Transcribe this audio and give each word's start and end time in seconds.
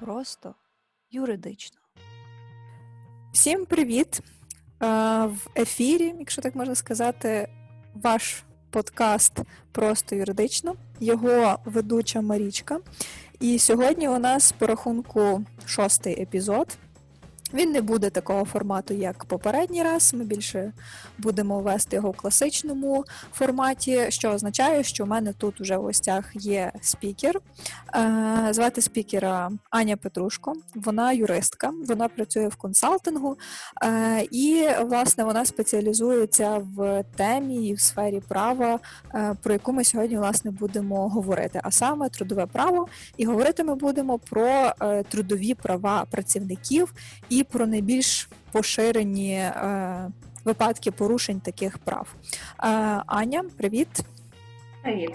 просто 0.00 0.54
юридично. 1.10 1.78
Всім 3.32 3.66
привіт! 3.66 4.20
В 4.80 5.36
ефірі, 5.56 6.14
якщо 6.18 6.42
так 6.42 6.54
можна 6.54 6.74
сказати, 6.74 7.48
ваш 7.94 8.42
подкаст 8.70 9.38
просто 9.72 10.16
юридично, 10.16 10.74
його 11.00 11.58
ведуча 11.64 12.20
Марічка. 12.20 12.80
І 13.40 13.58
сьогодні 13.58 14.08
у 14.08 14.18
нас 14.18 14.52
по 14.52 14.66
рахунку 14.66 15.44
шостий 15.66 16.22
епізод. 16.22 16.78
Він 17.54 17.72
не 17.72 17.80
буде 17.80 18.10
такого 18.10 18.44
формату, 18.44 18.94
як 18.94 19.24
попередній 19.24 19.82
раз. 19.82 20.14
Ми 20.14 20.24
більше 20.24 20.72
будемо 21.18 21.60
вести 21.60 21.96
його 21.96 22.10
в 22.10 22.16
класичному 22.16 23.04
форматі, 23.32 24.06
що 24.08 24.30
означає, 24.30 24.82
що 24.82 25.04
в 25.04 25.08
мене 25.08 25.32
тут 25.32 25.60
вже 25.60 25.76
в 25.76 25.82
гостях 25.82 26.24
є 26.34 26.72
спікер. 26.80 27.40
Е, 27.94 28.48
звати 28.50 28.80
спікера 28.80 29.50
Аня 29.70 29.96
Петрушко. 29.96 30.52
Вона 30.74 31.12
юристка, 31.12 31.72
вона 31.88 32.08
працює 32.08 32.48
в 32.48 32.56
консалтингу, 32.56 33.38
е, 33.84 34.26
і 34.30 34.68
власне 34.82 35.24
вона 35.24 35.44
спеціалізується 35.44 36.66
в 36.76 37.04
темі 37.16 37.68
і 37.68 37.74
в 37.74 37.80
сфері 37.80 38.22
права, 38.28 38.78
е, 39.14 39.36
про 39.42 39.52
яку 39.52 39.72
ми 39.72 39.84
сьогодні 39.84 40.18
власне 40.18 40.50
будемо 40.50 41.08
говорити, 41.08 41.60
а 41.64 41.70
саме 41.70 42.08
трудове 42.08 42.46
право. 42.46 42.86
І 43.16 43.24
говорити 43.24 43.64
ми 43.64 43.74
будемо 43.74 44.18
про 44.18 44.72
трудові 45.08 45.54
права 45.54 46.06
працівників. 46.10 46.94
і 47.28 47.39
і 47.40 47.44
про 47.44 47.66
найбільш 47.66 48.28
поширені 48.52 49.32
е, 49.34 50.10
випадки 50.44 50.90
порушень 50.90 51.40
таких 51.40 51.78
прав. 51.78 52.14
Е, 52.14 52.66
Аня, 53.06 53.44
привіт. 53.56 53.88
Привіт. 54.82 55.10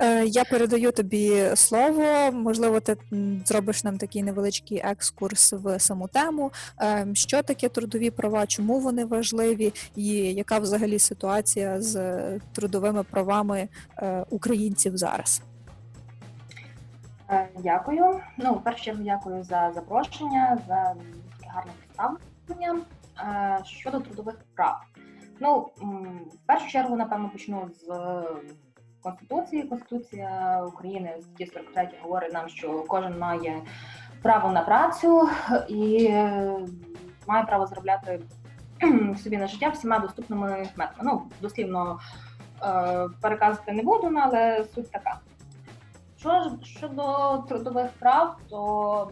Е, 0.00 0.24
я 0.26 0.44
передаю 0.44 0.92
тобі 0.92 1.50
слово. 1.54 2.32
Можливо, 2.32 2.80
ти 2.80 2.96
зробиш 3.44 3.84
нам 3.84 3.98
такий 3.98 4.22
невеличкий 4.22 4.82
екскурс 4.84 5.52
в 5.52 5.78
саму 5.78 6.08
тему. 6.08 6.52
Е, 6.82 7.06
що 7.12 7.42
таке 7.42 7.68
трудові 7.68 8.10
права, 8.10 8.46
чому 8.46 8.80
вони 8.80 9.04
важливі, 9.04 9.72
і 9.96 10.06
яка 10.14 10.58
взагалі 10.58 10.98
ситуація 10.98 11.80
з 11.80 12.20
трудовими 12.52 13.02
правами 13.02 13.68
е, 13.98 14.24
українців 14.30 14.96
зараз? 14.96 15.42
Дякую. 17.58 18.20
Ну, 18.36 18.62
чергу, 18.84 19.02
дякую 19.02 19.44
за 19.44 19.72
запрошення, 19.74 20.58
за 20.68 20.94
гарне 21.54 21.72
представлення 21.78 22.84
е, 23.20 23.64
щодо 23.64 24.00
трудових 24.00 24.36
прав. 24.56 24.80
Ну, 25.40 25.70
в 26.34 26.46
першу 26.46 26.68
чергу, 26.68 26.96
напевно, 26.96 27.30
почну 27.30 27.68
з 27.68 27.86
Конституції. 29.02 29.62
Конституція 29.62 30.62
України 30.64 31.16
статті 31.20 31.46
43 31.46 31.88
говорить 32.02 32.32
нам, 32.32 32.48
що 32.48 32.84
кожен 32.88 33.18
має 33.18 33.62
право 34.22 34.52
на 34.52 34.60
працю 34.60 35.28
і 35.68 36.10
має 37.26 37.44
право 37.46 37.66
заробляти 37.66 38.20
собі 39.22 39.36
на 39.36 39.46
життя 39.46 39.68
всіма 39.68 39.98
доступними 39.98 40.48
методами. 40.76 41.02
Ну, 41.02 41.22
дослівно 41.40 42.00
е, 42.62 43.08
переказувати 43.20 43.72
не 43.72 43.82
буду, 43.82 44.18
але 44.22 44.64
суть 44.74 44.90
така. 44.90 45.18
Що 46.20 46.58
щодо 46.62 47.38
трудових 47.48 47.90
прав, 47.98 48.36
то 48.50 49.10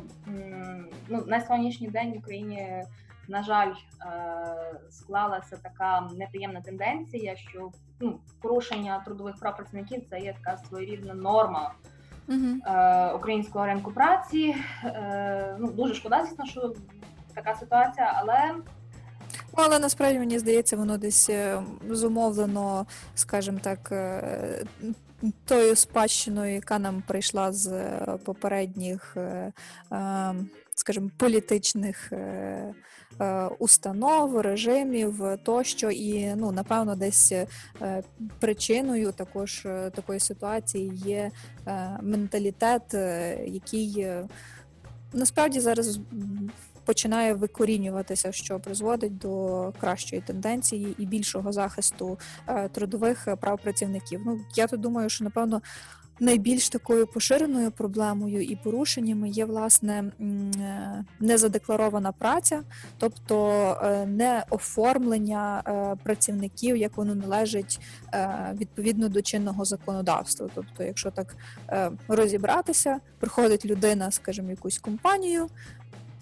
ну, 1.08 1.24
на 1.26 1.40
сьогоднішній 1.40 1.88
день 1.88 2.12
в 2.12 2.18
Україні, 2.18 2.84
на 3.28 3.42
жаль, 3.42 3.72
е, 3.72 4.80
склалася 4.90 5.56
така 5.62 6.08
неприємна 6.16 6.60
тенденція, 6.60 7.36
що 7.36 7.70
ну, 8.00 8.18
порушення 8.42 9.02
трудових 9.04 9.36
прав 9.40 9.56
працівників 9.56 10.02
це 10.10 10.18
є 10.18 10.34
така 10.42 10.58
своєрідна 10.58 11.14
норма 11.14 11.72
uh 12.28 13.16
українського 13.16 13.66
ринку 13.66 13.92
праці. 13.92 14.56
Е, 14.84 15.56
ну, 15.58 15.68
Дуже 15.68 15.94
шкода, 15.94 16.24
звісно, 16.24 16.46
що 16.46 16.74
така 17.34 17.54
ситуація, 17.54 18.12
але. 18.16 18.54
Ну, 19.28 19.64
але 19.64 19.78
насправді 19.78 20.18
мені 20.18 20.38
здається, 20.38 20.76
воно 20.76 20.98
десь 20.98 21.30
зумовлено, 21.90 22.86
скажімо 23.14 23.58
так, 23.62 23.92
тою 25.44 25.76
спадщиною, 25.76 26.54
яка 26.54 26.78
нам 26.78 27.02
прийшла 27.06 27.52
з 27.52 27.66
е, 27.66 28.18
попередніх, 28.24 29.16
е, 29.16 29.52
е, 29.92 30.34
скажімо, 30.74 31.10
політичних 31.16 32.12
установ, 33.58 34.40
режимів 34.40 35.22
тощо, 35.44 35.90
і 35.90 36.34
ну 36.36 36.52
напевно, 36.52 36.96
десь 36.96 37.32
причиною 38.38 39.12
також 39.12 39.66
такої 39.94 40.20
ситуації 40.20 40.92
є 40.94 41.30
менталітет, 42.02 42.94
який 43.46 44.06
насправді 45.12 45.60
зараз 45.60 46.00
починає 46.88 47.34
викорінюватися, 47.34 48.32
що 48.32 48.60
призводить 48.60 49.18
до 49.18 49.72
кращої 49.80 50.22
тенденції 50.22 50.94
і 50.98 51.06
більшого 51.06 51.52
захисту 51.52 52.18
е, 52.46 52.68
трудових 52.68 53.28
прав 53.40 53.58
працівників. 53.62 54.20
Ну 54.26 54.40
я 54.56 54.66
тут 54.66 54.80
думаю, 54.80 55.08
що 55.08 55.24
напевно. 55.24 55.62
Найбільш 56.20 56.68
такою 56.68 57.06
поширеною 57.06 57.70
проблемою 57.70 58.42
і 58.42 58.56
порушеннями 58.56 59.28
є 59.28 59.44
власне 59.44 60.04
е, 60.20 61.04
незадекларована 61.20 62.12
праця, 62.12 62.62
тобто 62.98 63.50
е, 63.82 64.06
не 64.06 64.44
оформлення 64.50 65.62
працівників, 66.02 66.76
як 66.76 66.96
воно 66.96 67.14
належить 67.14 67.80
відповідно 68.54 69.08
до 69.08 69.22
чинного 69.22 69.64
законодавства. 69.64 70.48
Тобто, 70.54 70.84
якщо 70.84 71.10
так 71.10 71.36
розібратися, 72.08 73.00
приходить 73.18 73.66
людина, 73.66 74.10
скажімо, 74.10 74.50
якусь 74.50 74.78
компанію, 74.78 75.48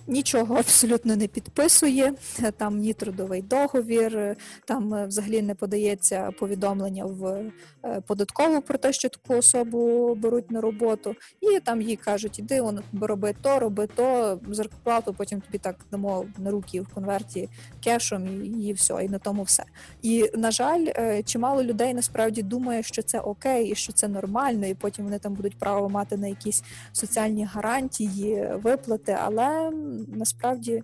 нічого 0.07 0.55
абсолютно 0.55 1.17
не 1.17 1.27
підписує, 1.27 2.13
там 2.57 2.79
ні 2.79 2.93
трудовий 2.93 3.43
договір, 3.43 4.37
там 4.65 4.95
е, 4.95 5.07
взагалі 5.07 5.43
не 5.43 5.55
подається 5.55 6.31
повідомлення 6.39 7.05
в 7.05 7.43
е, 7.85 8.01
податкову 8.07 8.63
про 8.63 8.79
те, 8.79 8.93
що 8.93 9.09
таку 9.09 9.35
особу 9.35 10.15
беруть 10.15 10.51
на 10.51 10.61
роботу, 10.61 11.15
і 11.41 11.61
там 11.61 11.83
їй 11.83 11.97
кажуть, 11.97 12.39
іди 12.39 12.61
он 12.61 12.81
роби 13.01 13.35
то, 13.43 13.59
роби 13.59 13.89
то, 13.95 14.41
зарплату, 14.51 15.15
потім 15.19 15.41
тобі 15.41 15.59
так 15.59 15.77
дамо 15.91 16.27
на 16.39 16.51
руки 16.51 16.81
в 16.81 16.89
конверті 16.89 17.49
кешом, 17.85 18.45
і, 18.45 18.49
і 18.49 18.73
все, 18.73 19.05
і 19.05 19.09
на 19.09 19.19
тому 19.19 19.43
все. 19.43 19.65
І 20.03 20.31
на 20.35 20.51
жаль, 20.51 20.87
е, 20.97 21.23
чимало 21.23 21.63
людей 21.63 21.95
насправді 21.95 22.43
думає, 22.43 22.83
що 22.83 23.03
це 23.03 23.21
окей, 23.21 23.71
і 23.71 23.75
що 23.75 23.93
це 23.93 24.09
нормально, 24.09 24.67
і 24.67 24.75
потім 24.75 25.05
вони 25.05 25.19
там 25.19 25.35
будуть 25.35 25.59
право 25.59 25.89
мати 25.89 26.17
на 26.17 26.29
якісь 26.29 26.63
соціальні 26.93 27.45
гарантії, 27.45 28.49
виплати, 28.63 29.19
але 29.25 29.73
насправді 30.09 30.83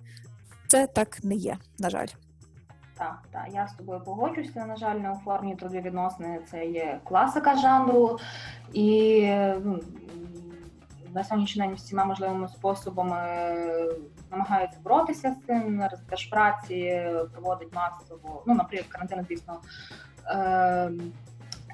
це 0.69 0.87
так 0.87 1.25
не 1.25 1.35
є, 1.35 1.57
на 1.79 1.91
жаль. 1.91 2.07
Так, 2.99 3.23
так, 3.31 3.47
я 3.53 3.67
з 3.67 3.75
тобою 3.75 4.01
погоджуюся. 4.01 4.67
На 4.67 4.77
жаль, 4.77 4.97
неоформлені 4.97 5.57
трудові 5.57 5.81
відносини 5.81 6.41
це 6.51 6.67
є 6.67 7.01
класика 7.05 7.57
жанру, 7.57 8.19
і 8.73 9.23
ну, 9.65 9.81
на 11.15 11.25
сьогоднішній 11.25 11.63
день 11.63 11.75
всіма 11.75 12.05
можливими 12.05 12.49
способами 12.49 13.19
намагаються 14.31 14.79
боротися 14.83 15.37
з 15.43 15.47
цим. 15.47 15.85
Держпраці 16.09 17.03
проводить 17.33 17.75
масово, 17.75 18.43
ну, 18.47 18.55
наприклад, 18.55 18.89
карантин, 18.89 19.27
звісно. 19.29 19.61
Е- 20.27 20.93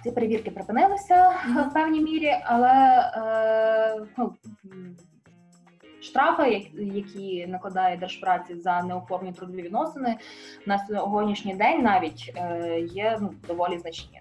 ці 0.02 0.10
перевірки 0.10 0.50
припинилися 0.50 1.14
mm-hmm. 1.14 1.70
в 1.70 1.72
певній 1.72 2.00
мірі, 2.00 2.36
але 2.44 2.72
е, 3.16 4.06
ну, 4.16 4.34
штрафи, 6.00 6.70
які 6.74 7.46
накладає 7.46 7.96
держпраці 7.96 8.54
за 8.54 8.82
неоформлені 8.82 9.36
трудові 9.36 9.62
відносини, 9.62 10.16
на 10.66 10.86
сьогоднішній 10.86 11.54
день 11.54 11.82
навіть 11.82 12.32
е, 12.36 12.80
є 12.80 13.18
ну, 13.20 13.34
доволі 13.48 13.78
значні. 13.78 14.20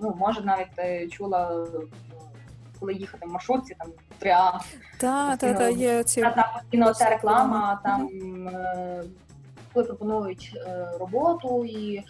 Ну, 0.00 0.14
може, 0.18 0.40
навіть 0.40 1.12
чула. 1.12 1.66
Коли 2.80 2.94
їхати 2.94 3.26
в 3.26 3.32
маршрутці, 3.32 3.76
там 3.78 3.88
3А. 4.22 4.52
Так, 4.98 5.38
так, 5.38 5.58
так, 5.58 5.76
є 5.76 6.04
ці... 6.04 6.20
Та, 6.20 6.52
постійно 6.54 6.94
ця 6.94 7.10
реклама, 7.10 7.80
там, 7.84 8.08
mm-hmm. 8.08 9.08
коли 9.72 9.86
пропонують 9.86 10.52
е, 10.66 10.88
роботу 11.00 11.64
і 11.64 12.04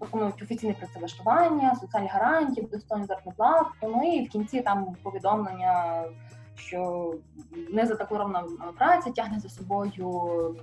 пропонують 0.00 0.42
офіційне 0.42 0.74
працевлаштування, 0.74 1.74
соціальні 1.74 2.08
гарантії, 2.08 2.66
достойні 2.72 3.06
заробітну 3.06 3.32
плату, 3.32 3.70
ну 3.82 4.14
і 4.14 4.26
в 4.26 4.28
кінці 4.28 4.60
там 4.60 4.96
повідомлення 5.02 6.04
що 6.60 7.14
незадекларована 7.70 8.44
праця 8.78 9.10
тягне 9.10 9.38
за 9.40 9.48
собою 9.48 10.56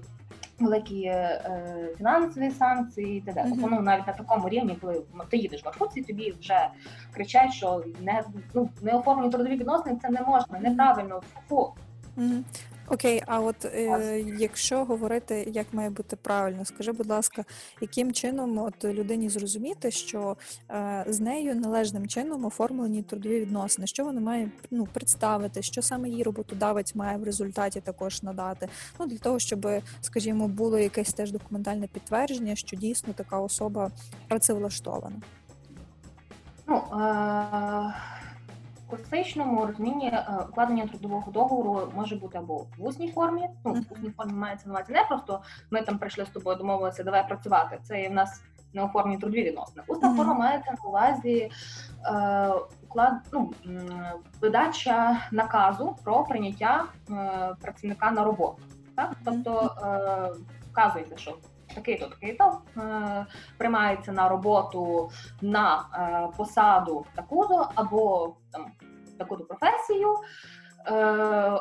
великі 0.59 1.03
е, 1.03 1.89
фінансові 1.97 2.51
санкції, 2.51 3.17
і 3.17 3.21
т.д. 3.21 3.41
Mm-hmm. 3.41 3.49
Тобто, 3.49 3.67
ну, 3.67 3.81
навіть 3.81 4.07
на 4.07 4.13
такому 4.13 4.49
рівні, 4.49 4.77
коли 4.81 5.01
ти 5.29 5.37
їдеш 5.37 5.63
в 5.63 5.65
маршрутці, 5.65 6.01
тобі 6.01 6.35
вже 6.39 6.67
кричать, 7.13 7.53
що 7.53 7.83
не 8.01 8.23
ну 8.53 8.69
не 8.81 8.91
оформлені 8.91 9.31
трудові 9.31 9.55
відносини, 9.55 9.99
це 10.01 10.09
не 10.09 10.21
можна, 10.21 10.59
неправильно 10.59 11.21
фу. 11.49 11.73
Mm-hmm. 12.17 12.41
Окей, 12.89 13.21
а 13.25 13.39
от 13.39 13.65
е, 13.65 14.23
якщо 14.39 14.85
говорити, 14.85 15.51
як 15.53 15.73
має 15.73 15.89
бути 15.89 16.15
правильно, 16.15 16.65
скажи, 16.65 16.91
будь 16.91 17.09
ласка, 17.09 17.45
яким 17.81 18.13
чином 18.13 18.57
от 18.57 18.85
людині 18.85 19.29
зрозуміти, 19.29 19.91
що 19.91 20.37
е, 20.71 21.05
з 21.07 21.19
нею 21.19 21.55
належним 21.55 22.07
чином 22.07 22.45
оформлені 22.45 23.03
трудові 23.03 23.39
відносини, 23.39 23.87
що 23.87 24.03
вона 24.03 24.21
має 24.21 24.51
ну, 24.71 24.87
представити, 24.93 25.61
що 25.61 25.81
саме 25.81 26.09
їй 26.09 26.23
роботодавець 26.23 26.95
має 26.95 27.17
в 27.17 27.23
результаті 27.23 27.81
також 27.81 28.23
надати. 28.23 28.67
Ну 28.99 29.07
для 29.07 29.17
того, 29.17 29.39
щоб, 29.39 29.67
скажімо, 30.01 30.47
було 30.47 30.79
якесь 30.79 31.13
теж 31.13 31.31
документальне 31.31 31.87
підтвердження, 31.87 32.55
що 32.55 32.77
дійсно 32.77 33.13
така 33.13 33.39
особа 33.39 33.91
працевлаштована. 34.27 35.21
Ну, 36.67 36.75
е- 36.75 37.93
в 38.87 38.89
класичному 38.89 39.65
розумінні 39.65 40.07
е, 40.07 40.25
укладення 40.49 40.87
трудового 40.87 41.31
договору 41.31 41.91
може 41.95 42.15
бути 42.15 42.37
або 42.37 42.57
в 42.77 42.85
усній 42.85 43.11
формі. 43.11 43.49
Ну, 43.65 43.73
в 43.73 43.93
усній 43.93 44.09
формі 44.09 44.33
мається 44.33 44.69
на 44.69 44.75
увазі 44.75 44.93
не 44.93 45.03
просто 45.03 45.41
ми 45.71 45.81
там 45.81 45.97
прийшли 45.97 46.25
з 46.25 46.29
тобою, 46.29 46.57
домовилися, 46.57 47.03
давай 47.03 47.27
працювати. 47.27 47.79
Це 47.83 48.01
є 48.01 48.09
в 48.09 48.13
нас 48.13 48.41
не 48.73 48.83
оформлені 48.83 49.17
трудові 49.17 49.43
відносини. 49.43 49.83
Усна 49.87 50.07
Мгм. 50.07 50.17
форма 50.17 50.33
мається 50.33 50.71
на 50.71 50.89
увазі 50.89 51.51
е, 52.05 52.49
уклад, 52.83 53.13
ну, 53.33 53.53
видача 54.41 55.21
наказу 55.31 55.95
про 56.03 56.23
прийняття 56.23 56.85
е, 57.09 57.55
працівника 57.61 58.11
на 58.11 58.23
роботу. 58.23 58.57
Так? 58.95 59.15
Тобто 59.25 59.75
е, 59.83 60.41
вказується, 60.71 61.17
що 61.17 61.37
такий-то, 61.77 62.05
такий-то 62.05 62.61
е, 62.77 63.25
приймається 63.57 64.11
на 64.11 64.29
роботу 64.29 65.09
на 65.41 65.85
е, 65.93 66.37
посаду 66.37 67.05
таку-то 67.15 67.69
або 67.75 68.35
там 68.51 68.65
таку-то 69.17 69.43
професію. 69.43 70.15
Е, 70.85 70.95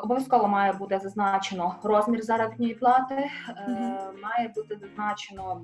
обов'язково 0.03 0.49
має 0.49 0.73
бути 0.73 0.99
зазначено 0.99 1.75
розмір 1.83 2.23
заробітної 2.23 2.75
плати, 2.75 3.15
е, 3.15 3.31
Мгм. 3.69 4.21
має 4.23 4.49
бути 4.49 4.79
зазначено. 4.81 5.63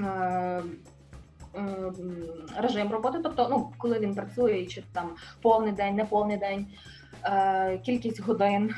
Е, 0.00 0.62
Режим 2.56 2.92
роботи, 2.92 3.18
тобто, 3.22 3.46
ну, 3.50 3.72
коли 3.78 3.98
він 3.98 4.14
працює, 4.14 4.66
чи 4.66 4.84
там 4.92 5.10
повний 5.42 5.72
день, 5.72 5.94
не 5.94 6.04
повний 6.04 6.36
день, 6.36 6.66
е, 7.24 7.78
кількість 7.78 8.20
годин. 8.20 8.74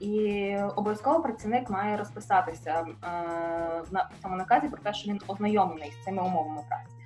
І 0.00 0.56
обов'язково 0.76 1.22
працівник 1.22 1.70
має 1.70 1.96
розписатися 1.96 2.86
е, 2.88 2.94
на 3.90 4.10
цьому 4.22 4.36
наказі 4.36 4.68
про 4.68 4.78
те, 4.78 4.92
що 4.92 5.10
він 5.10 5.20
ознайомлений 5.28 5.92
з 5.92 6.04
цими 6.04 6.22
умовами 6.22 6.60
праці. 6.68 6.96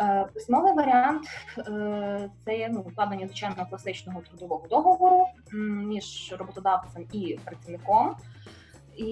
Е, 0.00 0.26
Письмовий 0.34 0.72
варіант 0.72 1.26
е, 1.58 2.30
це 2.44 2.58
є 2.58 2.68
ну, 2.72 2.80
укладення 2.80 3.26
звичайного 3.26 3.66
класичного 3.66 4.20
трудового 4.20 4.66
договору 4.68 5.26
між 5.52 6.34
роботодавцем 6.38 7.06
і 7.12 7.38
працівником. 7.44 8.16
І 8.96 9.10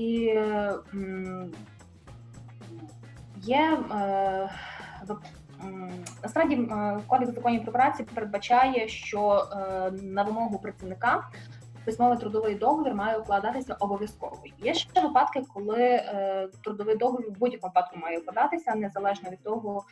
є 3.37 3.79
насправді 6.23 6.69
кодекс 7.07 7.35
законів 7.35 7.63
про 7.63 7.73
працю 7.73 8.05
передбачає, 8.15 8.89
що 8.89 9.49
на 10.03 10.23
вимогу 10.23 10.59
працівника 10.59 11.29
письмовий 11.85 12.19
трудовий 12.19 12.55
договір 12.55 12.95
має 12.95 13.19
укладатися 13.19 13.77
обов'язково. 13.81 14.43
Є 14.59 14.75
ще 14.75 15.01
випадки, 15.01 15.43
коли 15.55 15.81
е, 15.81 16.49
трудовий 16.65 16.97
договір 16.97 17.29
в 17.31 17.39
будь-якому 17.39 17.71
випадку 17.71 17.99
має 17.99 18.19
укладатися, 18.19 18.75
незалежно 18.75 19.31
від 19.31 19.43
того, 19.43 19.85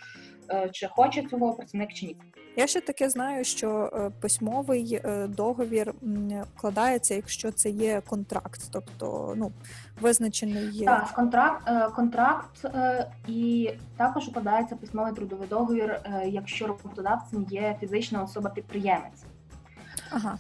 е, 0.51 0.69
чи 0.73 0.89
хоче 0.89 1.23
цього 1.23 1.53
працівник 1.53 1.93
чи 1.93 2.07
ні. 2.07 2.17
Я 2.57 2.67
ще 2.67 2.81
таке 2.81 3.11
знаю, 3.11 3.45
що 3.45 3.91
е, 3.95 4.11
письмовий 4.21 5.01
е, 5.05 5.27
договір 5.27 5.95
м, 6.03 6.43
вкладається, 6.57 7.15
якщо 7.15 7.53
це 7.53 7.71
є 7.71 8.03
контракт, 8.09 8.61
тобто 8.73 9.35
ну 9.37 9.53
визначений 10.01 10.69
є. 10.71 10.87
Так, 10.87 11.13
контракт, 11.15 11.69
е, 11.69 11.89
контракт 11.97 12.67
і 13.29 13.71
також 13.97 14.29
укладається 14.29 14.77
письмовий 14.77 15.13
трудовий 15.13 15.49
договір, 15.49 16.01
якщо 16.27 16.67
роботодавцем 16.67 17.47
є 17.51 17.77
фізична 17.81 18.23
особа-підприємець. 18.23 19.25
Ага. 20.11 20.39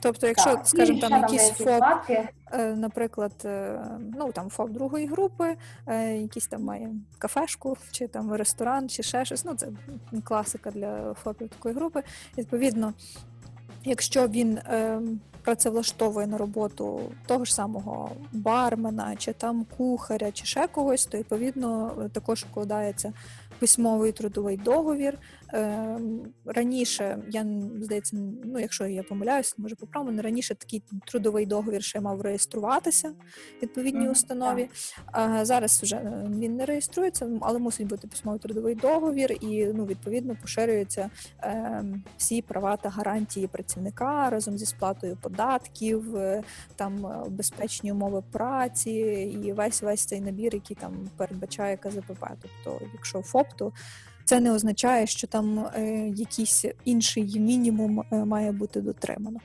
Тобто, 0.00 0.26
якщо, 0.26 0.54
Так, 0.54 0.66
скажімо, 0.66 1.00
там 1.00 1.12
якісь 1.12 1.48
ФОП, 1.48 1.66
випадки. 1.66 2.28
е, 2.52 2.74
наприклад, 2.74 3.32
е, 3.44 3.80
ну 4.18 4.32
там 4.32 4.50
ФОП 4.50 4.70
другої 4.70 5.06
групи, 5.06 5.56
е, 5.86 6.16
якийсь 6.16 6.46
там 6.46 6.64
має 6.64 6.90
кафешку, 7.18 7.76
чи 7.90 8.08
там 8.08 8.32
ресторан, 8.32 8.88
чи 8.88 9.02
ще 9.02 9.24
щось. 9.24 9.44
Ну, 9.44 9.54
це 9.54 9.68
класика 10.24 10.70
для 10.70 11.14
ФОПів 11.14 11.48
такої 11.48 11.74
групи. 11.74 12.02
Відповідно, 12.38 12.92
якщо 13.84 14.28
він 14.28 14.58
працевлаштовує 15.42 16.26
на 16.26 16.38
роботу 16.38 17.00
того 17.26 17.44
ж 17.44 17.54
самого 17.54 18.10
бармена, 18.32 19.16
чи 19.16 19.32
там 19.32 19.66
кухаря, 19.76 20.32
чи 20.32 20.44
ще 20.44 20.66
когось, 20.66 21.06
то 21.06 21.18
відповідно 21.18 21.92
також 22.12 22.46
укладається 22.50 23.12
письмовий 23.58 24.12
трудовий 24.12 24.56
договір. 24.56 25.18
Е, 25.54 25.98
раніше 26.44 27.18
я 27.28 27.46
здається, 27.80 28.16
ну 28.44 28.58
якщо 28.58 28.86
я 28.86 29.02
помиляюся, 29.02 29.54
може 29.58 29.74
поправимо, 29.74 30.12
але 30.12 30.22
раніше 30.22 30.54
такий 30.54 30.82
трудовий 31.06 31.46
договір 31.46 31.82
ще 31.82 32.00
мав 32.00 32.20
реєструватися 32.20 33.08
в 33.08 33.62
відповідній 33.62 34.08
установі. 34.08 34.68
А 35.06 35.44
зараз 35.44 35.82
вже 35.82 35.96
е, 35.96 36.26
він 36.38 36.56
не 36.56 36.66
реєструється, 36.66 37.30
але 37.40 37.58
мусить 37.58 37.86
бути 37.86 38.08
письмовий 38.08 38.40
трудовий 38.40 38.74
договір, 38.74 39.32
і 39.40 39.66
ну 39.74 39.84
відповідно 39.84 40.36
поширюються 40.42 41.10
е, 41.42 41.84
всі 42.16 42.42
права 42.42 42.76
та 42.76 42.88
гарантії 42.88 43.46
працівника 43.46 44.30
разом 44.30 44.58
зі 44.58 44.66
сплатою 44.66 45.16
податків, 45.16 46.16
е, 46.16 46.42
там 46.76 47.06
е, 47.06 47.28
безпечні 47.28 47.92
умови 47.92 48.22
праці 48.32 48.90
і 49.44 49.52
весь 49.52 49.82
весь 49.82 50.04
цей 50.04 50.20
набір, 50.20 50.54
який 50.54 50.76
там 50.76 51.10
передбачає 51.16 51.76
КЗПП. 51.76 52.26
Тобто, 52.42 52.86
якщо 52.94 53.22
ФОП, 53.22 53.46
то 53.56 53.72
це 54.28 54.40
не 54.40 54.52
означає, 54.52 55.06
що 55.06 55.26
там 55.26 55.58
е, 55.58 55.82
якийсь 56.08 56.64
інший 56.84 57.40
мінімум 57.40 58.02
е, 58.12 58.24
має 58.24 58.52
бути 58.52 58.80
дотримано. 58.80 59.40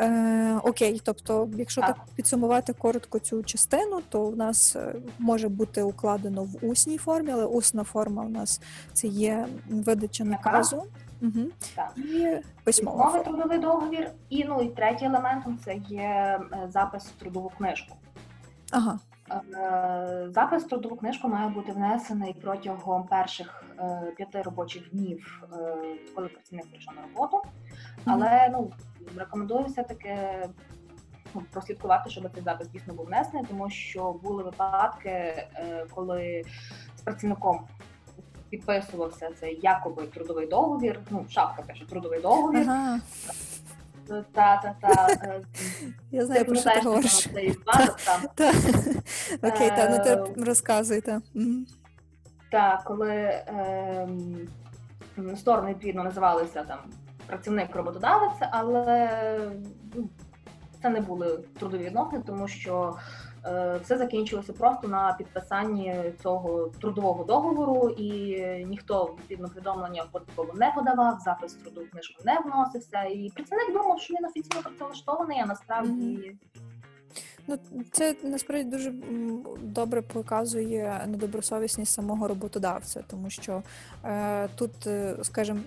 Е, 0.00 0.60
окей, 0.64 1.00
тобто, 1.04 1.48
якщо 1.56 1.80
так. 1.80 1.96
Підсумувати 2.14 2.72
коротко 2.72 3.18
цю 3.18 3.42
частину, 3.42 4.00
то 4.08 4.24
в 4.24 4.36
нас 4.36 4.76
е, 4.76 4.94
може 5.18 5.48
бути 5.48 5.82
укладено 5.82 6.44
в 6.44 6.56
усній 6.62 6.98
формі, 6.98 7.30
але 7.30 7.44
усна 7.44 7.84
форма 7.84 8.22
у 8.22 8.28
нас 8.28 8.60
це 8.92 9.06
є 9.06 9.46
видача 9.70 10.24
наказу. 10.24 10.84
Угу. 11.22 11.46
Так. 11.74 11.92
І 11.96 12.36
Письмовий 12.64 13.24
трудовий 13.24 13.58
договір. 13.58 14.10
І 14.30 14.44
ну 14.44 14.62
і 14.62 14.68
третій 14.68 15.04
елементом 15.04 15.58
це 15.64 15.74
є 15.88 16.40
запис 16.72 17.04
в 17.04 17.20
трудову 17.20 17.52
книжку. 17.58 17.96
Ага. 18.70 18.98
Е, 19.30 20.28
Запис 20.34 20.64
в 20.64 20.68
трудову 20.68 20.96
книжку 20.96 21.28
має 21.28 21.48
бути 21.48 21.72
внесений 21.72 22.36
протягом 22.42 23.06
перших 23.06 23.64
е, 23.78 24.12
п'яти 24.16 24.42
робочих 24.42 24.90
днів, 24.90 25.42
е, 25.52 25.76
коли 26.14 26.28
працівник 26.28 26.70
прийшов 26.70 26.94
на 26.94 27.02
роботу. 27.02 27.42
Але 28.04 28.48
ну 28.52 28.72
рекомендую 29.16 29.64
все 29.64 29.82
таки 29.82 30.16
ну, 31.34 31.42
прослідкувати, 31.50 32.10
щоб 32.10 32.30
цей 32.34 32.42
запис 32.42 32.68
дійсно 32.68 32.94
був 32.94 33.06
внесений, 33.06 33.44
тому 33.48 33.70
що 33.70 34.12
були 34.12 34.42
випадки, 34.42 35.46
коли 35.94 36.42
з 36.96 37.00
працівником 37.00 37.60
підписувався 38.50 39.30
цей 39.40 39.60
якоби 39.62 40.02
трудовий 40.02 40.46
договір. 40.46 41.00
Ну, 41.10 41.26
шапка 41.30 41.62
пише 41.62 41.86
трудовий 41.86 42.20
договір. 42.20 42.66
Ага. 42.68 43.00
Та 44.08 44.74
та 44.80 45.06
е, 45.22 45.40
Я 46.10 46.26
знаю, 46.26 46.44
про 46.44 46.54
що 46.54 46.70
ти 46.70 46.80
говориш. 46.80 47.26
Окей, 49.42 49.68
та, 49.70 49.88
ну 49.90 49.96
Е, 49.96 50.16
ти 50.16 50.44
розказуй, 50.44 51.00
та. 51.00 51.20
Так, 52.50 52.84
коли 52.84 53.42
ем, 53.46 54.48
сторони 55.36 55.70
відповідно 55.70 56.04
називалися 56.04 56.62
там 56.64 56.78
працівник 57.26 57.76
роботодавець, 57.76 58.38
але 58.50 59.10
ну, 59.94 60.08
це 60.82 60.88
не 60.88 61.00
були 61.00 61.38
трудові 61.58 61.84
відносини, 61.84 62.22
тому 62.26 62.48
що 62.48 62.96
е, 62.96 63.00
все 63.82 63.98
закінчилося 63.98 64.52
просто 64.52 64.88
на 64.88 65.12
підписанні 65.12 66.12
цього 66.22 66.70
трудового 66.80 67.24
договору, 67.24 67.90
і 67.90 68.40
ніхто 68.64 69.04
відповідно 69.04 69.48
повідомлення 69.48 70.02
в 70.02 70.12
податкову 70.12 70.52
не 70.54 70.72
подавав, 70.76 71.20
запис 71.20 71.54
трудову 71.54 71.86
книжку 71.86 72.22
не 72.24 72.38
вносився. 72.44 73.02
І 73.02 73.30
працівник 73.34 73.72
думав, 73.72 74.00
що 74.00 74.14
він 74.14 74.24
офіційно 74.24 74.62
працевлаштований, 74.62 75.40
а 75.42 75.46
насправді 75.46 76.36
Ну, 77.50 77.58
це 77.90 78.16
насправді 78.22 78.70
дуже 78.70 78.92
добре 79.62 80.02
показує 80.02 81.06
недобросовісність 81.06 81.92
самого 81.92 82.28
роботодавця, 82.28 83.04
тому 83.10 83.30
що 83.30 83.62
е, 84.04 84.48
тут, 84.48 84.86
е, 84.86 85.16
скажімо, 85.22 85.60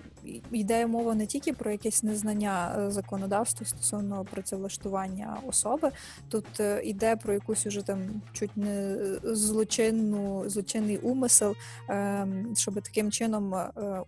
йде 0.52 0.86
мова 0.86 1.14
не 1.14 1.26
тільки 1.26 1.52
про 1.52 1.70
якесь 1.70 2.02
незнання 2.02 2.76
е, 2.78 2.90
законодавства 2.90 3.66
стосовно 3.66 4.24
працевлаштування 4.30 5.36
особи, 5.48 5.90
тут 6.28 6.60
е, 6.60 6.82
йде 6.84 7.16
про 7.16 7.32
якусь 7.32 7.66
уже 7.66 7.82
там 7.82 7.98
чуть 8.32 8.56
не 8.56 8.96
злочинну 9.22 10.44
злочинний 10.46 10.98
умисел, 10.98 11.54
е, 11.90 12.26
щоб 12.56 12.74
таким 12.74 13.10
чином 13.10 13.54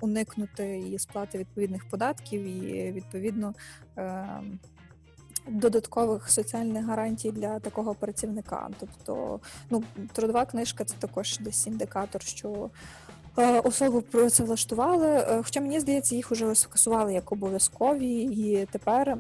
уникнути 0.01 0.79
і 0.79 0.99
сплати 0.99 1.39
відповідних 1.39 1.89
податків, 1.89 2.43
і 2.43 2.93
відповідно. 2.93 3.55
Е, 3.99 4.41
додаткових 5.47 6.31
соціальних 6.31 6.87
гарантій 6.87 7.33
для 7.33 7.59
такого 7.61 7.95
працівника. 7.95 8.69
Тобто, 8.81 9.41
ну, 9.71 9.85
трудова 10.13 10.45
книжка 10.45 10.85
це 10.85 10.95
також 10.99 11.39
десь 11.39 11.67
індикатор, 11.67 12.23
що 12.23 12.71
особу 13.37 14.03
працевлаштували. 14.03 15.07
Е, 15.07 15.41
Хоча 15.45 15.61
мені 15.61 15.81
здається, 15.81 16.15
їх 16.15 16.33
уже 16.33 16.55
скасували 16.55 17.15
як 17.15 17.33
обов'язкові, 17.33 18.23
і 18.23 18.69
тепер 18.71 19.17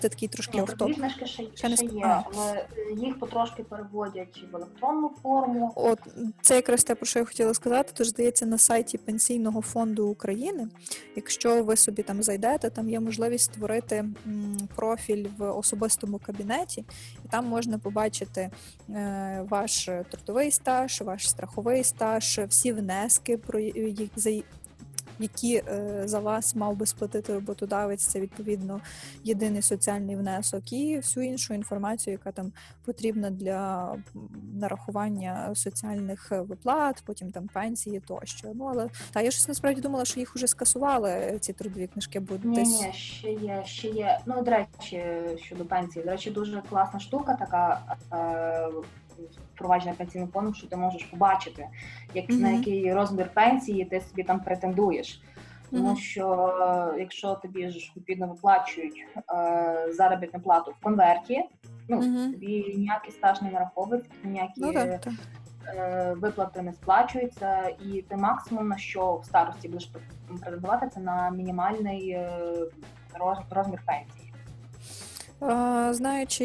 це 0.00 0.08
такий 0.08 0.28
трошки 0.28 0.62
трудові 0.62 0.94
книжки 0.94 1.26
ще, 1.26 1.44
Ще 1.54 1.84
є, 1.84 2.04
а. 2.04 2.22
але 2.34 2.52
е, 2.52 2.66
їх 2.96 3.18
потрошки 3.18 3.62
переводять 3.62 4.44
в 4.52 4.56
електронну 4.56 5.10
форму. 5.22 5.72
От 5.74 5.98
це 6.40 6.54
якраз 6.54 6.84
те, 6.84 6.94
про 6.94 7.06
що 7.06 7.18
я 7.18 7.24
хотіла 7.24 7.54
сказати. 7.54 7.92
Тож 7.96 8.06
здається, 8.08 8.46
на 8.46 8.58
сайті 8.58 8.98
Пенсійного 8.98 9.62
фонду 9.62 10.06
України, 10.06 10.68
якщо 11.16 11.62
ви 11.62 11.76
собі 11.76 12.02
там 12.02 12.22
зайдете, 12.22 12.70
там 12.70 12.90
є 12.90 13.00
можливість 13.00 13.44
створити 13.44 14.04
профіль 14.76 15.26
в 15.38 15.50
особистому 15.50 16.18
кабінеті, 16.18 16.84
і 17.24 17.28
там 17.28 17.46
можна 17.46 17.78
побачити 17.78 18.50
е, 18.90 19.46
ваш 19.48 19.90
трудовий 20.10 20.50
стаж, 20.50 21.00
ваш 21.00 21.30
страховий 21.30 21.84
стаж, 21.84 22.40
всі 22.48 22.72
внески, 22.72 23.36
про 23.36 23.57
їх- 23.58 24.10
за 24.16 24.30
які 25.20 25.62
е, 25.68 26.02
за 26.04 26.18
вас 26.20 26.54
мав 26.54 26.76
би 26.76 26.86
сплатити 26.86 27.34
роботодавець, 27.34 28.06
це 28.06 28.20
відповідно 28.20 28.80
єдиний 29.24 29.62
соціальний 29.62 30.16
внесок, 30.16 30.72
і 30.72 30.96
всю 30.96 31.26
іншу 31.26 31.54
інформацію, 31.54 32.12
яка 32.12 32.32
там 32.32 32.52
потрібна 32.84 33.30
для 33.30 33.94
нарахування 34.54 35.54
соціальних 35.54 36.32
е, 36.32 36.40
виплат, 36.40 37.02
потім 37.06 37.30
там 37.30 37.48
пенсії 37.54 38.00
тощо. 38.00 38.48
Ну 38.54 38.64
але 38.64 38.88
та 39.12 39.20
я 39.20 39.30
щось 39.30 39.48
насправді 39.48 39.80
думала, 39.80 40.04
що 40.04 40.20
їх 40.20 40.36
уже 40.36 40.46
скасували 40.46 41.10
е, 41.10 41.38
ці 41.38 41.52
трудові 41.52 41.86
книжки, 41.86 42.20
бо 42.20 42.34
Ні, 42.44 42.56
десь 42.56 42.82
ні, 42.82 42.92
ще 42.92 43.32
є, 43.32 43.62
ще 43.66 43.88
є. 43.88 44.18
Ну, 44.26 44.42
до 44.42 44.50
речі, 44.50 45.04
щодо 45.36 45.64
пенсії, 45.64 46.04
до 46.04 46.10
речі, 46.10 46.30
дуже 46.30 46.62
класна 46.70 47.00
штука, 47.00 47.34
така 47.34 47.80
впроваджена 49.54 49.94
пенсійним 49.94 50.28
фондом, 50.28 50.54
що 50.54 50.66
ти 50.66 50.76
можеш 50.76 51.04
побачити, 51.04 51.68
як 52.14 52.28
на 52.28 52.50
який 52.50 52.94
розмір 52.94 53.30
пенсії 53.34 53.84
ти 53.84 54.00
собі 54.00 54.22
там 54.22 54.40
претендуєш. 54.40 55.22
Тому 55.70 55.96
що 55.96 56.54
е, 56.96 57.00
якщо 57.00 57.34
тобі 57.34 57.68
ж 57.68 57.92
відповідно 57.96 58.26
виплачують 58.26 59.06
е, 59.16 59.92
заробітну 59.92 60.40
плату 60.40 60.74
в 60.80 60.84
конверті, 60.84 61.44
ну 61.88 61.96
Мгм. 61.96 62.32
тобі 62.32 62.74
ніякий 62.76 63.12
стаж 63.12 63.42
не 63.42 63.50
нараховується, 63.50 64.10
ніякі 64.24 64.52
ну 64.56 64.72
так, 64.72 65.00
так. 65.00 65.12
е, 65.66 66.14
виплати 66.18 66.62
не 66.62 66.72
сплачуються, 66.72 67.68
і 67.68 68.02
ти 68.02 68.16
максимум 68.16 68.68
на 68.68 68.78
що 68.78 69.16
в 69.16 69.24
старості 69.24 69.68
будеш 69.68 69.92
претендувати, 70.28 70.88
це 70.94 71.00
на 71.00 71.30
мінімальний 71.30 72.10
е, 72.10 72.30
розмір 73.50 73.82
пенсії. 73.86 74.27
Знаючи, 75.90 76.44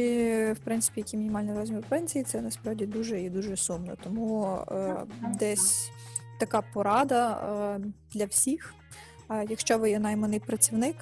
в 0.54 0.60
принципі, 0.60 1.00
які 1.00 1.18
мінімальні 1.18 1.54
розмір 1.54 1.84
пенсії, 1.90 2.24
це 2.24 2.42
насправді 2.42 2.86
дуже 2.86 3.22
і 3.22 3.30
дуже 3.30 3.58
сумно. 3.58 3.96
Тому 4.04 4.58
е, 4.72 4.96
десь 5.40 5.92
така 6.40 6.62
порада 6.74 7.32
е, 7.32 7.80
для 8.14 8.26
всіх. 8.26 8.74
Якщо 9.50 9.78
ви 9.78 9.90
є 9.90 10.00
найманий 10.00 10.40
працівник, 10.40 10.96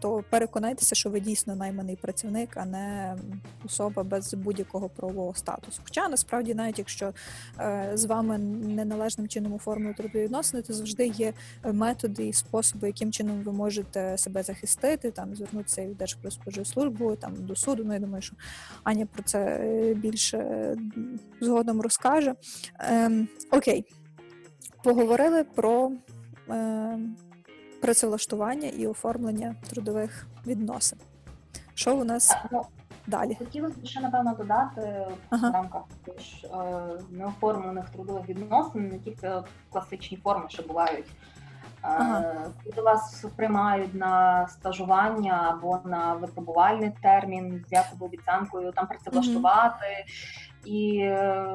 то 0.00 0.24
переконайтеся, 0.30 0.94
що 0.94 1.10
ви 1.10 1.20
дійсно 1.20 1.56
найманий 1.56 1.96
працівник, 1.96 2.56
а 2.56 2.64
не 2.64 3.16
особа 3.64 4.02
без 4.02 4.34
будь-якого 4.34 4.88
правового 4.88 5.34
статусу. 5.34 5.80
Хоча 5.84 6.08
насправді, 6.08 6.54
навіть 6.54 6.78
якщо 6.78 7.12
е, 7.60 7.90
з 7.94 8.04
вами 8.04 8.38
неналежним 8.38 9.28
чином 9.28 9.52
оформили 9.52 9.94
трудові 9.94 10.22
відносини, 10.22 10.62
то 10.62 10.72
завжди 10.72 11.06
є 11.06 11.32
методи 11.64 12.26
і 12.26 12.32
способи, 12.32 12.86
яким 12.86 13.12
чином 13.12 13.42
ви 13.42 13.52
можете 13.52 14.18
себе 14.18 14.42
захистити, 14.42 15.10
там 15.10 15.36
звернутися 15.36 15.82
і 15.82 15.88
в 15.88 15.94
Держпродспоживслужбу, 15.94 17.16
там 17.16 17.34
до 17.36 17.56
суду. 17.56 17.82
Ну 17.86 17.92
я 17.92 18.00
думаю, 18.00 18.22
що 18.22 18.36
Аня 18.84 19.06
про 19.06 19.22
це 19.22 19.38
е, 19.38 19.94
більше 19.94 20.38
е, 20.38 20.76
згодом 21.40 21.80
розкаже. 21.80 22.34
Ем, 22.78 23.28
окей, 23.50 23.84
поговорили 24.82 25.44
про 25.44 25.92
е, 26.50 26.98
працевлаштування 27.86 28.68
і 28.68 28.86
оформлення 28.86 29.54
трудових 29.70 30.26
відносин. 30.46 30.98
Що 31.74 31.96
у 31.96 32.04
нас 32.04 32.36
далі? 33.06 33.36
хотілося 33.38 33.80
б 33.80 33.86
ще 33.86 34.00
напевно 34.00 34.34
додати 34.34 35.06
Ага. 35.30 35.50
в 35.50 35.52
рамках 35.52 35.82
ж, 36.18 36.46
е, 36.46 37.00
неоформлених 37.10 37.90
трудових 37.90 38.28
відносин, 38.28 38.88
не 38.88 38.98
тільки 38.98 39.30
класичні 39.72 40.16
форми, 40.16 40.44
що 40.48 40.62
бувають. 40.62 41.06
Е, 41.06 41.12
Ага. 41.82 42.44
Коли 42.64 42.82
вас 42.86 43.24
приймають 43.36 43.94
на 43.94 44.48
стажування 44.48 45.46
або 45.50 45.80
на 45.84 46.14
випробувальний 46.14 46.92
термін 47.02 47.64
з 47.68 47.72
якою 47.72 48.00
обіцянкою 48.00 48.72
там 48.72 48.86
працевлаштувати. 48.86 50.04
І 50.64 50.98
е, 50.98 51.46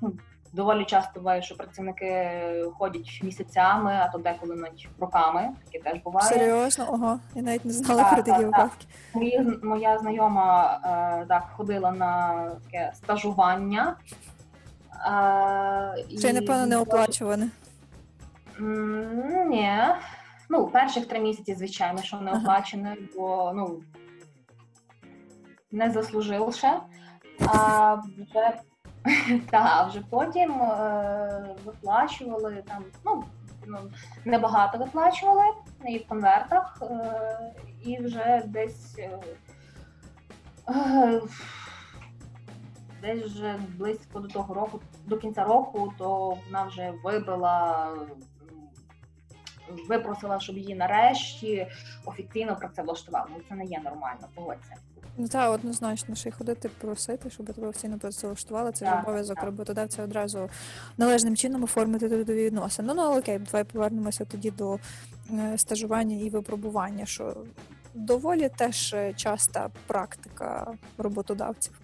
ну, 0.00 0.12
доволі 0.52 0.84
часто 0.84 1.20
буває, 1.20 1.42
що 1.42 1.56
працівники 1.56 2.30
ходять 2.78 3.20
місяцями, 3.22 3.92
а 3.92 4.08
то 4.08 4.18
деколи 4.18 4.56
навіть 4.56 4.88
роками. 5.00 5.48
Таке 5.64 5.90
теж 5.90 6.02
буває. 6.02 6.28
Серйозно? 6.28 6.86
Ого, 6.88 7.20
я 7.34 7.42
навіть 7.42 7.64
не 7.64 7.72
знала 7.72 8.04
про 8.04 8.16
такі 8.22 8.30
так, 8.30 8.36
так. 8.40 8.46
випадки. 8.46 8.86
Мої, 9.14 9.58
моя 9.62 9.98
знайома 9.98 10.80
е, 11.22 11.26
так, 11.28 11.46
ходила 11.56 11.92
на 11.92 12.44
таке 12.64 12.92
стажування. 12.94 13.96
Е, 15.06 16.16
Це, 16.18 16.30
і 16.30 16.32
напевно, 16.32 16.66
не 16.66 16.76
оплачуване. 16.78 17.48
Ні. 19.48 19.78
Ну, 20.48 20.66
перших 20.66 21.06
три 21.06 21.20
місяці, 21.20 21.54
звичайно, 21.54 22.02
що 22.02 22.16
не 22.16 22.30
Ага. 22.30 22.40
оплачене, 22.40 22.96
бо 23.16 23.52
ну 23.54 23.82
не 25.72 25.90
заслужив 25.90 26.54
ще. 26.54 26.80
А 27.46 27.94
вже 27.94 28.60
та, 29.50 29.86
вже 29.86 30.02
потім 30.10 30.62
е, 30.62 31.56
виплачували 31.64 32.64
там, 32.68 32.84
ну, 33.04 33.24
ну, 33.66 33.78
небагато 34.24 34.78
виплачували 34.78 35.44
і 35.88 35.98
в 35.98 36.08
конвертах, 36.08 36.82
е, 36.82 37.54
і 37.82 38.02
вже 38.02 38.42
десь. 38.46 38.98
Е, 38.98 39.20
Десь 43.02 43.24
вже 43.24 43.58
близько 43.78 44.20
до 44.20 44.28
того 44.28 44.54
року, 44.54 44.80
до 45.06 45.18
кінця 45.18 45.44
року, 45.44 45.92
то 45.98 46.38
вона 46.46 46.64
вже 46.64 46.94
вибила, 47.04 47.88
випросила, 49.88 50.40
щоб 50.40 50.58
її 50.58 50.74
нарешті 50.74 51.66
офіційно 52.04 52.56
працевлаштували. 52.56 53.26
Ну 53.30 53.42
це 53.48 53.54
не 53.54 53.64
є 53.64 53.80
нормально, 53.80 54.28
погодься. 54.34 54.76
Ну 55.16 55.28
так, 55.28 55.52
однозначно, 55.52 56.14
ще 56.14 56.28
й 56.28 56.32
ходити 56.32 56.68
просити, 56.68 57.30
щоб 57.30 57.46
тебе 57.46 57.68
офіційно 57.68 57.98
працевлаштували. 57.98 58.72
Це 58.72 58.84
ж 58.84 58.90
Так, 58.90 59.04
обов'язок 59.04 59.36
так. 59.36 59.44
роботодавця 59.44 60.02
одразу 60.02 60.50
належним 60.98 61.36
чином 61.36 61.64
оформити 61.64 62.08
трудові 62.08 62.44
відносини. 62.44 62.94
Ну, 62.94 63.02
ну 63.02 63.18
окей, 63.18 63.38
давай 63.38 63.64
повернемося 63.64 64.24
тоді 64.24 64.50
до 64.50 64.78
е, 65.32 65.58
стажування 65.58 66.16
і 66.16 66.30
випробування, 66.30 67.06
що 67.06 67.36
доволі 67.94 68.48
теж 68.48 68.94
е, 68.94 69.12
часта 69.12 69.70
практика 69.86 70.72
роботодавців. 70.98 71.80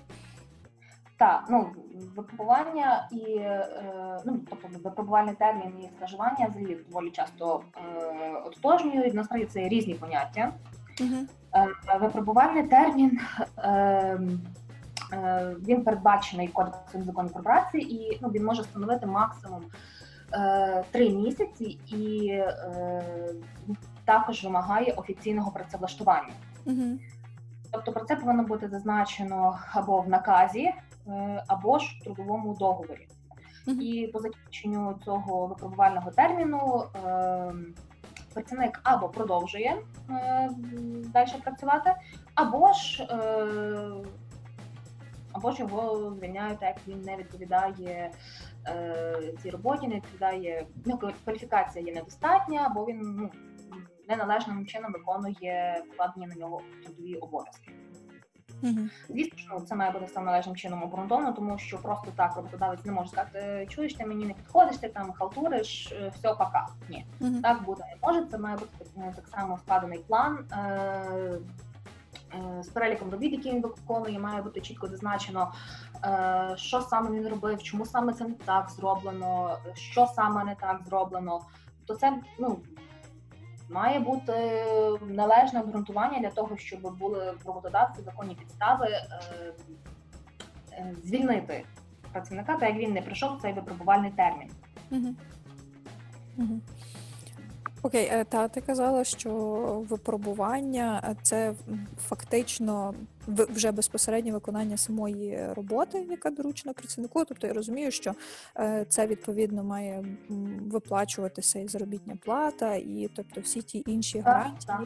Так, 1.19 1.45
ну 1.51 1.67
випробування 2.17 3.09
і 3.13 3.37
е, 3.39 3.69
ну 4.25 4.41
тобто 4.51 4.69
випробувальний 4.85 5.35
термін 5.35 5.73
і 5.85 5.89
стажування 5.97 6.47
взагалі 6.47 6.79
доволі 6.89 7.11
часто 7.11 7.63
е, 7.77 8.33
ототожнюють. 8.45 9.15
Насправді 9.15 9.47
це 9.47 9.69
різні 9.69 9.95
поняття. 9.95 10.53
Угу. 11.01 11.17
Е, 11.57 11.99
Випробувальний 12.01 12.63
термін 12.63 13.21
е, 13.59 13.71
е, 15.13 15.57
він 15.67 15.85
передбачений 15.85 16.49
кодексом 16.49 17.03
законів 17.03 17.33
про 17.33 17.43
працю, 17.43 17.79
і 17.79 18.19
ну, 18.23 18.29
він 18.29 18.45
може 18.45 18.65
становити 18.65 19.07
максимум 19.07 19.65
три 20.91 21.11
місяці, 21.11 21.79
і 21.87 22.33
також 24.05 24.45
вимагає 24.45 24.93
офіційного 24.93 25.51
працевлаштування. 25.51 26.33
Угу. 26.65 26.99
Тобто 27.71 27.93
про 27.93 28.05
це 28.05 28.17
повинно 28.17 28.43
бути 28.43 28.69
зазначено 28.69 29.59
або 29.73 30.01
в 30.01 30.09
наказі, 30.09 30.75
або 31.47 31.79
ж 31.79 31.97
в 32.01 32.05
трудовому 32.05 32.55
договорі. 32.55 33.09
Мгм. 33.67 33.81
І 33.81 34.07
по 34.07 34.19
закінченню 34.19 34.99
цього 35.05 35.47
випробувального 35.47 36.11
терміну 36.11 36.85
е, 37.07 37.53
працівник 38.37 38.81
або 38.83 39.09
продовжує 39.09 39.77
е, 40.11 40.51
далі 41.13 41.29
працювати, 41.45 41.95
або 42.35 42.73
ж, 42.73 43.03
е, 43.03 44.05
або 45.33 45.51
ж 45.53 45.63
його 45.63 46.11
звільняють, 46.15 46.61
так 46.61 46.69
як 46.69 46.89
він 46.89 47.03
не 47.03 47.17
відповідає 47.17 48.11
е, 48.69 49.33
цій 49.43 49.51
роботі, 49.51 49.89
не 49.89 49.95
відповідає, 49.95 50.67
ну, 50.85 50.99
кваліфікація 51.25 51.85
є 51.85 51.93
недостатня, 51.93 52.67
або 52.71 52.85
він 52.85 53.01
ну, 53.03 53.31
неналежним 54.09 54.67
чином 54.67 54.93
виконує 54.93 55.85
вкладені 55.93 56.27
на 56.27 56.35
нього 56.35 56.61
трудові 56.85 57.15
обов'язки. 57.15 57.73
Угу. 58.63 58.79
Звісно, 59.09 59.39
що 59.39 59.61
це 59.61 59.75
має 59.75 59.91
бути 59.91 60.05
все 60.05 60.21
належним 60.21 60.57
чином 60.57 60.83
обґрунтовано, 60.83 61.33
тому 61.33 61.59
що 61.59 61.79
просто 61.79 62.11
так 62.17 62.37
роботодавець 62.37 62.85
не 62.85 62.93
може 62.93 63.09
сказати, 63.09 63.67
чуєш, 63.71 63.95
ти 63.95 64.07
мені 64.07 64.25
не 64.27 64.33
підходиш, 64.35 64.77
ти 64.77 64.89
там 64.89 65.13
халтуриш, 65.13 65.93
е, 65.93 66.13
все, 66.15 66.29
пока. 66.29 66.67
Ні, 66.89 67.07
Угу. 67.21 67.41
так 67.43 67.63
бути 67.63 67.83
не 67.83 68.09
може. 68.09 68.27
Це 68.31 68.39
має 68.39 68.57
бути 68.57 68.73
е, 68.99 69.13
так 69.17 69.29
само 69.29 69.59
складений 69.59 69.99
план. 69.99 70.39
Е- 70.53 71.39
е, 72.35 72.63
з 72.63 72.69
переліком 72.69 73.11
робіт, 73.11 73.33
які 73.33 73.51
він 73.51 73.63
виконує, 73.63 74.19
має 74.19 74.43
бути 74.43 74.61
чітко 74.61 74.87
зазначено, 74.87 75.53
е, 76.05 76.53
що 76.57 76.81
саме 76.81 77.11
він 77.11 77.29
робив, 77.29 77.63
чому 77.63 77.87
саме 77.87 78.13
це 78.13 78.25
не 78.25 78.35
так 78.35 78.71
зроблено, 78.71 79.59
що 79.75 80.07
саме 80.07 80.45
не 80.45 80.55
так 80.55 80.81
зроблено. 80.87 81.41
То 81.87 81.95
це 81.95 82.13
ну, 82.39 82.59
має 83.69 84.01
бути 84.01 84.65
належне 85.09 85.61
обґрунтування 85.61 86.19
для 86.21 86.31
того, 86.31 86.57
щоб 86.57 86.97
були 86.99 87.35
роботодавці 87.47 88.03
законні 88.03 88.35
підстави 88.35 88.87
е, 88.87 89.21
е, 90.73 90.95
звільнити 91.05 91.65
працівника, 92.13 92.57
так 92.57 92.69
як 92.69 92.79
він 92.79 92.93
не 92.93 93.03
пройшов 93.03 93.39
цей 93.43 93.53
випробувальний 93.53 94.11
термін. 94.11 94.51
Окей, 97.83 98.09
е, 98.13 98.25
та 98.25 98.49
ти 98.49 98.61
казала, 98.61 99.05
що 99.05 99.31
випробування 99.89 101.03
е, 101.05 101.17
це 101.23 101.55
фактично 101.99 102.95
вже 103.27 103.73
безпосереднє 103.73 104.33
виконання 104.33 104.77
самої 104.77 105.53
роботи, 105.53 106.07
яка 106.11 106.31
доручена 106.31 106.73
працівнику. 106.73 107.25
Тобто 107.25 107.47
я 107.47 107.53
розумію, 107.53 107.91
що 107.91 108.15
е, 108.59 108.87
це 108.89 109.07
відповідно 109.07 109.65
має 109.65 110.05
виплачуватися 110.67 111.59
і 111.59 111.69
заробітня 111.69 112.17
плата, 112.25 112.75
і 112.75 113.11
тобто 113.17 113.41
всі 113.41 113.63
ті 113.63 113.83
інші 113.87 114.19
гарантії 114.21 114.79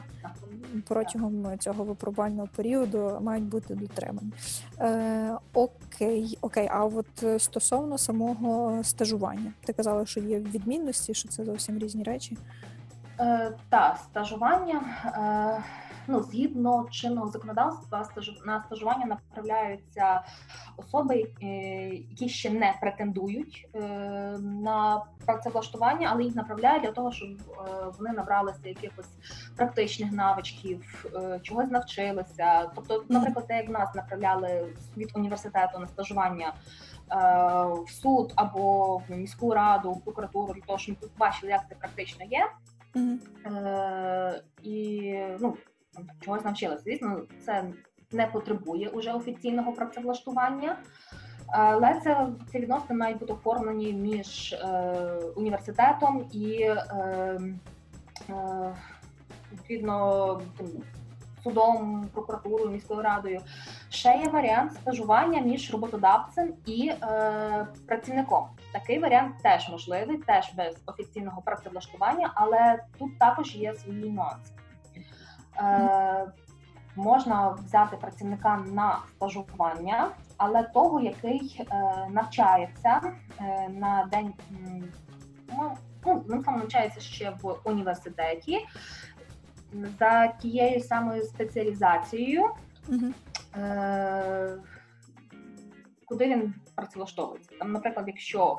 протягом 0.88 1.58
цього 1.58 1.84
випробувального 1.84 2.48
періоду 2.56 3.18
мають 3.20 3.44
бути 3.44 3.74
дотримані. 3.74 4.32
Е, 4.80 5.36
окей, 5.52 6.38
окей, 6.40 6.68
а 6.70 6.84
от 6.84 7.22
е, 7.22 7.38
стосовно 7.38 7.98
самого 7.98 8.84
стажування, 8.84 9.52
ти 9.64 9.72
казала, 9.72 10.06
що 10.06 10.20
є 10.20 10.38
відмінності, 10.38 11.14
що 11.14 11.28
це 11.28 11.44
зовсім 11.44 11.78
різні 11.78 12.02
речі. 12.02 12.36
Е, 13.20 13.52
та 13.68 13.96
стажування. 14.04 14.82
Е, 15.04 15.89
ну, 16.06 16.22
згідно 16.22 16.86
чинного 16.90 17.28
законодавства, 17.28 18.08
на 18.46 18.62
стажування 18.66 19.06
направляються 19.06 20.22
особи, 20.76 21.26
е, 21.42 21.46
які 21.88 22.28
ще 22.28 22.50
не 22.50 22.74
претендують 22.80 23.68
е, 23.74 23.80
на 24.40 25.02
працевлаштування, 25.26 26.08
але 26.12 26.24
їх 26.24 26.34
направляють 26.34 26.82
для 26.82 26.92
того, 26.92 27.12
щоб 27.12 27.28
е, 27.30 27.62
вони 27.98 28.12
набралися 28.12 28.68
якихось 28.68 29.08
практичних 29.56 30.12
навичків, 30.12 31.06
чогось 31.42 31.70
навчилися. 31.70 32.70
Тобто, 32.74 33.04
наприклад, 33.08 33.46
те, 33.46 33.56
як 33.56 33.68
нас 33.68 33.94
направляли 33.94 34.76
від 34.96 35.10
університету 35.14 35.78
на 35.78 35.86
стажування 35.86 36.52
в 37.86 37.90
суд 37.90 38.32
або 38.36 38.96
в 38.96 39.10
міську 39.10 39.54
раду, 39.54 39.92
в 39.92 40.04
прокуратуру, 40.04 40.54
для 40.54 40.60
того, 40.60 40.78
щоб 40.78 40.96
ми 41.02 41.08
побачили, 41.08 41.52
як 41.52 41.68
це 41.68 41.74
практично 41.74 42.24
є. 42.24 42.46
Е, 42.96 44.42
і 44.62 45.14
ну, 45.40 45.56
чогось 46.20 46.44
навчилися. 46.44 46.82
Звісно, 46.82 47.22
це 47.44 47.64
не 48.12 48.26
потребує 48.26 48.88
уже 48.88 49.12
офіційного 49.12 49.72
працевлаштування, 49.72 50.76
але 51.48 52.00
це 52.04 52.28
ці 52.52 52.58
відносини 52.58 52.98
мають 52.98 53.18
бути 53.18 53.32
оформлені 53.32 53.92
між 53.92 54.52
е, 54.52 54.66
університетом 55.36 56.28
і 56.32 56.62
е, 56.62 57.40
е, 58.28 58.76
відповідно 59.52 60.40
судом, 61.42 62.08
прокуратурою, 62.12 62.70
міською 62.70 63.02
радою. 63.02 63.40
Ще 63.88 64.22
є 64.24 64.30
варіант 64.30 64.74
стажування 64.74 65.40
між 65.40 65.72
роботодавцем 65.72 66.52
і 66.66 66.92
е, 67.02 67.66
працівником. 67.86 68.44
Такий 68.72 68.98
варіант 68.98 69.34
теж 69.42 69.68
можливий, 69.70 70.18
теж 70.18 70.52
без 70.56 70.76
офіційного 70.86 71.42
працевлаштування, 71.42 72.32
але 72.34 72.84
тут 72.98 73.18
також 73.18 73.56
є 73.56 73.74
свої 73.74 74.10
нюанси. 74.10 74.52
Е, 75.60 76.26
можна 76.96 77.50
взяти 77.50 77.96
працівника 77.96 78.64
на 78.66 78.98
стажування, 79.08 80.10
але 80.36 80.62
того, 80.62 81.00
який 81.00 81.60
е, 81.60 81.66
навчається 82.10 83.00
е, 83.40 83.68
на 83.68 84.08
день, 84.12 84.34
ну, 85.48 85.76
ну, 86.06 86.24
він 86.30 86.44
сам 86.44 86.56
навчається 86.56 87.00
ще 87.00 87.30
в 87.42 87.56
університеті 87.64 88.66
за 89.98 90.26
тією 90.26 90.80
самою 90.80 91.22
спеціалізацією, 91.22 92.44
е, 93.56 94.56
куди 96.06 96.26
він 96.26 96.54
працевлаштовується. 96.74 97.50
Там, 97.58 97.72
наприклад, 97.72 98.04
якщо 98.08 98.58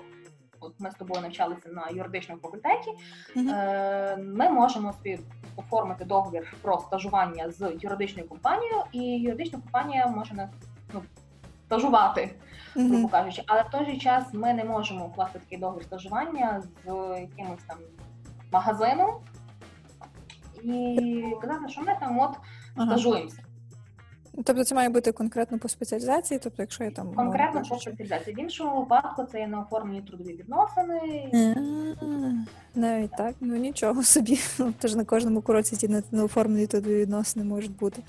от 0.62 0.80
ми 0.80 0.91
з 0.91 0.93
тобою 0.93 1.21
навчалися 1.21 1.69
на 1.69 1.88
юридичному 1.89 2.41
факультеті. 2.41 2.91
Е, 3.38 4.17
ми 4.17 4.50
можемо 4.50 4.93
собі 4.93 5.19
оформити 5.56 6.06
договір 6.06 6.56
про 6.62 6.80
стажування 6.80 7.52
з 7.52 7.71
юридичною 7.82 8.30
компанією, 8.30 8.84
і 8.91 9.02
юридична 9.02 9.60
компанія 9.60 10.08
може 10.08 10.34
нас 10.34 10.50
ну, 10.93 11.02
стажувати, 11.65 12.36
грубо 12.76 13.08
кажучи. 13.08 13.43
Але 13.47 13.62
в 13.62 13.69
той 13.69 13.86
же 13.86 13.97
час 13.97 14.34
ми 14.34 14.54
не 14.54 14.63
можемо 14.63 15.06
укласти 15.06 15.39
такий 15.39 15.58
договір 15.58 15.84
стажування 15.84 16.63
з 16.84 16.89
якимось 17.21 17.63
там 17.67 17.78
магазином 18.52 19.10
і 20.63 21.36
казати, 21.41 21.69
що 21.69 21.82
ми 21.82 21.97
там 22.00 22.19
от 22.19 22.32
стажуємося. 22.88 23.43
Тобто 24.35 24.63
це 24.63 24.75
має 24.75 24.89
бути 24.89 25.11
конкретно 25.11 25.59
по 25.59 25.69
спеціалізації, 25.69 26.39
тобто, 26.43 26.61
якщо 26.63 26.83
я 26.83 26.91
там 26.91 27.07
умовно 27.07 27.23
Конкретно 27.23 27.61
по 27.69 27.79
спеціалізації. 27.79 28.35
В 28.35 28.39
іншому 28.39 28.79
випадку 28.79 29.23
це 29.31 29.39
є 29.39 29.47
неоформлені 29.47 30.01
трудові 30.01 30.33
відносини. 30.33 31.29
А, 32.01 32.79
Навіть 32.79 33.11
так, 33.17 33.35
ну 33.39 33.55
нічого 33.55 34.03
собі. 34.03 34.39
Тож 34.79 34.95
на 34.95 35.05
кожному 35.05 35.41
кроці 35.41 35.75
ті 35.75 35.87
не- 35.87 36.03
неоформлені 36.11 36.67
трудові 36.67 36.95
відносини 36.95 37.45
можуть 37.45 37.75
бути. 37.75 38.03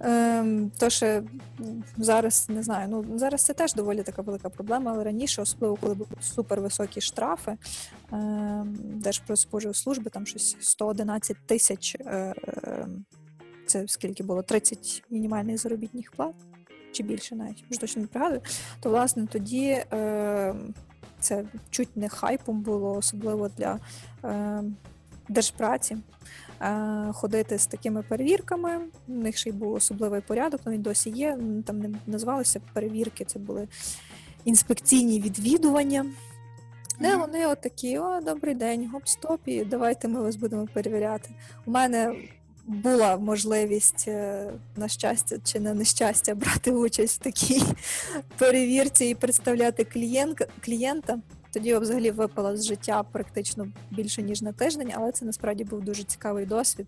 Ем, 0.00 0.70
то 0.78 0.90
ще 0.90 1.22
зараз 1.96 2.46
не 2.48 2.62
знаю. 2.62 2.88
Ну 2.88 3.18
зараз 3.18 3.44
це 3.44 3.52
теж 3.52 3.74
доволі 3.74 4.02
така 4.02 4.22
велика 4.22 4.48
проблема, 4.48 4.92
але 4.92 5.04
раніше, 5.04 5.42
особливо 5.42 5.76
коли 5.76 5.94
були 5.94 6.10
супервисокі 6.20 7.00
штрафи, 7.00 7.56
ем, 8.12 8.76
Держпродспоживслужби, 8.82 10.10
там 10.10 10.26
щось 10.26 10.56
111 10.60 11.36
тисяч. 11.46 11.96
Е, 12.00 12.34
е, 12.48 12.86
це 13.70 13.88
скільки 13.88 14.22
було? 14.22 14.42
30 14.42 15.02
мінімальних 15.10 15.58
заробітних 15.58 16.10
плат. 16.10 16.34
Чи 16.92 17.02
більше 17.02 17.36
навіть, 17.36 17.64
вже 17.70 17.80
точно 17.80 18.02
не 18.02 18.08
пригадую, 18.08 18.40
то 18.80 18.90
власне 18.90 19.26
тоді 19.26 19.66
е, 19.92 20.54
це 21.20 21.44
чуть 21.70 21.96
не 21.96 22.08
хайпом 22.08 22.60
було, 22.60 22.94
особливо 22.94 23.48
для 23.48 23.80
е, 24.24 24.62
держпраці. 25.28 25.96
Е, 26.62 27.12
ходити 27.12 27.58
з 27.58 27.66
такими 27.66 28.02
перевірками. 28.02 28.80
У 29.08 29.12
них 29.12 29.36
ще 29.36 29.50
й 29.50 29.52
був 29.52 29.72
особливий 29.72 30.20
порядок, 30.20 30.60
ну 30.64 30.72
він 30.72 30.82
досі 30.82 31.10
є. 31.10 31.38
Там 31.66 31.78
не 31.78 31.90
називалися 32.06 32.60
перевірки, 32.72 33.24
це 33.24 33.38
були 33.38 33.68
інспекційні 34.44 35.20
відвідування. 35.20 36.06
Де 37.00 37.16
вони 37.16 37.46
от 37.46 37.60
такі: 37.60 37.98
о, 37.98 38.20
добрий 38.20 38.54
день, 38.54 38.90
гоп-стоп, 38.94 39.38
і 39.46 39.64
давайте 39.64 40.08
ми 40.08 40.22
вас 40.22 40.36
будемо 40.36 40.68
перевіряти. 40.74 41.30
У 41.66 41.70
мене 41.70 42.14
була 42.70 43.16
можливість, 43.16 44.04
е, 44.08 44.50
на 44.76 44.88
щастя 44.88 45.36
чи 45.44 45.60
на 45.60 45.74
нещастя, 45.74 46.34
брати 46.34 46.72
участь 46.72 47.20
в 47.20 47.24
такій 47.24 47.62
перевірці 48.38 49.04
і 49.04 49.14
представляти 49.14 49.84
клієнт, 49.84 50.48
клієнта. 50.64 51.18
Тоді 51.52 51.74
взагалі 51.74 52.10
випала 52.10 52.56
з 52.56 52.66
життя 52.66 53.02
практично 53.12 53.68
більше 53.90 54.22
ніж 54.22 54.42
на 54.42 54.52
тиждень, 54.52 54.92
але 54.94 55.12
це 55.12 55.24
насправді 55.24 55.64
був 55.64 55.82
дуже 55.82 56.02
цікавий 56.02 56.46
досвід. 56.46 56.86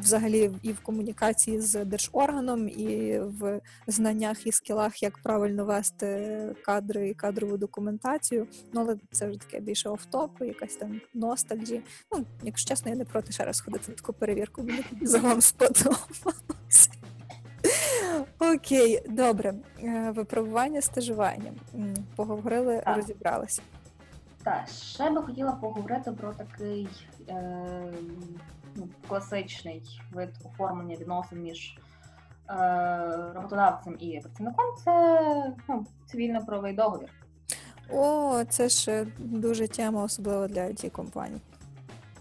Взагалі 0.00 0.50
і 0.62 0.72
в 0.72 0.80
комунікації 0.80 1.60
з 1.60 1.84
держорганом, 1.84 2.68
і 2.68 3.18
в 3.18 3.60
знаннях 3.86 4.46
і 4.46 4.52
скілах, 4.52 5.02
як 5.02 5.18
правильно 5.18 5.64
вести 5.64 6.54
кадри 6.64 7.08
і 7.08 7.14
кадрову 7.14 7.56
документацію. 7.56 8.46
Ну, 8.72 8.80
але 8.80 8.96
це 9.12 9.28
вже 9.28 9.38
таке 9.38 9.60
більше 9.60 9.88
офтоп, 9.88 10.30
якась 10.40 10.76
там 10.76 11.00
ностальджі. 11.14 11.82
Ну, 12.12 12.24
якщо 12.42 12.68
чесно, 12.68 12.90
я 12.90 12.96
не 12.96 13.04
проти 13.04 13.32
ще 13.32 13.44
раз 13.44 13.60
ходити 13.60 13.84
на 13.88 13.94
таку 13.94 14.12
перевірку. 14.12 14.62
Мені 14.62 14.84
загалом 15.02 15.40
сподобалося. 15.40 16.90
Окей, 18.38 19.02
добре. 19.08 19.54
Е, 19.82 20.10
Випробування 20.16 20.80
стажування. 20.80 21.52
Поговорили, 22.16 22.82
Так. 22.84 22.96
розібралися. 22.96 23.62
Так, 24.42 24.68
ще 24.68 25.10
би 25.10 25.22
хотіла 25.22 25.52
поговорити 25.52 26.12
про 26.12 26.32
такий 26.32 26.88
е, 27.28 27.94
класичний 29.08 29.82
вид 30.12 30.30
оформлення 30.44 30.96
відносин 30.96 31.42
між 31.42 31.78
е, 32.50 33.32
роботодавцем 33.34 33.96
і 34.00 34.20
працівником. 34.20 34.64
Це 34.84 35.52
ну, 35.68 35.86
цивільно-правовий 36.06 36.72
договір. 36.72 37.08
О, 37.90 38.44
це 38.44 38.68
ж 38.68 38.92
е, 38.92 39.06
дуже 39.18 39.68
тема, 39.68 40.02
особливо 40.02 40.46
для 40.46 40.60
it 40.60 40.90
компаній. 40.90 41.40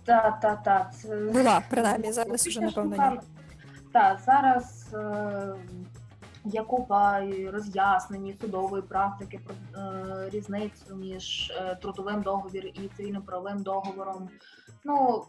Та, 0.06 0.32
та, 0.42 0.56
та, 0.56 0.92
це 0.94 1.16
Була, 1.16 1.62
принаймні, 1.70 2.12
зараз 2.12 2.48
вже, 2.48 2.62
напевно, 2.62 3.12
ні. 3.12 3.20
Так, 3.96 4.20
зараз 4.26 4.94
е, 4.94 5.56
є 6.46 6.64
купа 6.64 7.20
і 7.20 7.50
роз'яснень 7.50 8.28
і 8.28 8.34
судової 8.42 8.84
практики 8.84 9.40
про 9.46 9.82
е, 9.84 10.30
різницю 10.30 10.96
між 10.96 11.52
е, 11.52 11.76
трудовим 11.82 12.22
договіром 12.22 12.72
і 12.74 12.90
цивільно-правовим 12.98 13.64
договором. 13.64 14.30
Ну, 14.84 15.26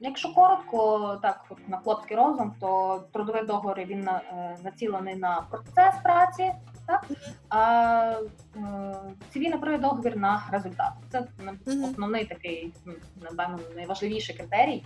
якщо 0.00 0.34
коротко, 0.34 1.16
так 1.22 1.44
от 1.48 1.68
на 1.68 1.78
хлопський 1.78 2.16
розум, 2.16 2.54
то 2.60 3.00
трудовий 3.12 3.44
договір 3.44 3.86
він 3.86 4.00
на- 4.00 4.20
е, 4.32 4.56
націлений 4.64 5.16
на 5.16 5.42
процес 5.50 5.94
праці, 6.02 6.52
так 6.86 7.06
а 7.48 8.14
е, 8.56 8.94
цивільно-правовий 9.32 9.80
договір 9.80 10.16
на 10.16 10.42
результат. 10.52 10.92
Це 11.10 11.24
основний 11.66 12.24
такий, 12.24 12.72
ну, 12.84 12.92
напевно, 13.22 13.58
найважливіший 13.76 14.36
критерій. 14.36 14.84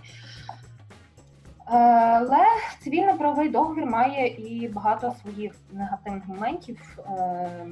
Е, 1.67 1.77
Але 1.77 2.45
цивільно-правовий 2.83 3.49
договір 3.49 3.85
має 3.85 4.27
і 4.27 4.67
багато 4.67 5.15
своїх 5.21 5.53
негативних 5.71 6.27
моментів, 6.27 6.97
е, 6.99 7.67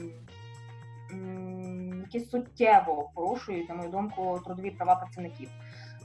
які 2.02 2.20
суттєво 2.20 3.10
порушують, 3.16 3.70
на 3.70 3.76
мою 3.76 3.90
думку, 3.90 4.40
трудові 4.46 4.72
права 4.72 4.96
працівників. 4.96 5.50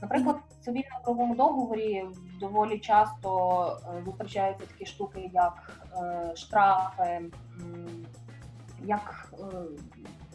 Наприклад, 0.01 0.35
цивільно-правовому 0.69 1.35
договорі 1.35 2.05
доволі 2.39 2.79
часто 2.79 3.29
е, 3.97 4.03
зустрічаються 4.05 4.65
такі 4.65 4.85
штуки, 4.85 5.29
як 5.33 5.81
е, 6.01 6.35
штрафи, 6.35 7.21
як 8.83 9.33
е, 9.33 9.45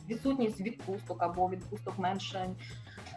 відсутність 0.09 0.61
відпусток 0.61 1.23
або 1.23 1.49
відпусток 1.49 1.99
менше 1.99 2.51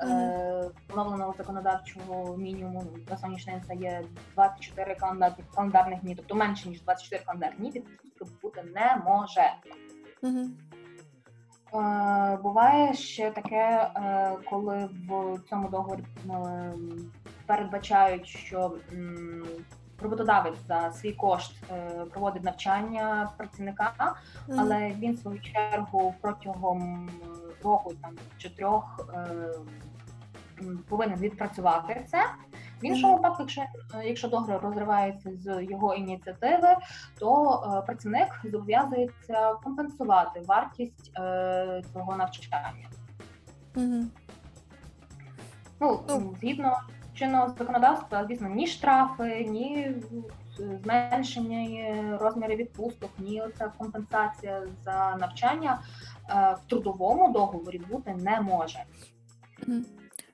е, 0.01 0.71
встановленого 0.87 1.33
законодавчого 1.37 2.37
мінімуму 2.37 2.83
на 3.09 3.17
сьогоднішній 3.17 3.53
день 3.53 3.61
це 3.67 3.75
є 3.75 4.03
24 4.35 4.95
календарних, 4.95 5.51
календарних 5.55 6.01
дні, 6.01 6.15
тобто 6.15 6.35
менше 6.35 6.69
ніж 6.69 6.81
24 6.81 7.23
календарні 7.25 7.57
дні, 7.57 7.69
відпустки 7.69 8.25
бути 8.41 8.63
не 8.63 9.01
може. 9.05 9.53
Е, 11.73 12.37
буває 12.43 12.93
ще 12.93 13.31
таке, 13.31 13.91
е, 13.95 14.31
коли 14.49 14.89
в 15.09 15.39
цьому 15.49 15.69
договорі 15.69 16.03
е, 16.29 16.73
передбачають, 17.45 18.27
що 18.27 18.75
роботодавець 20.01 20.67
за 20.67 20.91
свій 20.91 21.13
кошт 21.13 21.63
проводить 22.11 22.43
навчання 22.43 23.29
працівника, 23.37 24.15
але 24.57 24.89
він 24.89 25.15
в 25.15 25.19
свою 25.19 25.39
чергу 25.41 26.15
протягом 26.21 27.09
року 27.63 27.93
там 28.01 28.11
чи 28.37 28.49
трьох 28.49 29.09
повинен 30.89 31.19
відпрацювати 31.19 32.05
це. 32.11 32.23
В 32.81 32.85
іншому 32.85 33.15
випадку, 33.15 33.37
якщо, 33.39 33.61
е, 33.61 33.67
якщо 34.05 34.27
договір 34.27 34.59
розривається 34.61 35.29
з 35.35 35.63
його 35.63 35.93
ініціативи, 35.93 36.75
то 37.19 37.53
е, 37.53 37.85
працівник 37.85 38.27
зобов'язується 38.43 39.53
компенсувати 39.63 40.41
вартість 40.47 41.11
е, 41.19 41.81
цього 41.93 42.15
навчання. 42.15 42.89
Угу. 43.75 44.03
Ну, 45.79 45.99
згідно 46.41 46.79
чинного 47.13 47.53
законодавства, 47.57 48.25
звісно, 48.27 48.49
ні 48.49 48.67
штрафи, 48.67 49.45
ні 49.49 49.91
зменшення 50.57 52.17
розмірів 52.17 52.57
відпусток, 52.57 53.09
ні 53.19 53.41
оця 53.41 53.71
компенсація 53.77 54.63
за 54.83 55.15
навчання 55.19 55.81
в 56.29 56.59
трудовому 56.67 57.33
договорі 57.33 57.81
бути 57.89 58.15
не 58.15 58.41
може. 58.41 58.83
Мгм. 59.67 59.85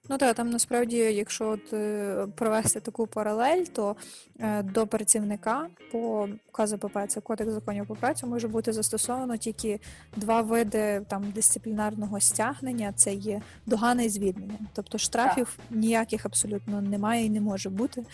Ну 0.09 0.17
так, 0.17 0.35
там 0.35 0.49
насправді, 0.49 0.97
якщо 0.97 1.49
от, 1.49 1.73
е, 1.73 2.27
провести 2.35 2.79
таку 2.79 3.07
паралель, 3.07 3.63
то 3.63 3.95
е, 4.39 4.63
до 4.63 4.87
працівника 4.87 5.67
по 5.91 6.29
КЗПП, 6.51 6.97
це 7.07 7.21
Кодекс 7.21 7.51
законів 7.51 7.85
про 7.85 7.95
працю, 7.95 8.27
може 8.27 8.47
бути 8.47 8.73
застосовано 8.73 9.37
тільки 9.37 9.79
два 10.15 10.41
види 10.41 11.01
там 11.07 11.31
дисциплінарного 11.31 12.19
стягнення: 12.19 12.93
це 12.95 13.13
є 13.13 13.41
догана 13.65 14.03
і 14.03 14.09
звільнення. 14.09 14.59
Тобто 14.73 14.97
штрафів 14.97 15.57
ніяких 15.69 16.25
абсолютно 16.25 16.81
немає 16.81 17.25
і 17.25 17.29
не 17.29 17.41
може 17.41 17.69
бути. 17.69 18.05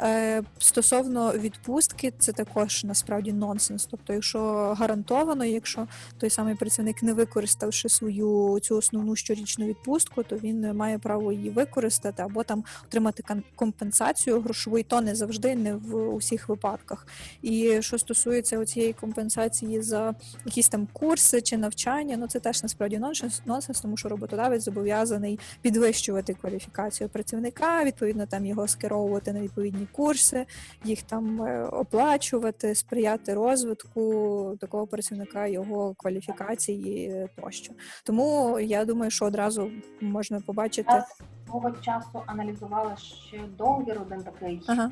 Е, 0.00 0.42
стосовно 0.58 1.32
відпустки, 1.32 2.12
це 2.18 2.32
також 2.32 2.84
насправді 2.84 3.32
нонсенс. 3.32 3.86
Тобто, 3.86 4.12
якщо 4.12 4.40
гарантовано, 4.78 5.44
якщо 5.44 5.86
той 6.18 6.30
самий 6.30 6.54
працівник 6.54 7.02
не 7.02 7.12
використавши 7.12 7.88
свою 7.88 8.58
цю 8.62 8.76
основну 8.76 9.16
щорічну 9.16 9.66
відпустку, 9.66 10.22
то 10.22 10.36
він 10.36 10.76
має 10.76 10.98
право 10.98 11.32
її 11.36 11.50
використати 11.50 12.22
або 12.22 12.44
там 12.44 12.64
отримати 12.84 13.22
компенсацію 13.54 14.40
грошову, 14.40 14.78
і 14.78 14.82
то 14.82 15.00
не 15.00 15.14
завжди, 15.14 15.54
не 15.54 15.74
в 15.74 16.14
усіх 16.14 16.48
випадках. 16.48 17.06
І 17.42 17.82
що 17.82 17.98
стосується 17.98 18.64
цієї 18.64 18.92
компенсації 18.92 19.82
за 19.82 20.14
якісь 20.44 20.68
там 20.68 20.88
курси 20.92 21.40
чи 21.42 21.56
навчання, 21.56 22.16
ну 22.16 22.26
це 22.26 22.40
теж 22.40 22.62
насправді 22.62 22.98
нонсенс, 22.98 23.42
нонсенс, 23.46 23.80
тому 23.80 23.96
що 23.96 24.08
роботодавець 24.08 24.62
зобов'язаний 24.62 25.38
підвищувати 25.62 26.34
кваліфікацію 26.34 27.08
працівника, 27.08 27.84
відповідно 27.84 28.26
там 28.26 28.46
його 28.46 28.68
скеровувати 28.68 29.32
на 29.32 29.40
відповідні 29.40 29.86
курси, 29.92 30.46
їх 30.84 31.02
там 31.02 31.42
е, 31.42 31.64
оплачувати, 31.64 32.74
сприяти 32.74 33.34
розвитку 33.34 34.56
такого 34.60 34.86
працівника, 34.86 35.46
його 35.46 35.94
кваліфікації 35.94 37.26
тощо. 37.40 37.72
Тому 38.04 38.60
я 38.60 38.84
думаю, 38.84 39.10
що 39.10 39.24
одразу 39.24 39.70
можна 40.00 40.40
побачити. 40.40 41.02
Свого 41.46 41.70
часу 41.70 42.22
аналізувала 42.26 42.96
ще 42.96 43.38
договір 43.58 44.00
один 44.02 44.22
такий, 44.22 44.62
Ага. 44.68 44.90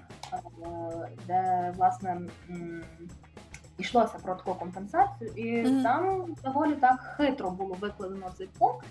е, 0.63 1.09
де 1.27 1.73
власне 1.77 2.21
йшлося 3.79 4.19
про 4.23 4.35
таку 4.35 4.55
компенсацію, 4.55 5.31
і 5.37 5.63
Мгм. 5.63 5.83
там 5.83 6.35
доволі 6.45 6.75
так 6.75 7.01
хитро 7.17 7.51
було 7.51 7.75
викладено 7.81 8.31
цей 8.39 8.47
пункт. 8.59 8.87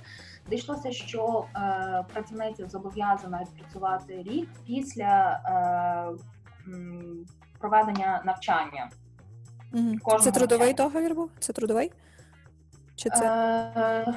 Де 0.50 0.56
йшлося, 0.56 0.92
що 0.92 1.46
е, 1.56 2.06
працівниця 2.14 2.68
зобов'язана 2.68 3.42
відпрацювати 3.42 4.24
рік 4.24 4.50
після 4.66 5.42
е, 5.46 6.72
м, 6.72 7.26
проведення 7.60 8.22
навчання. 8.26 8.90
Кожного 10.04 10.20
Це 10.20 10.32
трудовий 10.32 10.68
навчання. 10.68 10.90
договір 10.90 11.16
був? 11.16 11.30
Це 11.40 11.54
трудовий? 11.54 11.92
Чи 12.96 13.10
це? 13.10 13.26
Е, 13.78 14.14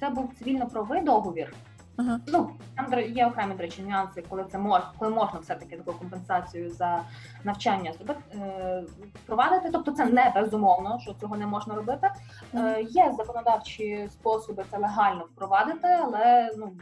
це 0.00 0.08
був 0.10 0.32
цивільно-правовий 0.38 1.02
договір. 1.02 1.54
Ага. 2.02 2.20
Ну 2.26 2.50
там 2.76 3.00
є 3.00 3.26
окремі 3.26 3.54
до 3.54 3.62
речі 3.62 3.82
нюанси, 3.82 4.24
коли 4.28 4.44
це 4.52 4.58
мож, 4.58 4.82
коли 4.98 5.10
можна 5.10 5.38
все 5.40 5.54
таки 5.54 5.76
таку 5.76 5.92
компенсацію 5.92 6.70
за 6.70 7.02
навчання 7.44 7.92
зробити 7.92 8.20
е, 8.34 8.84
провадити. 9.26 9.70
Тобто 9.72 9.92
це 9.92 10.04
не 10.04 10.32
безумовно, 10.34 10.98
що 11.00 11.14
цього 11.14 11.36
не 11.36 11.46
можна 11.46 11.74
робити. 11.74 12.10
Е, 12.54 12.82
є 12.82 13.14
законодавчі 13.18 14.08
способи 14.12 14.64
це 14.70 14.78
легально 14.78 15.24
впровадити, 15.24 15.88
але 16.02 16.50
ну 16.56 16.72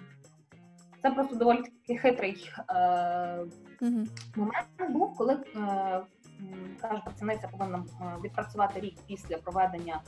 це 1.02 1.10
просто 1.10 1.36
доволі 1.36 1.62
такий 1.62 1.98
хитрий 1.98 2.50
е, 2.70 3.38
Угу. 3.82 4.04
момент 4.36 4.66
був, 4.90 5.16
коли 5.16 5.34
е, 5.34 6.00
каже, 6.80 7.02
працівниця 7.04 7.48
повинна 7.48 7.84
е, 8.00 8.16
відпрацювати 8.24 8.80
рік 8.80 8.94
після 9.06 9.36
проведення 9.36 10.00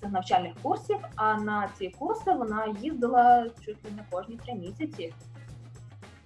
цих 0.00 0.10
навчальних 0.12 0.52
курсів. 0.62 0.96
А 1.16 1.34
на 1.34 1.68
ці 1.78 1.88
курси 1.88 2.32
вона 2.32 2.74
їздила 2.80 3.50
чуть 3.64 3.84
ли 3.84 3.90
не 3.96 4.04
кожні 4.10 4.36
три 4.36 4.54
місяці. 4.54 5.14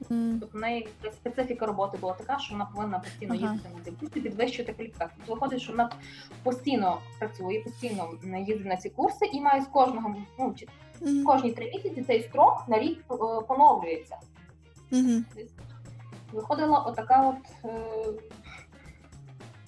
Тобто 0.08 0.58
в 0.58 0.60
неї 0.60 0.88
специфіка 1.12 1.66
роботи 1.66 1.98
була 1.98 2.12
така, 2.12 2.38
що 2.38 2.52
вона 2.54 2.64
повинна 2.64 2.98
постійно 2.98 3.34
Ага. 3.34 3.52
їздити 3.52 3.74
на 3.78 3.84
ці 3.84 3.90
курси, 3.90 4.20
підвищувати 4.20 4.72
кваліфікацію. 4.72 5.16
Тобто 5.16 5.34
виходить, 5.34 5.62
що 5.62 5.72
вона 5.72 5.90
постійно 6.42 6.98
працює, 7.18 7.60
постійно 7.64 8.08
їздить 8.46 8.66
на 8.66 8.76
ці 8.76 8.90
курси 8.90 9.26
і 9.26 9.40
має 9.40 9.60
з 9.62 9.66
кожного 9.66 10.14
ну 10.38 10.54
чи 10.54 10.66
Угу. 11.00 11.24
кожні 11.24 11.52
три 11.52 11.70
місяці 11.70 12.02
цей 12.02 12.22
строк 12.22 12.64
на 12.68 12.78
рік 12.78 13.04
е, 13.10 13.14
поновлюється. 13.48 14.16
Угу. 14.92 15.22
Виходила 16.32 16.78
отака 16.78 17.28
от. 17.28 17.74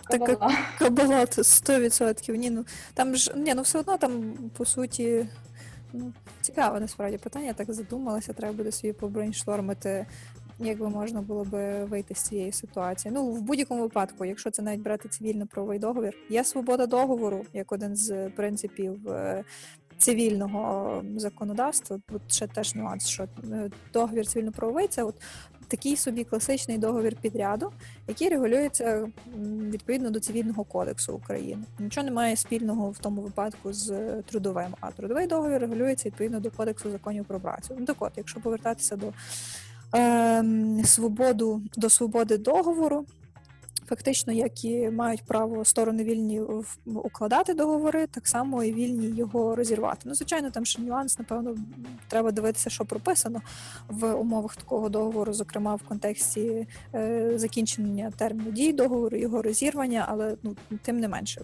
Така 0.09 0.27
кабала. 0.27 0.57
Кабалат 0.79 1.39
100%. 1.39 2.37
Ні, 2.37 2.51
ну 2.51 2.65
там 2.95 3.17
ж 3.17 3.33
ні, 3.37 3.55
ну 3.55 3.63
все 3.63 3.79
одно 3.79 3.97
там 3.97 4.35
по 4.57 4.65
суті. 4.65 5.27
Ну, 5.93 6.13
цікаве 6.41 6.81
насправді 6.81 7.19
питання, 7.19 7.53
так 7.53 7.73
задумалася, 7.73 8.33
треба 8.33 8.53
буде 8.53 8.73
собі 8.73 8.93
побрейнштормити, 8.93 10.07
як 10.59 10.79
би 10.79 10.89
можна 10.89 11.23
було 11.23 11.45
би 11.45 11.85
вийти 11.85 12.15
з 12.15 12.19
цієї 12.19 12.53
ситуації. 12.53 13.15
Ну, 13.15 13.27
в 13.27 13.41
будь-якому 13.41 13.83
випадку, 13.83 14.25
якщо 14.25 14.51
це 14.51 14.63
навіть 14.63 14.81
брати 14.81 15.09
цивільно-правовий 15.09 15.79
договір, 15.79 16.15
є 16.31 16.45
свобода 16.45 16.87
договору 16.87 17.45
як 17.53 17.73
один 17.73 17.97
з 17.97 18.31
принципів 18.31 19.09
е, 19.09 19.45
цивільного 19.99 21.03
законодавства. 21.17 21.99
От 22.13 22.23
ще 22.33 22.47
теж 22.47 22.75
нюанс, 22.75 23.07
що 23.09 23.23
е, 23.53 23.71
договір 23.93 24.27
цивільно-правовий 24.27 24.89
це 24.89 25.03
от 25.03 25.15
такий 25.69 25.97
собі 25.97 26.25
класичний 26.25 26.79
договір 26.79 27.17
підряду, 27.17 27.73
який 28.09 28.29
регулюється 28.29 29.09
відповідно 29.71 30.11
до 30.11 30.21
цивільного 30.21 30.65
кодексу 30.65 31.15
України. 31.15 31.63
Нічого 31.79 32.05
немає 32.05 32.37
спільного 32.37 32.91
в 32.91 32.99
тому 32.99 33.21
випадку 33.21 33.73
з 33.73 33.91
е, 33.91 34.23
трудовим, 34.31 34.75
а 34.81 34.91
трудовий 34.91 35.27
договір 35.27 35.61
регулюється 35.61 36.09
відповідно 36.09 36.41
до 36.41 36.51
кодексу 36.51 36.91
законів 36.91 37.25
про 37.25 37.41
працю. 37.41 37.77
Ну 37.79 37.87
так 37.87 37.97
от, 37.99 38.13
якщо 38.17 38.41
повертатися 38.41 38.97
до 38.97 39.13
ем, 39.93 40.85
свободу 40.85 41.63
до 41.77 41.91
свободи 41.91 42.39
договору. 42.39 43.07
Фактично, 43.89 44.33
як 44.33 44.65
і 44.65 44.91
мають 44.91 45.23
право 45.23 45.65
сторони 45.65 46.05
вільні 46.05 46.41
укладати 46.85 47.55
договори, 47.55 48.07
так 48.07 48.29
само 48.29 48.65
і 48.65 48.73
вільні 48.73 49.07
його 49.07 49.57
розірвати. 49.57 50.01
Ну, 50.05 50.15
звичайно, 50.15 50.51
там 50.51 50.65
ще 50.65 50.83
нюанс, 50.83 51.19
напевно, 51.19 51.57
треба 52.09 52.31
дивитися, 52.31 52.71
що 52.71 52.85
прописано 52.85 53.43
в 53.89 54.15
умовах 54.15 54.57
такого 54.57 54.89
договору, 54.89 55.33
зокрема 55.33 55.75
в 55.75 55.83
контексті 55.83 56.67
е, 56.95 57.33
закінчення 57.39 58.13
терміну 58.17 58.51
дії 58.51 58.73
договору, 58.73 59.17
його 59.17 59.43
розірвання, 59.43 60.07
але 60.09 60.37
ну 60.43 60.57
тим 60.83 61.01
не 61.01 61.09
менше, 61.09 61.41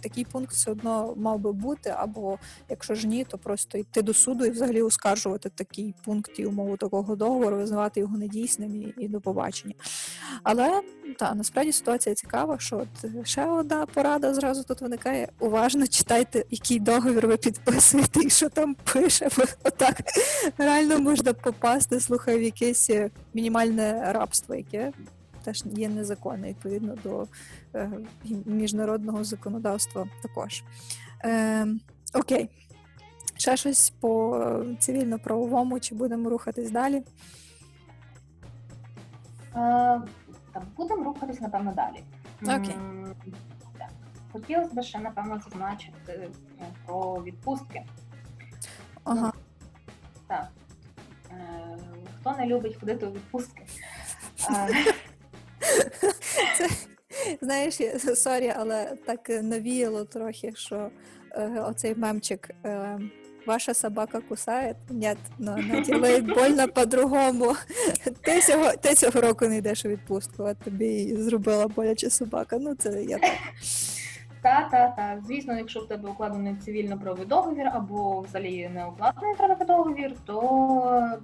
такий 0.00 0.24
пункт 0.24 0.52
все 0.52 0.70
одно 0.70 1.14
мав 1.16 1.38
би 1.38 1.52
бути, 1.52 1.94
або 1.96 2.38
якщо 2.68 2.94
ж 2.94 3.06
ні, 3.06 3.24
то 3.24 3.38
просто 3.38 3.78
йти 3.78 4.02
до 4.02 4.14
суду 4.14 4.44
і 4.44 4.50
взагалі 4.50 4.82
оскаржувати 4.82 5.48
такий 5.48 5.94
пункт 6.04 6.38
і 6.38 6.46
умову 6.46 6.76
такого 6.76 7.16
договору, 7.16 7.56
визнавати 7.56 8.00
його 8.00 8.18
недійсним 8.18 8.76
і, 8.76 8.94
і 8.98 9.08
до 9.08 9.20
побачення. 9.20 9.74
Але 10.42 10.82
та 11.18 11.34
насправді 11.34 11.72
ситуація 11.80 12.14
цікава, 12.14 12.58
що 12.58 12.76
от 12.76 13.26
ще 13.26 13.46
одна 13.46 13.86
порада 13.86 14.34
зразу 14.34 14.64
тут 14.64 14.80
виникає. 14.80 15.28
Уважно 15.38 15.86
читайте, 15.86 16.44
який 16.50 16.80
договір 16.80 17.26
ви 17.26 17.36
підписуєте 17.36 18.20
і 18.24 18.30
що 18.30 18.48
там 18.48 18.76
пише. 18.92 19.28
Бо 19.36 19.42
отак 19.64 19.96
реально 20.58 20.98
можна 20.98 21.32
попасти, 21.32 22.00
слухай, 22.00 22.38
в 22.38 22.42
якесь 22.42 22.90
е, 22.90 23.10
мінімальне 23.34 24.12
рабство, 24.12 24.54
яке 24.54 24.92
теж 25.44 25.64
є 25.72 25.88
незаконне 25.88 26.48
відповідно 26.48 26.94
до 27.04 27.26
е, 27.74 27.90
міжнародного 28.44 29.24
законодавства 29.24 30.08
також. 30.22 30.62
Е, 31.24 31.66
окей. 32.14 32.48
Ще 33.36 33.56
щось 33.56 33.90
по 34.00 34.36
е, 34.36 34.76
цивільно-правовому, 34.78 35.80
чи 35.80 35.94
будемо 35.94 36.30
рухатись 36.30 36.70
далі? 36.70 37.02
Та 40.52 40.62
будемо 40.76 41.04
рухатись, 41.04 41.40
напевно, 41.40 41.72
далі. 41.72 42.04
Окей. 42.42 42.76
Хотілося 44.32 44.74
б 44.74 44.82
ще, 44.82 44.98
напевно, 44.98 45.40
зазначити 45.44 46.12
е, 46.12 46.28
про 46.86 47.22
відпустки. 47.22 47.82
Ага. 49.04 49.32
Так. 50.26 50.48
Е, 51.30 51.78
Хто 52.20 52.32
не 52.32 52.46
любить 52.46 52.76
ходити 52.80 53.06
у 53.06 53.12
відпустки? 53.12 53.62
Це, 56.56 56.68
знаєш, 57.40 57.74
sorry, 58.14 58.52
але 58.56 58.96
так 59.06 59.28
навіяло 59.28 60.04
трохи, 60.04 60.52
що 60.54 60.90
е, 61.30 61.60
оцей 61.60 61.94
мемчик. 61.94 62.50
Ваша 63.50 63.74
собака 63.74 64.20
кусає? 64.28 64.74
Ні, 64.90 65.14
ну, 65.38 65.52
она 65.52 65.80
делает 65.80 66.34
больно 66.34 66.68
по-другому. 66.68 67.54
Ти 68.20 68.40
цього, 68.40 68.72
ти 68.72 68.94
цього 68.94 69.20
року 69.20 69.46
не 69.46 69.56
йдеш 69.56 69.84
у 69.84 69.88
відпустку, 69.88 70.42
а 70.44 70.54
тобі 70.54 71.16
зробила 71.16 71.68
боляче 71.68 72.10
собака. 72.10 72.58
Ну, 72.60 72.74
це 72.74 73.04
я 73.04 73.18
так. 73.18 73.30
Та, 74.42 74.68
та, 74.70 74.88
та. 74.88 75.22
Звісно, 75.26 75.58
якщо 75.58 75.80
в 75.80 75.88
тебе 75.88 76.10
укладений 76.10 76.56
цивільно-правовий 76.64 77.26
договір 77.26 77.66
або 77.72 78.20
взагалі 78.20 78.70
не 78.74 78.86
укладений 78.86 79.34
правовий 79.36 79.66
договір, 79.66 80.12
то 80.26 81.18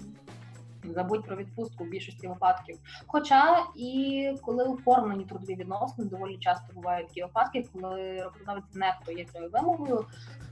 забудь 0.94 1.26
про 1.26 1.36
відпустку 1.36 1.84
в 1.84 1.88
більшості 1.88 2.28
випадків. 2.28 2.78
Хоча 3.06 3.66
і 3.76 4.32
коли 4.42 4.64
оформлені 4.64 5.24
трудові 5.24 5.54
відносини, 5.54 6.08
доволі 6.08 6.38
часто 6.38 6.74
бувають 6.74 7.08
такі 7.08 7.22
випадки, 7.22 7.68
коли 7.72 8.22
роботодавець 8.22 8.74
нехтує 8.74 9.24
цією 9.24 9.50
вимогою 9.50 10.06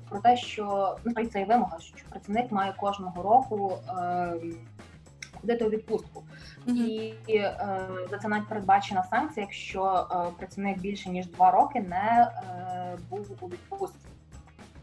про 0.09 0.21
те, 0.21 0.37
що 0.37 0.97
ну, 1.05 1.27
це 1.27 1.41
і 1.41 1.45
вимога, 1.45 1.79
що 1.79 2.07
працівник 2.11 2.53
має 2.53 2.73
кожного 2.73 3.23
року 3.23 3.73
ем, 3.89 4.57
ходити 5.41 5.65
у 5.65 5.71
відпустку. 5.71 6.25
І 6.67 7.13
е, 7.29 7.89
за 8.11 8.19
це 8.19 8.29
навіть 8.29 8.49
передбачена 8.49 9.05
санкція, 9.05 9.47
якщо 9.47 10.09
е, 10.11 10.33
працівник 10.39 10.79
більше 10.79 11.11
ніж 11.11 11.27
два 11.27 11.51
роки 11.51 11.81
не 11.81 12.33
е, 12.37 12.99
був 13.11 13.39
у 13.41 13.47
відпустці. 13.47 14.09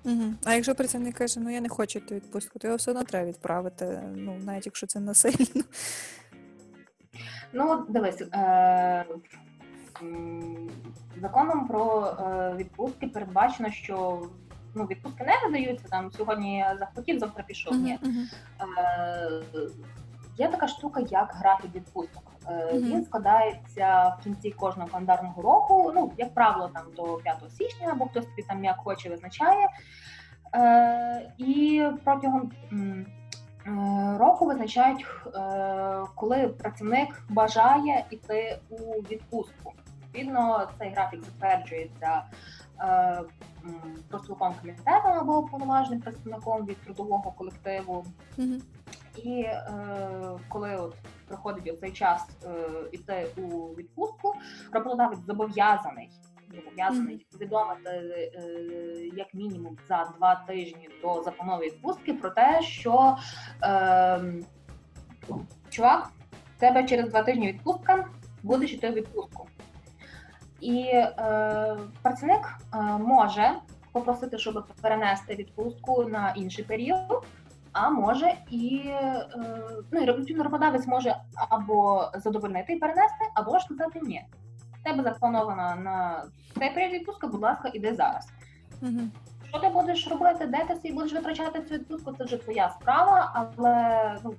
Угу. 0.03 0.33
А 0.43 0.53
якщо 0.53 0.75
працівник 0.75 1.17
каже, 1.17 1.39
ну 1.39 1.49
я 1.49 1.61
не 1.61 1.69
хочу 1.69 1.99
йти 1.99 2.15
у 2.15 2.17
відпустку, 2.17 2.59
то 2.59 2.67
його 2.67 2.77
все 2.77 2.91
одно 2.91 3.03
треба 3.03 3.29
відправити, 3.29 4.03
ну 4.15 4.39
навіть 4.45 4.65
якщо 4.65 4.87
це 4.87 4.99
насильно. 4.99 5.63
Ну, 7.53 7.85
дивись, 7.89 8.21
е, 8.21 9.05
законом 11.21 11.67
про 11.67 12.05
е, 12.05 12.55
відпустки 12.57 13.07
передбачено, 13.07 13.71
що 13.71 14.27
ну, 14.75 14.85
відпустки 14.85 15.23
не 15.23 15.33
видаються 15.45 15.87
там 15.89 16.11
сьогодні 16.11 16.57
я 16.57 16.77
захотів, 16.77 17.19
завтра 17.19 17.43
пішов. 17.43 17.75
Ні. 17.75 17.99
Е, 18.77 19.41
Є 20.37 20.47
така 20.47 20.67
штука, 20.67 20.99
як 21.09 21.31
графік 21.33 21.75
відпусток. 21.75 22.30
Е. 22.49 22.69
Він 22.73 23.05
складається 23.05 24.15
в 24.19 24.23
кінці 24.23 24.51
кожного 24.51 24.89
календарного 24.89 25.41
року. 25.41 25.91
Ну, 25.95 26.11
як 26.17 26.33
правило, 26.33 26.69
там 26.73 26.83
до 26.95 27.03
5 27.17 27.37
січня, 27.57 27.87
або 27.91 28.05
хтось 28.05 28.25
собі 28.25 28.41
там 28.43 28.63
як 28.63 28.77
хоче 28.77 29.09
визначає. 29.09 29.67
Е, 30.55 31.31
І 31.37 31.83
протягом 32.03 32.51
е, 32.71 33.05
року 34.17 34.45
визначають, 34.45 35.05
е, 35.35 36.01
коли 36.15 36.47
працівник 36.47 37.21
бажає 37.29 38.05
йти 38.09 38.59
у 38.69 38.75
відпустку. 39.01 39.73
Відповідно, 40.03 40.67
цей 40.79 40.89
графік 40.89 41.23
затверджується 41.23 42.23
е, 42.79 42.85
м, 42.85 43.23
профспілковим 44.09 44.53
комітетом 44.61 45.11
або 45.11 45.37
уповноваженим 45.39 46.01
представником 46.01 46.65
від 46.65 46.77
трудового 46.81 47.31
колективу. 47.31 48.05
Мгм. 48.37 48.61
І 49.17 49.41
е, 49.41 49.69
коли 50.49 50.75
от 50.75 50.95
приходить 51.27 51.79
цей 51.79 51.91
час 51.91 52.27
е, 52.45 52.49
іти 52.91 53.27
у 53.37 53.67
відпустку, 53.75 54.33
роботодавець 54.71 55.25
зобов'язаний 55.27 56.09
зобов'язаний 56.55 57.25
повідомити 57.31 57.89
е, 57.89 58.41
як 59.13 59.33
мінімум 59.33 59.77
за 59.87 60.13
два 60.17 60.35
тижні 60.35 60.89
до 61.01 61.23
запланової 61.23 61.69
відпустки 61.69 62.13
про 62.13 62.29
те, 62.29 62.61
що 62.61 63.17
е, 63.63 64.21
чувак, 65.69 66.11
в 66.57 66.59
тебе 66.59 66.83
через 66.83 67.09
два 67.09 67.23
тижні 67.23 67.47
відпустка, 67.47 68.07
будеш 68.43 68.73
йти 68.73 68.89
у 68.89 68.93
відпустку. 68.93 69.47
І 70.61 70.83
е, 70.83 71.77
працівник 72.01 72.47
е, 72.73 72.77
може 72.97 73.51
попросити, 73.91 74.37
щоб 74.37 74.65
перенести 74.81 75.35
відпустку 75.35 76.03
на 76.03 76.33
інший 76.37 76.65
період. 76.65 77.25
А 77.73 77.89
може 77.89 78.33
і 78.49 78.81
е, 78.85 79.27
ну, 79.91 80.01
і 80.01 80.05
роботодавець 80.05 80.87
може 80.87 81.15
або 81.49 82.09
задовольнити 82.15 82.73
і 82.73 82.79
перенести, 82.79 83.25
або 83.33 83.59
ж 83.59 83.65
сказати 83.65 83.99
ні. 84.03 84.25
В 84.79 84.83
тебе 84.83 85.03
запланована 85.03 85.75
на 85.75 86.23
цей 86.59 86.73
період 86.73 86.93
відпустка, 86.93 87.27
будь 87.27 87.41
ласка, 87.41 87.71
іди 87.73 87.93
зараз. 87.93 88.29
Угу. 88.81 88.99
Що 89.49 89.59
ти 89.59 89.69
будеш 89.69 90.07
робити, 90.07 90.45
де 90.45 90.75
ти 90.75 90.93
будеш 90.93 91.13
витрачати 91.13 91.61
цю 91.61 91.73
відпустку, 91.73 92.13
це 92.17 92.23
вже 92.23 92.37
твоя 92.37 92.69
справа, 92.69 93.31
але 93.33 94.19
ну, 94.23 94.33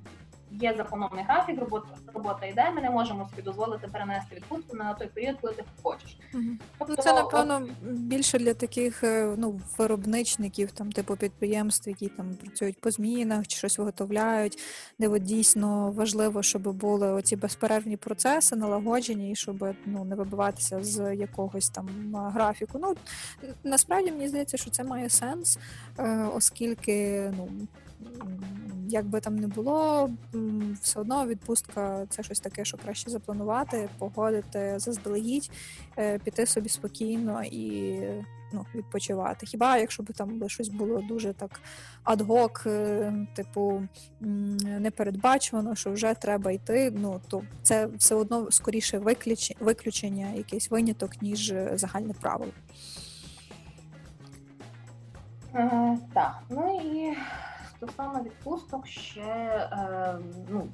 є 0.60 0.74
запланований 0.76 1.24
графік, 1.28 1.60
робота, 1.60 1.88
робота 2.14 2.46
йде, 2.46 2.70
ми 2.70 2.80
не 2.80 2.90
можемо 2.90 3.28
собі 3.30 3.42
дозволити 3.42 3.88
перенести 3.88 4.36
відпустку 4.36 4.76
на 4.76 4.94
той 4.94 5.06
період, 5.06 5.36
коли 5.40 5.54
ти 5.54 5.64
хочеш. 5.82 6.18
Мгм. 6.32 6.58
Тобто, 6.78 6.96
це 6.96 7.12
напевно 7.12 7.68
більше 7.82 8.38
для 8.38 8.54
таких 8.54 9.04
е, 9.04 9.34
ну, 9.36 9.60
виробничників, 9.78 10.72
там, 10.72 10.92
типу 10.92 11.16
підприємств, 11.16 11.88
які 11.88 12.08
там 12.08 12.34
працюють 12.34 12.80
по 12.80 12.90
змінах 12.90 13.46
чи 13.46 13.56
щось 13.58 13.78
виготовляють, 13.78 14.58
де 14.98 15.08
от 15.08 15.22
дійсно 15.22 15.92
важливо, 15.92 16.42
щоб 16.42 16.62
були 16.62 17.12
оці 17.12 17.36
безперервні 17.36 17.96
процеси 17.96 18.56
налагоджені, 18.56 19.30
і 19.30 19.34
щоб 19.34 19.74
ну, 19.86 20.04
не 20.04 20.14
вибиватися 20.14 20.84
з 20.84 21.14
якогось 21.14 21.68
там 21.68 21.88
графіку. 22.14 22.78
Ну 22.82 22.94
насправді 23.64 24.12
мені 24.12 24.28
здається, 24.28 24.56
що 24.56 24.70
це 24.70 24.84
має 24.84 25.10
сенс, 25.10 25.58
е, 25.98 26.28
оскільки 26.34 27.30
ну. 27.36 27.48
Як 28.88 29.06
би 29.06 29.20
там 29.20 29.36
не 29.36 29.46
було, 29.46 30.10
все 30.80 31.00
одно 31.00 31.26
відпустка 31.26 32.06
це 32.08 32.22
щось 32.22 32.40
таке, 32.40 32.64
що 32.64 32.76
краще 32.76 33.10
запланувати, 33.10 33.88
погодити 33.98 34.74
заздалегідь, 34.76 35.50
е, 35.98 36.18
піти 36.18 36.46
собі 36.46 36.68
спокійно 36.68 37.44
і 37.44 37.98
ну, 38.52 38.66
відпочивати. 38.74 39.46
Хіба 39.46 39.78
якщо 39.78 40.02
б 40.02 40.12
там 40.12 40.48
щось 40.48 40.68
було 40.68 41.02
дуже 41.08 41.32
так 41.32 41.60
адгок, 42.04 42.62
е, 42.66 43.12
типу 43.34 43.82
непередбачувано, 44.60 45.74
що 45.74 45.92
вже 45.92 46.14
треба 46.14 46.52
йти, 46.52 46.92
ну 46.96 47.20
то 47.28 47.42
це 47.62 47.86
все 47.86 48.14
одно 48.14 48.50
скоріше 48.50 48.98
виключення, 49.60 50.30
якийсь 50.36 50.70
виняток, 50.70 51.22
ніж 51.22 51.54
загальне 51.74 52.12
правило. 52.20 52.52
Е, 55.54 55.98
так, 56.14 56.42
ну 56.50 56.80
і 56.84 57.16
стосовно 57.82 58.22
відпусток 58.22 58.86
ще 58.86 59.20
е, 59.20 60.18
ну, 60.48 60.68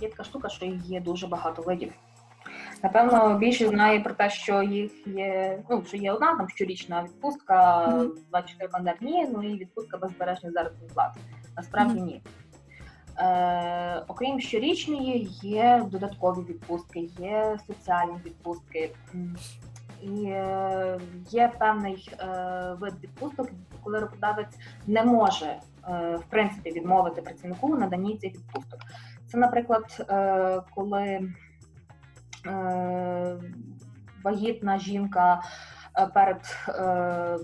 є 0.00 0.08
така 0.08 0.24
штука, 0.24 0.48
що 0.48 0.66
їх 0.66 0.86
є 0.86 1.00
дуже 1.00 1.26
багато 1.26 1.62
видів. 1.62 1.92
Напевно, 2.82 3.38
більшість 3.38 3.70
знає 3.70 4.00
про 4.00 4.14
те, 4.14 4.30
що 4.30 4.62
їх 4.62 5.06
є, 5.06 5.62
ну, 5.70 5.84
що 5.86 5.96
є 5.96 6.12
одна 6.12 6.36
там 6.36 6.48
щорічна 6.48 7.02
відпустка, 7.02 7.86
Мгм. 7.86 8.12
24 8.30 8.68
календарні, 8.68 9.28
ну 9.32 9.42
і 9.42 9.58
відпустка 9.58 9.98
без 9.98 10.10
збереження 10.10 10.52
заробітної 10.52 10.90
плати. 10.94 11.20
Насправді 11.56 12.00
ні. 12.00 12.22
Е, 13.18 14.04
окрім 14.08 14.40
щорічної, 14.40 15.28
є 15.42 15.86
додаткові 15.90 16.44
відпустки, 16.44 17.00
є 17.00 17.58
соціальні 17.66 18.16
відпустки. 18.24 18.90
І 20.02 20.24
е, 20.24 20.98
є 21.30 21.52
певний 21.58 22.12
е, 22.20 22.76
вид 22.80 22.94
відпусток, 23.02 23.50
коли 23.82 23.98
роботодавець 23.98 24.58
не 24.86 25.04
може 25.04 25.56
в 25.88 26.24
принципі 26.30 26.70
відмовити 26.70 27.22
працівнику 27.22 27.66
в 27.66 27.78
наданні 27.78 28.18
цих 28.18 28.34
відпусток. 28.34 28.80
Це, 29.26 29.38
наприклад, 29.38 30.06
е, 30.10 30.62
коли 30.74 31.30
е, 32.46 33.36
вагітна 34.24 34.78
жінка 34.78 35.42
е, 35.98 36.06
перед, 36.06 36.56
е, 36.68 37.38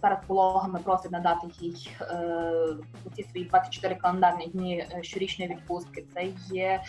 перед 0.00 0.20
пологами 0.26 0.78
просить 0.78 1.10
надати 1.10 1.46
їй 1.60 1.90
е, 2.00 2.76
ці 3.16 3.22
свої 3.22 3.44
24 3.44 3.94
календарні 3.94 4.46
дні 4.46 4.86
е, 4.92 5.02
щорічної 5.02 5.50
відпустки. 5.50 6.04
Це 6.14 6.24
є 6.50 6.82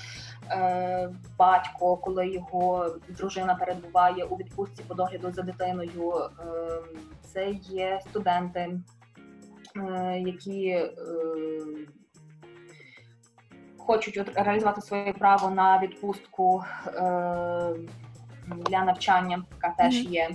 е, 0.51 1.09
батько, 1.37 1.97
коли 1.97 2.29
його 2.29 2.95
дружина 3.09 3.55
перебуває 3.55 4.23
у 4.23 4.35
відпустці 4.35 4.83
по 4.83 4.93
догляду 4.93 5.31
за 5.31 5.41
дитиною. 5.41 6.13
Е, 6.13 6.81
це 7.21 7.51
є 7.51 8.01
студенти, 8.09 8.59
е, 8.59 8.79
які 10.25 10.67
е, 10.67 10.91
хочуть 13.77 14.31
реалізувати 14.35 14.81
своє 14.81 15.13
право 15.13 15.49
на 15.49 15.79
відпустку 15.79 16.63
е, 16.87 16.91
для 18.47 18.83
навчання, 18.83 19.43
яка 19.51 19.75
теж 19.77 19.95
є. 19.95 20.29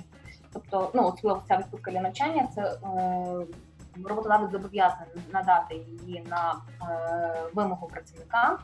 Тобто, 0.52 0.90
ну 0.94 1.14
ця 1.48 1.56
відпустка 1.56 1.90
для 1.90 2.00
навчання, 2.00 2.48
це 2.54 2.62
е, 2.62 2.78
роботодавець 4.04 4.50
зобов'язаний 4.50 5.06
надати 5.32 5.74
її 5.74 6.24
на 6.30 6.54
е, 6.82 7.42
вимогу 7.54 7.86
працівника 7.86 8.58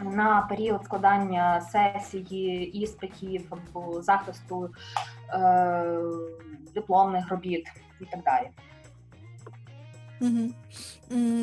на 0.00 0.46
період 0.48 0.84
складання 0.84 1.60
сесії, 1.60 2.78
іспитів 2.82 3.46
або 3.50 4.02
захисту 4.02 4.70
е, 5.34 6.00
дипломних 6.74 7.28
робіт 7.28 7.66
і 8.00 8.04
так 8.04 8.22
далі. 8.22 8.50
Угу. 10.20 10.50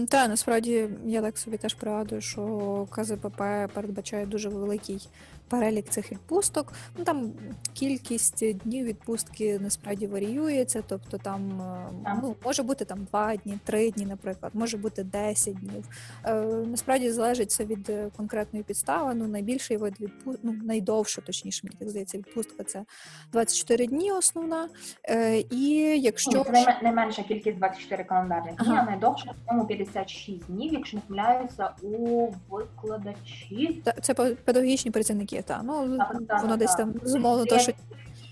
Та 0.10 0.28
насправді 0.28 0.90
я 1.06 1.22
так 1.22 1.38
собі 1.38 1.58
теж 1.58 1.74
пригадую, 1.74 2.22
що 2.22 2.88
КЗПП 2.92 3.42
передбачає 3.74 4.26
дуже 4.26 4.50
великий 4.50 5.08
перелік 5.50 5.90
цих 5.90 6.12
відпусток. 6.12 6.74
Ну 6.98 7.04
там 7.04 7.32
кількість 7.74 8.54
днів 8.58 8.86
відпустки 8.86 9.60
насправді 9.60 10.08
варіюється, 10.08 10.84
тобто 10.88 11.18
там 11.18 11.62
е, 11.62 12.16
ну, 12.24 12.36
може 12.46 12.64
бути 12.64 12.86
там 12.86 13.04
два 13.04 13.36
дні, 13.36 13.58
три 13.64 13.92
дні, 13.92 14.06
наприклад, 14.06 14.52
може 14.56 14.78
бути 14.78 15.04
10 15.04 15.56
днів. 15.56 15.86
Е, 16.26 16.42
насправді 16.46 17.12
залежить 17.12 17.52
це 17.52 17.66
від 17.66 17.90
е, 17.90 18.10
конкретної 18.18 18.64
підстави. 18.64 19.14
Ну, 19.16 19.28
найбільший 19.28 19.78
вид 19.78 20.00
відпустки, 20.00 20.40
ну 20.44 20.54
найдовша, 20.64 21.22
точніше, 21.22 21.62
мені 21.64 21.76
так 21.80 21.90
здається, 21.90 22.18
відпустка 22.18 22.64
це 22.64 22.86
24 23.32 23.88
дні 23.88 24.12
основна. 24.12 24.70
Е, 25.10 25.38
і 25.50 25.70
якщо 26.02 26.32
Ні, 26.32 26.44
це 26.44 26.52
найме- 26.52 26.84
найменша 26.84 27.24
кількість 27.24 27.58
24 27.58 28.04
календарних 28.04 28.56
дні, 28.56 28.68
Ага. 28.70 28.84
а 28.88 28.92
найдовша 28.92 29.32
в 29.32 29.50
цьому 29.50 29.66
56 29.68 30.46
днів, 30.48 30.74
якщо 30.74 30.98
не 30.98 31.04
помиляюся, 31.08 31.70
у 31.82 32.28
викладачів. 32.50 33.84
Та- 33.84 33.92
Це 33.92 34.14
педагогічні 34.14 34.92
працівники, 34.92 35.37
та 35.42 35.62
ну 35.64 35.98
Так, 35.98 36.18
так, 36.28 36.42
воно 36.42 36.50
так, 36.54 36.60
десь 36.60 36.76
так. 36.76 36.78
там 36.78 36.94
зумовно, 37.04 37.46
то 37.46 37.60
що 37.60 37.72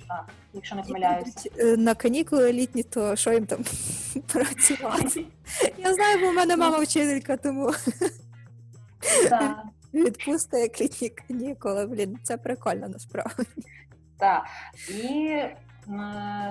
Так, 0.07 0.25
якщо 0.53 0.75
не 0.75 0.81
помиляюся. 0.83 1.49
е, 1.59 1.77
на 1.77 1.95
канікули 1.95 2.53
літні, 2.53 2.83
то 2.83 3.15
що 3.15 3.33
їм 3.33 3.45
там 3.45 3.59
працювати? 4.33 5.25
Я 5.77 5.93
знаю, 5.93 6.19
бо 6.21 6.29
в 6.31 6.33
мене 6.33 6.57
мама 6.57 6.77
вчителька, 6.79 7.37
тому 7.37 7.71
Так, 9.29 9.57
відпустка 9.93 10.57
як 10.57 10.81
літні 10.81 11.09
канікули. 11.09 11.85
Блін, 11.85 12.17
це 12.23 12.37
прикольно 12.37 12.87
насправді. 12.87 13.43
так. 14.17 14.45
І 14.89 15.41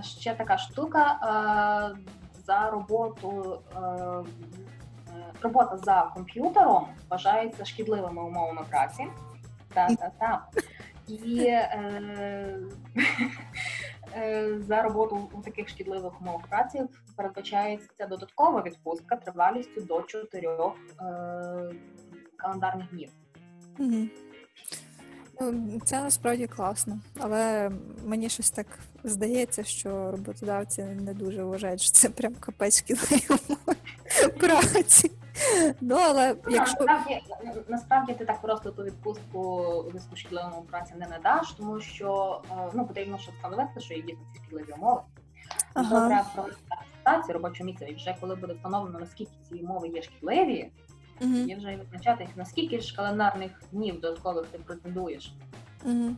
ще 0.02 0.34
така 0.34 0.58
штука 0.58 1.12
е, 1.12 1.98
за 2.46 2.70
роботу. 2.70 3.60
е, 3.76 4.24
Робота 5.42 5.76
за 5.76 6.10
комп'ютером 6.14 6.86
вважається 7.10 7.64
шкідливими 7.64 8.22
умовами 8.22 8.62
праці. 8.70 9.06
Так. 9.74 10.42
І 11.08 11.46
е, 11.46 12.60
е, 14.16 14.58
за 14.60 14.82
роботу 14.82 15.30
у 15.32 15.42
таких 15.42 15.68
шкідливих 15.68 16.20
умовах 16.20 16.46
праці 16.46 16.82
передбачається 17.16 18.06
додаткова 18.06 18.62
відпустка 18.62 19.16
тривалістю 19.16 19.80
до 19.80 20.02
чотирьох 20.02 20.76
е, 21.00 21.04
календарних 22.36 22.90
днів. 22.90 23.10
Мгм. 23.78 24.10
Ну, 25.40 25.80
Це 25.84 26.00
насправді 26.00 26.46
класно, 26.46 26.98
але 27.20 27.70
мені 28.04 28.28
щось 28.28 28.50
так 28.50 28.66
здається, 29.04 29.64
що 29.64 30.10
роботодавці 30.10 30.82
не 30.82 31.14
дуже 31.14 31.44
вважають, 31.44 31.80
що 31.80 31.92
це 31.92 32.08
прям 32.08 32.34
капець 32.34 32.84
умови 33.30 33.76
праці. 34.40 35.10
Ну, 35.80 35.96
але 36.00 36.36
якщо 36.48 36.84
Насправді, 36.84 37.22
насправді 37.68 38.14
ти 38.14 38.24
так 38.24 38.40
просто 38.40 38.70
ту 38.70 38.82
відпустку 38.82 39.38
у 39.86 39.90
зв'язку 39.90 40.16
праці 40.70 40.94
не 40.96 41.06
надаш, 41.06 41.52
тому 41.52 41.80
що 41.80 42.40
е, 42.50 42.70
ну 42.74 42.86
потрібно 42.86 43.18
ще 43.18 43.32
встановити, 43.32 43.80
що 43.80 43.94
є 43.94 44.02
дійсно 44.02 44.22
ці 44.32 44.40
шкідливі 44.40 44.72
умови. 44.72 45.00
Ага. 45.74 45.96
Ага. 45.96 46.08
треба 46.08 46.30
провести 46.34 47.32
робочого 47.32 47.66
місця, 47.66 47.84
і 47.84 47.94
вже 47.94 48.16
коли 48.20 48.34
буде 48.34 48.52
встановлено, 48.52 48.98
наскільки 48.98 49.32
ці 49.48 49.54
умови 49.54 49.88
є 49.88 50.02
шкідливі, 50.02 50.70
Мгм. 51.20 51.48
є 51.48 51.56
вже 51.56 51.72
і 51.72 51.76
визначати, 51.76 52.28
наскільки 52.36 52.80
ж 52.80 52.96
календарних 52.96 53.50
днів 53.72 54.00
додаткових 54.00 54.46
ти 54.46 54.58
претендуєш. 54.58 55.32
Мгм. 55.84 56.16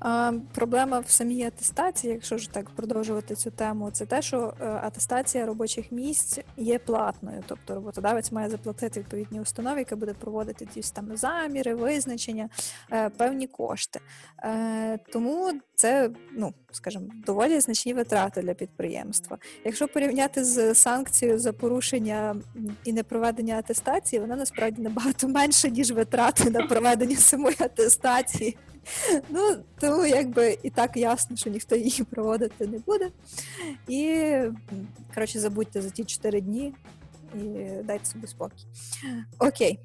А, 0.00 0.32
проблема 0.54 0.98
в 0.98 1.10
самій 1.10 1.44
атестації, 1.44 2.12
якщо 2.12 2.38
ж 2.38 2.50
так 2.50 2.70
продовжувати 2.70 3.34
цю 3.34 3.50
тему, 3.50 3.90
це 3.90 4.06
те, 4.06 4.22
що 4.22 4.54
е, 4.60 4.66
атестація 4.66 5.46
робочих 5.46 5.92
місць 5.92 6.38
є 6.56 6.78
платною. 6.78 7.44
Тобто 7.46 7.74
роботодавець 7.74 8.32
має 8.32 8.50
заплатити 8.50 9.00
відповідній 9.00 9.40
установі, 9.40 9.78
яка 9.78 9.96
буде 9.96 10.14
проводити 10.14 10.66
ті 10.66 10.80
там 10.80 11.16
заміри, 11.16 11.74
визначення, 11.74 12.48
е, 12.92 13.08
певні 13.10 13.46
кошти. 13.46 14.00
Е, 14.44 14.98
тому 15.12 15.60
це, 15.80 16.10
ну 16.32 16.54
скажімо, 16.72 17.04
доволі 17.26 17.60
значні 17.60 17.94
витрати 17.94 18.42
для 18.42 18.54
підприємства. 18.54 19.38
Якщо 19.64 19.88
порівняти 19.88 20.44
з 20.44 20.74
санкцією 20.74 21.38
за 21.38 21.52
порушення 21.52 22.36
і 22.84 22.92
непроведення 22.92 23.58
атестації, 23.58 24.20
вона 24.20 24.36
насправді 24.36 24.82
набагато 24.82 25.28
менша, 25.28 25.68
ніж 25.68 25.90
витрати 25.90 26.50
на 26.50 26.66
проведення 26.66 27.16
самої 27.16 27.56
атестації. 27.58 28.56
Ну, 29.28 29.56
тому 29.78 30.06
якби 30.06 30.58
і 30.62 30.70
так 30.70 30.96
ясно, 30.96 31.36
що 31.36 31.50
ніхто 31.50 31.76
її 31.76 32.04
проводити 32.10 32.66
не 32.66 32.78
буде. 32.78 33.10
І 33.88 34.34
коротше, 35.14 35.40
забудьте 35.40 35.82
за 35.82 35.90
ті 35.90 36.04
4 36.04 36.40
дні 36.40 36.74
і 37.34 37.38
дайте 37.84 38.04
собі 38.04 38.26
спокій. 38.26 38.66
Окей. 39.38 39.78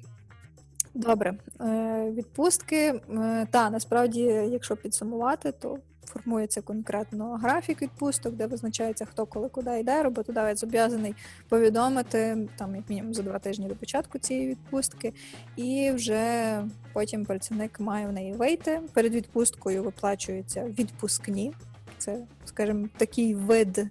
Добре. 0.96 1.34
Е, 1.60 2.10
відпустки. 2.10 2.76
Е, 2.76 3.46
та, 3.50 3.70
насправді, 3.70 4.20
якщо 4.50 4.76
підсумувати, 4.76 5.52
то 5.52 5.78
формується 6.04 6.62
конкретно 6.62 7.34
графік 7.42 7.82
відпусток, 7.82 8.34
де 8.34 8.46
визначається, 8.46 9.04
хто 9.04 9.26
коли 9.26 9.48
куди 9.48 9.80
йде. 9.80 10.02
Роботодавець 10.02 10.60
зобов'язаний 10.60 11.14
повідомити 11.48 12.48
там, 12.56 12.76
як 12.76 12.90
мінімум 12.90 13.14
за 13.14 13.22
два 13.22 13.38
тижні 13.38 13.68
до 13.68 13.74
початку 13.74 14.18
цієї 14.18 14.48
відпустки, 14.48 15.12
і 15.56 15.90
вже 15.94 16.62
потім 16.92 17.24
працівник 17.24 17.80
має 17.80 18.06
в 18.06 18.12
неї 18.12 18.32
вийти. 18.32 18.80
Перед 18.92 19.14
відпусткою 19.14 19.82
виплачуються 19.82 20.64
відпускні. 20.78 21.52
Це, 21.98 22.18
скажімо, 22.44 22.88
такий 22.96 23.34
вид 23.34 23.78
е, 23.78 23.88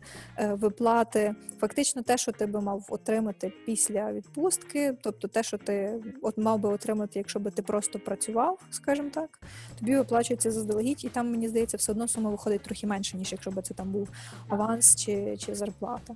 виплати. 0.53 1.35
Фактично, 1.59 2.01
те, 2.01 2.17
що 2.17 2.31
ти 2.31 2.45
би 2.45 2.61
мав 2.61 2.85
отримати 2.89 3.53
після 3.65 4.13
відпустки, 4.13 4.97
тобто 5.01 5.27
те, 5.27 5.43
що 5.43 5.57
ти 5.57 6.03
от 6.21 6.37
мав 6.37 6.59
би 6.59 6.69
отримати, 6.69 7.19
якщо 7.19 7.39
би 7.39 7.51
ти 7.51 7.61
просто 7.61 7.99
працював, 7.99 8.59
скажімо 8.71 9.09
так, 9.13 9.39
тобі 9.79 9.97
виплачується 9.97 10.51
заздалегідь, 10.51 11.05
і 11.05 11.09
там 11.09 11.31
мені 11.31 11.47
здається, 11.47 11.77
все 11.77 11.91
одно 11.91 12.07
сума 12.07 12.29
виходить 12.29 12.61
трохи 12.61 12.87
менше, 12.87 13.17
ніж 13.17 13.31
якщо 13.31 13.51
би 13.51 13.61
це 13.61 13.73
там 13.73 13.91
був 13.91 14.09
аванс 14.49 14.95
чи, 14.95 15.37
чи 15.37 15.55
зарплата. 15.55 16.15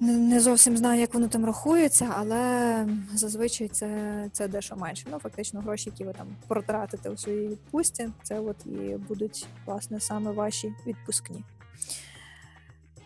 Не, 0.00 0.40
зовсім 0.40 0.76
знаю, 0.76 1.00
як 1.00 1.14
воно 1.14 1.28
там 1.28 1.44
рахується, 1.44 2.14
але 2.16 2.86
зазвичай 3.12 3.68
це, 3.68 3.88
це 4.32 4.48
дещо 4.48 4.76
менше. 4.76 5.06
Ну, 5.10 5.18
фактично, 5.18 5.60
гроші, 5.60 5.90
які 5.90 6.04
ви 6.04 6.12
там 6.12 6.26
протратите 6.48 7.10
у 7.10 7.16
своїй 7.16 7.48
відпустці, 7.48 8.10
це 8.22 8.40
от 8.40 8.66
і 8.66 8.96
будуть 9.08 9.46
власне 9.66 10.00
саме 10.00 10.30
ваші 10.30 10.74
відпускні. 10.86 11.44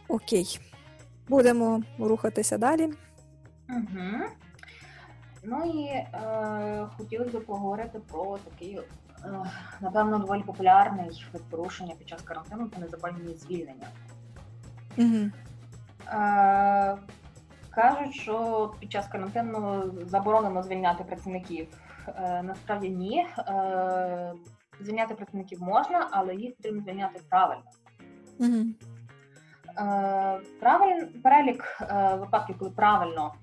Окей, 0.09 0.61
будемо 1.29 1.83
рухатися 1.99 2.59
далі. 2.59 2.93
Угу. 3.69 4.25
Ну 5.43 5.65
і 5.65 5.87
е, 5.87 6.87
хотілося 6.97 7.39
б 7.39 7.45
поговорити 7.45 8.01
про 8.09 8.39
такий, 8.39 8.79
е, 9.25 9.41
напевно, 9.81 10.19
доволі 10.19 10.43
популярний 10.43 11.29
вид 11.33 11.43
порушення 11.51 11.95
під 11.99 12.09
час 12.09 12.23
карантину 12.23 12.71
це 12.75 12.81
незаконні 12.81 13.35
звільнення. 13.35 13.87
Угу. 14.97 15.31
Е, 16.13 16.97
кажуть, 17.71 18.15
що 18.15 18.75
під 18.81 18.93
час 18.93 19.09
карантину 19.09 19.85
заборонено 20.07 20.63
звільняти 20.63 21.05
працівників. 21.05 21.69
Е, 22.17 22.43
насправді 22.43 22.91
ні. 22.91 23.27
Е, 23.39 24.33
звільняти 24.81 25.15
працівників 25.15 25.63
можна, 25.63 26.09
але 26.11 26.35
їх 26.35 26.57
потрібно 26.57 26.83
звільняти 26.83 27.21
правильно. 27.29 27.63
Угу. 28.39 28.65
Е, 29.79 31.07
перелік 31.23 31.79
випадків, 32.19 32.59
коли 32.59 32.71
правильно 32.71 33.35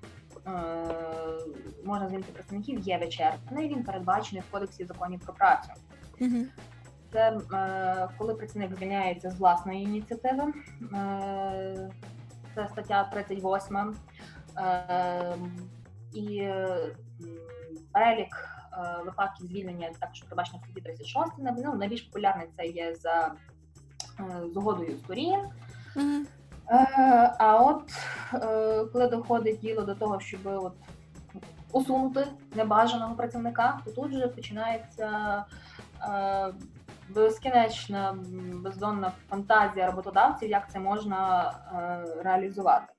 можна 1.84 2.08
звільнити 2.08 2.32
працівників, 2.32 2.80
є 2.80 2.98
вичерпний. 2.98 3.68
Він 3.68 3.84
передбачений 3.84 4.42
в 4.48 4.52
кодексі 4.52 4.84
законів 4.84 5.20
про 5.20 5.34
працю. 5.34 5.70
Угу. 6.20 6.36
Це 7.12 7.38
коли 8.18 8.34
працівник 8.34 8.76
звільняється 8.76 9.30
з 9.30 9.38
власної 9.38 9.82
ініціативи. 9.82 10.52
Це 12.56 12.68
стаття 12.68 13.04
38. 13.12 13.94
Е, 14.58 15.36
і 16.14 16.48
перелік 17.92 18.48
е, 18.72 19.02
випадків 19.04 19.46
звільнення 19.46 19.90
також 20.00 20.20
передбачено 20.20 20.58
в 20.58 20.64
статті 20.64 20.80
36. 20.80 21.32
Ну, 21.64 21.74
найбільш 21.74 22.02
популярний 22.02 22.46
це 22.56 22.66
є 22.66 22.94
за 22.94 23.34
е, 24.20 24.42
згодою 24.54 24.96
сторін. 24.96 25.40
Е, 26.70 27.34
а 27.38 27.56
от 27.56 27.92
е, 28.34 28.84
коли 28.92 29.08
доходить 29.08 29.60
діло 29.60 29.82
до 29.82 29.94
того, 29.94 30.20
щоб 30.20 30.40
от 30.44 30.72
усунути 31.72 32.26
небажаного 32.54 33.14
працівника, 33.14 33.80
то 33.84 33.90
тут 33.90 34.10
вже 34.10 34.28
починається 34.28 35.44
е, 36.02 36.52
безкінечна 37.08 38.18
бездонна 38.54 39.12
фантазія 39.30 39.86
роботодавців, 39.86 40.50
як 40.50 40.70
це 40.72 40.78
можна 40.78 41.50
е, 41.74 42.22
реалізувати. 42.22 42.92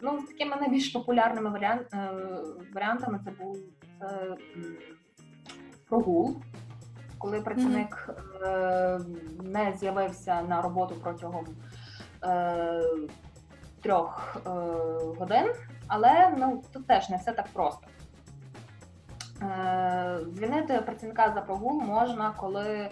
Ну, 0.00 0.20
з 0.20 0.24
такими 0.28 0.56
найбільш 0.56 0.88
популярними 0.88 1.50
варіан- 1.50 1.86
е, 1.94 2.10
варіантами 2.74 3.20
це 3.24 3.30
був 3.30 3.56
м, 4.02 4.36
прогул, 5.88 6.36
коли 7.18 7.40
працівник 7.40 8.08
е, 8.42 9.00
не 9.42 9.72
з'явився 9.78 10.42
на 10.42 10.62
роботу 10.62 10.94
протягом 11.02 11.46
е, 12.24 12.82
трьох 13.82 14.36
е, 14.46 14.50
годин, 15.18 15.52
але 15.88 16.34
ну, 16.38 16.62
тут 16.72 16.86
теж 16.86 17.10
не 17.10 17.16
все 17.16 17.32
так 17.32 17.46
просто. 17.52 17.86
Е, 19.42 20.18
звільнити 20.36 20.74
працівника 20.74 21.32
за 21.34 21.40
прогул 21.40 21.82
можна, 21.82 22.34
коли 22.36 22.90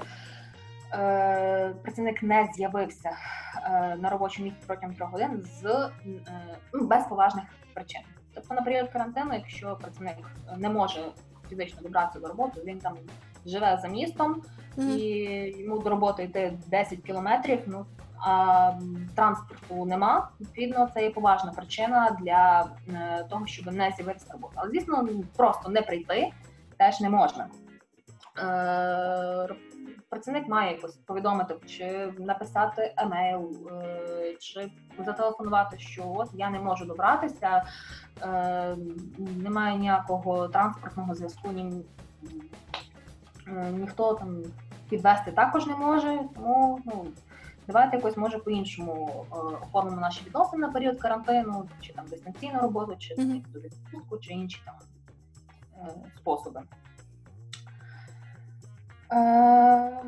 е, 0.93 1.75
працівник 1.83 2.23
не 2.23 2.49
з'явився 2.55 3.11
е, 3.65 3.97
на 3.97 4.11
робочому 4.11 4.45
місці 4.45 4.63
протягом 4.67 4.95
трьох 4.97 5.11
годин 5.11 5.43
з 5.43 5.91
ну, 6.75 6.87
без 6.87 7.05
поважних 7.05 7.45
причин. 7.75 8.01
Тобто 8.35 8.55
на 8.55 8.63
період 8.63 8.89
карантину, 8.89 9.35
якщо 9.35 9.77
працівник 9.77 10.17
не 10.57 10.69
може 10.69 11.05
фізично 11.49 11.83
добратися 11.83 12.21
до 12.21 12.29
роботи, 12.29 12.63
він 12.65 12.79
там 12.79 12.97
живе 13.47 13.79
за 13.83 13.89
містом, 13.89 14.43
і 14.79 14.95
йому 15.59 15.79
до 15.79 15.91
роботи 15.91 16.23
йти 16.23 16.59
10 16.67 17.01
кілометрів. 17.01 17.63
Ну 17.67 17.87
транспорту 19.15 19.85
нема. 19.85 20.29
Відповідно, 20.41 20.89
це 20.95 21.03
є 21.03 21.11
поважна 21.11 21.53
причина 21.53 22.17
для 22.21 22.71
е, 22.89 23.27
того, 23.31 23.47
щоб 23.47 23.75
не 23.75 23.93
з'явитися 23.97 24.27
на 24.29 24.33
роботу. 24.33 24.53
Але 24.57 24.71
звісно, 24.71 25.03
ну, 25.03 25.25
просто 25.37 25.71
не 25.71 25.83
прийти 25.83 26.33
теж 26.77 27.01
не 27.01 27.11
можна. 27.11 27.49
Е, 28.39 29.55
Працівник 30.09 30.49
має 30.49 30.73
якось 30.73 30.97
повідомити, 30.97 31.55
чи 31.67 32.13
написати 32.19 32.95
емейл, 32.97 33.51
е, 33.83 34.37
чи 34.41 34.71
зателефонувати, 34.99 35.79
що 35.79 36.13
от 36.17 36.29
я 36.35 36.51
не 36.51 36.61
можу 36.61 36.85
добратися, 36.85 37.63
немає 39.19 39.79
ніякого 39.79 40.49
транспортного 40.49 41.15
зв'язку, 41.15 41.53
ні, 41.53 41.85
ніхто 43.73 44.15
там 44.15 44.43
підвести 44.89 45.33
також 45.33 45.67
не 45.67 45.75
може. 45.77 46.19
Тому 46.35 46.81
ну, 46.85 47.07
давайте 47.67 47.97
якось 47.97 48.17
може 48.17 48.39
по-іншому 48.39 49.27
е, 49.33 49.37
оформимо 49.37 50.01
наші 50.01 50.25
відносини 50.25 50.67
на 50.67 50.73
період 50.73 50.99
карантину, 50.99 51.69
чи 51.81 51.93
там 51.93 52.07
дистанційну 52.07 52.61
роботу, 52.61 52.97
чи 52.99 53.15
Мгм. 53.19 53.31
mm 53.31 53.61
відпустку, 53.61 54.19
чи 54.19 54.33
інші 54.33 54.63
там 54.65 54.75
е, 55.77 55.95
способи. 56.17 56.63
Е, 59.13 60.01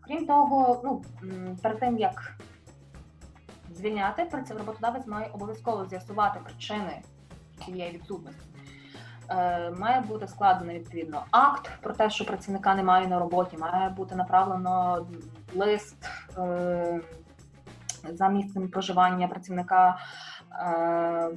крім 0.00 0.26
того, 0.26 0.80
ну, 0.84 1.02
перед 1.62 1.80
тим 1.80 1.98
як 1.98 2.36
звільняти, 3.70 4.24
працевроботодавець 4.24 5.06
має 5.06 5.30
обов'язково 5.32 5.86
з'ясувати 5.86 6.40
причини 6.44 7.02
цієї 7.64 7.92
відсутності. 7.92 8.50
Е, 9.30 9.70
має 9.70 10.00
бути 10.00 10.28
складений 10.28 10.78
відповідно 10.78 11.24
акт 11.30 11.70
про 11.82 11.94
те, 11.94 12.10
що 12.10 12.24
працівника 12.24 12.74
немає 12.74 13.08
на 13.08 13.18
роботі, 13.18 13.56
має 13.56 13.88
бути 13.88 14.14
направлено 14.14 15.06
лист 15.54 15.96
за 18.08 18.28
місцем 18.28 18.68
проживання 18.68 19.28
працівника, 19.28 19.98
е, 20.52 21.30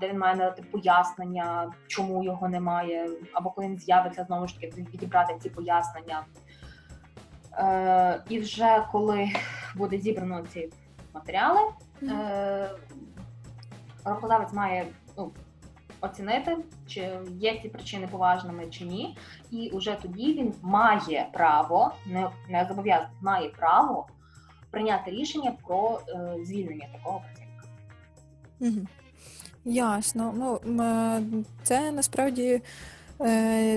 де 0.00 0.08
він 0.08 0.18
має 0.18 0.36
надати 0.36 0.62
пояснення, 0.62 1.72
чому 1.86 2.24
його 2.24 2.48
немає, 2.48 3.10
або 3.32 3.50
коли 3.50 3.66
він 3.66 3.78
з'явиться, 3.78 4.24
знову 4.24 4.46
ж 4.46 4.60
таки 4.60 4.82
відібрати 4.82 5.34
ці 5.40 5.50
пояснення. 5.50 6.24
Е, 7.58 8.22
і 8.28 8.40
вже 8.40 8.86
коли 8.92 9.28
буде 9.76 9.98
зібрано 9.98 10.42
ці 10.42 10.70
матеріали, 11.14 11.60
е, 12.02 12.70
роботодавець 14.04 14.52
має 14.52 14.86
ну, 15.18 15.32
оцінити, 16.00 16.56
чи 16.86 17.18
є 17.38 17.58
ці 17.62 17.68
причини 17.68 18.06
поважними 18.06 18.66
чи 18.66 18.84
ні, 18.84 19.16
і 19.50 19.70
вже 19.74 19.96
тоді 20.02 20.34
він 20.34 20.54
має 20.62 21.28
право, 21.32 21.92
не, 22.06 22.30
не 22.48 22.66
зобов'язаний, 22.68 23.16
має 23.20 23.48
право 23.48 24.06
прийняти 24.70 25.10
рішення 25.10 25.52
про 25.66 26.00
е, 26.08 26.36
звільнення 26.44 26.86
такого 26.92 27.22
працівника. 27.24 28.90
Ясно. 29.64 30.34
Ну, 30.36 30.82
е, 30.84 31.22
це 31.62 31.90
насправді 31.90 32.62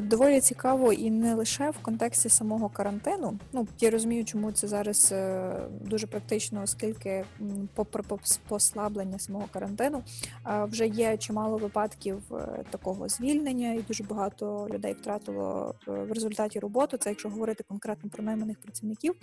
доволі 0.03 0.41
цікаво 0.41 0.93
і 0.93 1.11
не 1.11 1.33
лише 1.33 1.69
в 1.69 1.77
контексті 1.77 2.29
самого 2.29 2.69
карантину. 2.69 3.39
Ну, 3.53 3.67
я 3.79 3.89
розумію, 3.89 4.25
чому 4.25 4.51
це 4.51 4.67
зараз 4.67 5.09
е, 5.11 5.53
дуже 5.81 6.07
практично, 6.07 6.61
оскільки 6.63 7.25
попри 7.73 8.03
послаблення 8.47 9.19
самого 9.19 9.45
карантину 9.51 10.03
е, 10.47 10.65
вже 10.65 10.87
є 10.87 11.17
чимало 11.17 11.57
випадків 11.57 12.17
е, 12.31 12.63
такого 12.69 13.09
звільнення, 13.09 13.73
і 13.73 13.81
дуже 13.81 14.03
багато 14.03 14.67
людей 14.73 14.93
втратило 14.93 15.75
е, 15.87 15.91
в 15.91 16.11
результаті 16.11 16.59
роботу. 16.59 16.97
Це 16.97 17.09
якщо 17.09 17.29
говорити 17.29 17.63
конкретно 17.67 18.09
про 18.09 18.23
найманих 18.23 18.57
працівників. 18.59 19.15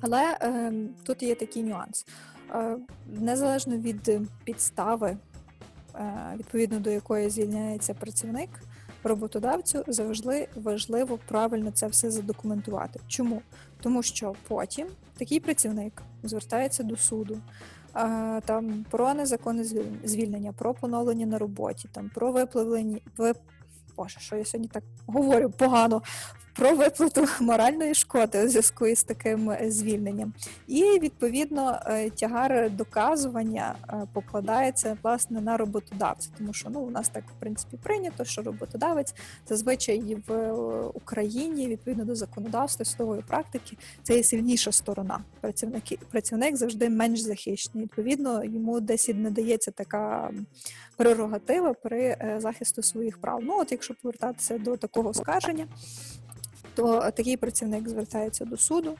Але 0.00 0.38
е, 0.42 0.72
тут 1.04 1.22
є 1.22 1.34
такий 1.34 1.62
нюанс. 1.62 2.06
Е, 2.54 2.76
незалежно 3.20 3.76
від 3.76 4.20
підстави, 4.44 5.16
е, 5.94 6.34
відповідно 6.38 6.80
до 6.80 6.90
якої 6.90 7.30
звільняється 7.30 7.94
працівник, 7.94 8.50
роботодавцю 9.04 9.84
завжди 9.86 10.48
важливо 10.54 11.18
правильно 11.28 11.70
це 11.70 11.86
все 11.86 12.10
задокументувати. 12.10 13.00
Чому? 13.08 13.42
Тому 13.80 14.02
що 14.02 14.34
потім 14.48 14.86
такий 15.18 15.40
працівник 15.40 16.02
звертається 16.22 16.82
до 16.82 16.96
суду. 16.96 17.38
Там 18.44 18.84
про 18.90 19.14
незаконне 19.14 19.62
звіль- 19.62 20.06
звільнення, 20.06 20.52
про 20.52 20.74
поновлення 20.74 21.26
на 21.26 21.38
роботі, 21.38 21.88
там 21.92 22.10
про 22.14 22.32
випливлення 22.32 22.98
вип... 23.16 23.36
Боже, 23.96 24.20
що 24.20 24.36
я 24.36 24.44
сьогодні 24.44 24.68
так 24.68 24.82
говорю 25.06 25.50
погано 25.50 26.02
про 26.58 26.74
виплату 26.74 27.26
моральної 27.40 27.94
шкоди 27.94 28.44
у 28.44 28.48
зв'язку 28.48 28.86
із 28.86 29.02
таким 29.02 29.50
е, 29.50 29.70
звільненням. 29.70 30.32
І 30.66 30.82
відповідно 30.82 31.80
е, 31.86 32.10
тягар 32.10 32.70
доказування 32.70 33.74
е, 33.88 33.94
покладається 34.12 34.96
власне 35.02 35.40
на 35.40 35.56
роботодавця, 35.56 36.30
тому 36.38 36.52
що 36.52 36.70
ну 36.70 36.80
у 36.80 36.90
нас 36.90 37.08
так 37.08 37.24
в 37.24 37.40
принципі 37.40 37.76
прийнято, 37.82 38.24
що 38.24 38.42
роботодавець 38.42 39.14
зазвичай 39.48 40.16
в 40.28 40.52
Україні 40.94 41.66
відповідно 41.66 42.04
до 42.04 42.14
законодавства 42.14 42.84
судової 42.84 43.22
практики 43.22 43.76
це 44.02 44.16
є 44.16 44.22
сильніша 44.22 44.72
сторона. 44.72 45.20
Працівники 45.40 45.98
працівник 46.10 46.56
завжди 46.56 46.88
менш 46.88 47.20
захищений. 47.20 47.84
Відповідно, 47.84 48.44
йому 48.44 48.80
десь 48.80 49.08
і 49.08 49.14
не 49.14 49.30
дається 49.30 49.70
така 49.70 50.30
прерогатива 50.96 51.72
при 51.72 52.16
захисту 52.38 52.82
своїх 52.82 53.18
прав. 53.18 53.40
Ну 53.42 53.58
от 53.60 53.72
якщо 53.72 53.94
повертатися 53.94 54.58
до 54.58 54.76
такого 54.76 55.14
скарження, 55.14 55.66
то 56.78 57.10
такий 57.10 57.36
працівник 57.36 57.88
звертається 57.88 58.44
до 58.44 58.56
суду 58.56 58.94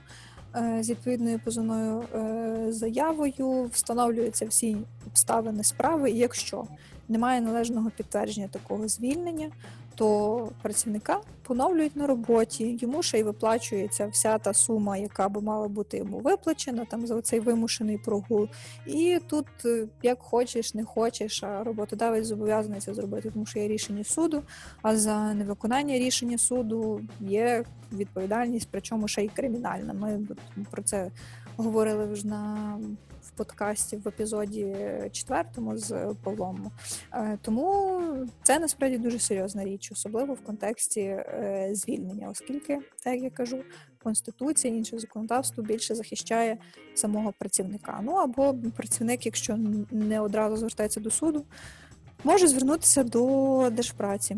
е, 0.56 0.78
з 0.82 0.90
відповідною 0.90 1.40
позовною 1.44 2.02
е, 2.14 2.72
заявою, 2.72 3.70
встановлюються 3.72 4.46
всі 4.46 4.76
обставини 5.06 5.64
справи, 5.64 6.10
і 6.10 6.18
якщо 6.18 6.64
немає 7.08 7.40
належного 7.40 7.90
підтвердження 7.90 8.48
такого 8.48 8.88
звільнення, 8.88 9.50
то 9.98 10.48
працівника 10.62 11.20
поновлюють 11.42 11.96
на 11.96 12.06
роботі, 12.06 12.78
йому 12.80 13.02
ще 13.02 13.18
й 13.18 13.22
виплачується 13.22 14.06
вся 14.06 14.38
та 14.38 14.54
сума, 14.54 14.96
яка 14.96 15.28
би 15.28 15.40
мала 15.40 15.68
бути 15.68 15.96
йому 15.96 16.18
виплачена 16.18 16.84
там 16.84 17.06
за 17.06 17.22
цей 17.22 17.40
вимушений 17.40 17.98
прогул. 17.98 18.48
І 18.86 19.18
тут 19.26 19.46
е, 19.64 19.86
як 20.02 20.18
хочеш, 20.18 20.74
не 20.74 20.84
хочеш, 20.84 21.42
а 21.42 21.64
роботодавець 21.64 22.26
зобов'язаний 22.26 22.80
це 22.80 22.94
зробити, 22.94 23.30
тому 23.30 23.46
що 23.46 23.58
є 23.58 23.68
рішення 23.68 24.04
суду. 24.04 24.42
А 24.82 24.96
за 24.96 25.34
невиконання 25.34 25.98
рішення 25.98 26.38
суду 26.38 27.00
є 27.20 27.64
відповідальність, 27.92 28.68
причому 28.70 29.08
ще 29.08 29.24
й 29.24 29.28
кримінальна. 29.28 29.92
Ми 29.92 30.20
про 30.70 30.82
це 30.82 31.10
говорили 31.56 32.06
вже 32.06 32.26
на 32.26 32.78
подкасті 33.38 33.96
в 33.96 34.08
епізоді 34.08 34.76
четвертому 35.12 35.78
з 35.78 36.14
Павлом. 36.24 36.70
Е, 37.12 37.38
Тому 37.42 38.00
це 38.42 38.58
насправді 38.58 38.98
дуже 38.98 39.18
серйозна 39.18 39.64
річ, 39.64 39.92
особливо 39.92 40.34
в 40.34 40.40
контексті 40.40 41.00
е, 41.00 41.68
звільнення, 41.72 42.28
оскільки, 42.28 42.78
так 43.04 43.20
я 43.20 43.30
кажу, 43.30 43.58
конституція 44.02 44.74
інше 44.74 44.98
законодавство 44.98 45.62
більше 45.62 45.94
захищає 45.94 46.58
самого 46.94 47.32
працівника. 47.38 48.00
Ну 48.02 48.12
або 48.12 48.54
працівник, 48.76 49.26
якщо 49.26 49.56
не 49.90 50.20
одразу 50.20 50.56
звертається 50.56 51.00
до 51.00 51.10
суду, 51.10 51.44
може 52.24 52.48
звернутися 52.48 53.04
до 53.04 53.70
держпраці 53.72 54.36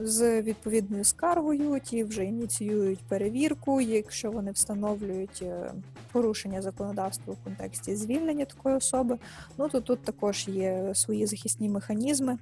з 0.00 0.42
відповідною 0.42 1.04
скаргою. 1.04 1.80
Ті 1.80 2.04
вже 2.04 2.24
ініціюють 2.24 3.00
перевірку, 3.08 3.80
якщо 3.80 4.30
вони 4.30 4.50
встановлюють 4.50 5.42
е, 5.42 5.72
порушення 6.12 6.62
законодавства 6.62 7.34
в 7.34 7.44
контексті 7.44 7.96
звільнення 7.96 8.44
такої 8.44 8.76
особи. 8.76 9.18
Ну 9.58 9.68
то 9.68 9.80
тут 9.80 10.02
також 10.02 10.48
є 10.48 10.90
свої 10.94 11.26
захисні 11.26 11.68
механізми. 11.68 12.38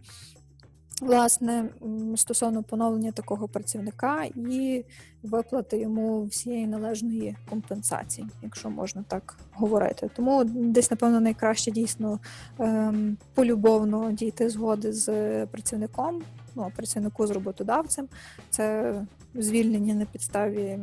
Власне, 1.00 1.68
стосовно 2.16 2.62
поновлення 2.62 3.12
такого 3.12 3.48
працівника 3.48 4.24
і 4.24 4.84
виплати 5.22 5.78
йому 5.78 6.24
всієї 6.24 6.66
належної 6.66 7.36
компенсації, 7.50 8.26
якщо 8.42 8.70
можна 8.70 9.04
так 9.08 9.36
говорити. 9.52 10.10
Тому 10.16 10.44
десь, 10.44 10.90
напевно, 10.90 11.20
найкраще 11.20 11.70
дійсно 11.70 12.18
ем, 12.58 13.16
полюбовно 13.34 14.12
дійти 14.12 14.50
згоди 14.50 14.92
з 14.92 15.46
працівником, 15.46 16.22
ну, 16.54 16.72
працівнику 16.76 17.26
з 17.26 17.30
роботодавцем. 17.30 18.08
Це 18.50 18.94
звільнення 19.34 19.94
на 19.94 20.04
підставі 20.04 20.62
е, 20.62 20.80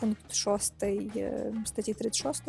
пункт 0.00 0.34
6 0.34 0.82
е, 0.82 1.52
статті 1.64 1.94
36 1.94 2.42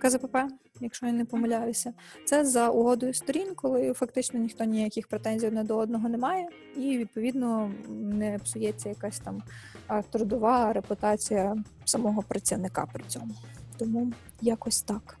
КЗПП, 0.00 0.36
якщо 0.80 1.06
я 1.06 1.12
не 1.12 1.24
помиляюся. 1.24 1.92
Це 2.24 2.44
за 2.44 2.68
угодою 2.68 3.14
сторін, 3.14 3.54
коли 3.54 3.92
фактично 3.92 4.40
ніхто 4.40 4.64
ніяких 4.64 5.08
претензій 5.08 5.46
одне 5.46 5.64
до 5.64 5.76
одного 5.76 6.08
не 6.08 6.18
має, 6.18 6.48
і 6.76 6.98
відповідно 6.98 7.72
не 7.88 8.38
псується 8.38 8.88
якась 8.88 9.18
там 9.18 9.42
трудова 10.10 10.72
репутація 10.72 11.56
самого 11.84 12.22
працівника 12.22 12.86
при 12.92 13.04
цьому. 13.08 13.34
Тому 13.76 14.12
якось 14.40 14.82
так. 14.82 15.18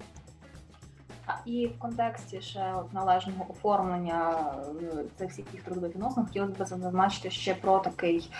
І 1.44 1.66
в 1.66 1.78
контексті 1.78 2.40
ще 2.40 2.74
от 2.76 2.92
належного 2.92 3.46
оформлення 3.50 4.44
е, 4.82 5.04
цих 5.16 5.30
всіх 5.30 5.62
трудових 5.64 5.94
відносин 5.94 6.26
хотілося 6.26 6.76
б 6.76 6.80
зазначити 6.80 7.30
ще 7.30 7.54
про 7.54 7.78
такий 7.78 8.30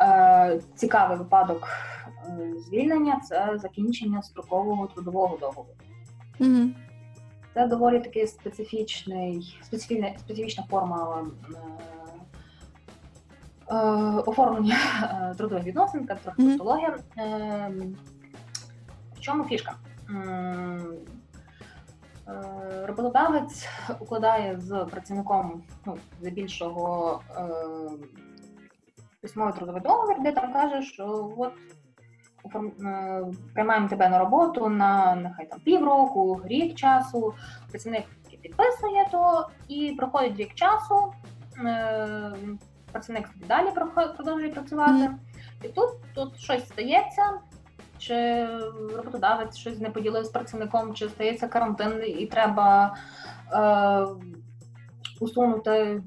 е, 0.00 0.60
цікавий 0.74 1.18
випадок 1.18 1.68
е, 2.28 2.54
звільнення 2.66 3.20
це 3.24 3.58
закінчення 3.58 4.22
строкового 4.22 4.86
трудового 4.86 5.36
договору. 5.36 5.68
Угу. 6.40 6.70
Це 7.54 7.66
доволі 7.66 8.00
такий 8.00 8.26
специфічний, 8.26 9.58
специфічна, 9.62 10.14
специфічна 10.18 10.64
форма 10.70 11.24
е, 11.48 11.56
е, 13.74 13.76
оформлення 14.26 14.76
е, 15.02 15.34
трудових 15.34 15.64
відносин, 15.64 16.06
як 16.08 16.36
трудологія. 16.36 16.98
Е, 17.18 17.72
в 19.16 19.20
чому 19.20 19.44
фішка? 19.44 19.74
Е, 22.28 22.86
роботодавець 22.86 23.68
укладає 24.00 24.60
з 24.60 24.86
працівником 24.90 25.62
ну, 25.86 25.98
здебільшого 26.20 27.20
е, 27.36 27.42
письмовий 29.20 29.54
трудовий 29.54 29.82
договір, 29.82 30.16
де 30.22 30.32
там 30.32 30.52
каже, 30.52 30.82
що 30.82 31.30
от 31.38 31.52
е, 32.84 33.24
приймаємо 33.54 33.88
тебе 33.88 34.08
на 34.08 34.18
роботу 34.18 34.68
на 34.68 35.14
нехай 35.14 35.46
там 35.46 35.60
півроку, 35.60 36.40
рік 36.44 36.74
часу. 36.74 37.34
Працівник 37.70 38.04
підписує 38.42 39.08
то 39.10 39.48
і 39.68 39.94
проходить 39.98 40.36
рік 40.36 40.54
часу. 40.54 41.12
Е, 41.64 42.32
працівник 42.92 43.30
далі 43.48 43.68
продовжує 44.16 44.52
працювати. 44.52 44.92
Mm. 44.92 45.14
І 45.62 45.68
тут 45.68 45.90
тут 46.14 46.38
щось 46.38 46.66
стається 46.68 47.40
чи 47.98 48.46
роботодавець 48.96 49.56
щось 49.56 49.78
не 49.78 49.90
поділив 49.90 50.24
з 50.24 50.28
працівником, 50.28 50.94
чи 50.94 51.08
стається 51.08 51.48
карантин, 51.48 52.02
і 52.06 52.26
треба 52.26 52.96
е, 53.52 54.06
усунути, 55.20 56.02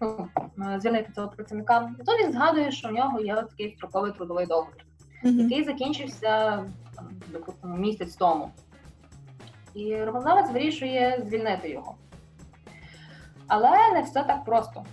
ну, 0.00 0.28
е, 0.58 0.80
звільнити 0.80 1.12
цього 1.14 1.28
працівника, 1.28 1.90
то 2.06 2.12
він 2.12 2.32
згадує, 2.32 2.70
що 2.72 2.88
в 2.88 2.92
нього 2.92 3.20
є 3.20 3.34
такий 3.34 3.74
строковий 3.76 4.12
трудовий 4.12 4.46
договір, 4.46 4.86
mm-hmm. 5.24 5.42
який 5.42 5.64
закінчився, 5.64 6.64
допустимо, 7.32 7.76
місяць 7.76 8.16
тому. 8.16 8.50
І 9.74 10.04
роботодавець 10.04 10.50
вирішує 10.50 11.22
звільнити 11.26 11.70
його. 11.70 11.94
Але 13.48 13.92
не 13.92 14.02
все 14.02 14.24
так 14.24 14.44
просто. 14.44 14.84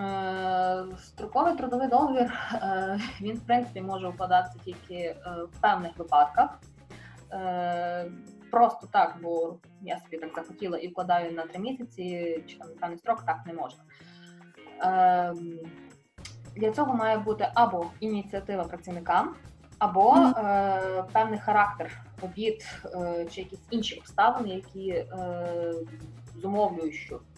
Е, 0.00 0.86
строковий 0.98 1.56
трудовий 1.56 1.88
договір 1.88 2.32
е, 2.54 2.98
він 3.20 3.36
в 3.36 3.46
принципі 3.46 3.80
може 3.80 4.08
укладатися 4.08 4.58
тільки 4.64 4.94
е, 4.94 5.16
в 5.52 5.60
певних 5.60 5.98
випадках. 5.98 6.60
Просто 8.50 8.86
так, 8.92 9.16
бо 9.22 9.56
я 9.82 9.98
собі 9.98 10.16
так 10.16 10.30
захотіла 10.34 10.78
і 10.78 10.88
вкладаю 10.88 11.32
на 11.32 11.46
три 11.46 11.60
місяці, 11.60 12.38
чи 12.46 12.58
там 12.58 12.68
певний 12.80 12.98
строк 12.98 13.22
так 13.22 13.36
не 13.46 13.52
можна. 13.52 13.82
Для 16.56 16.70
цього 16.72 16.94
має 16.94 17.18
бути 17.18 17.48
або 17.54 17.86
ініціатива 18.00 18.64
працівника, 18.64 19.28
або 19.78 20.14
mm-hmm. 20.14 21.12
певний 21.12 21.38
характер 21.38 22.00
робіт 22.22 22.64
чи 23.30 23.40
якісь 23.40 23.66
інші 23.70 23.98
обставини, 23.98 24.48
які 24.48 25.04
зумовлюють, 26.42 26.94
що 26.94 27.20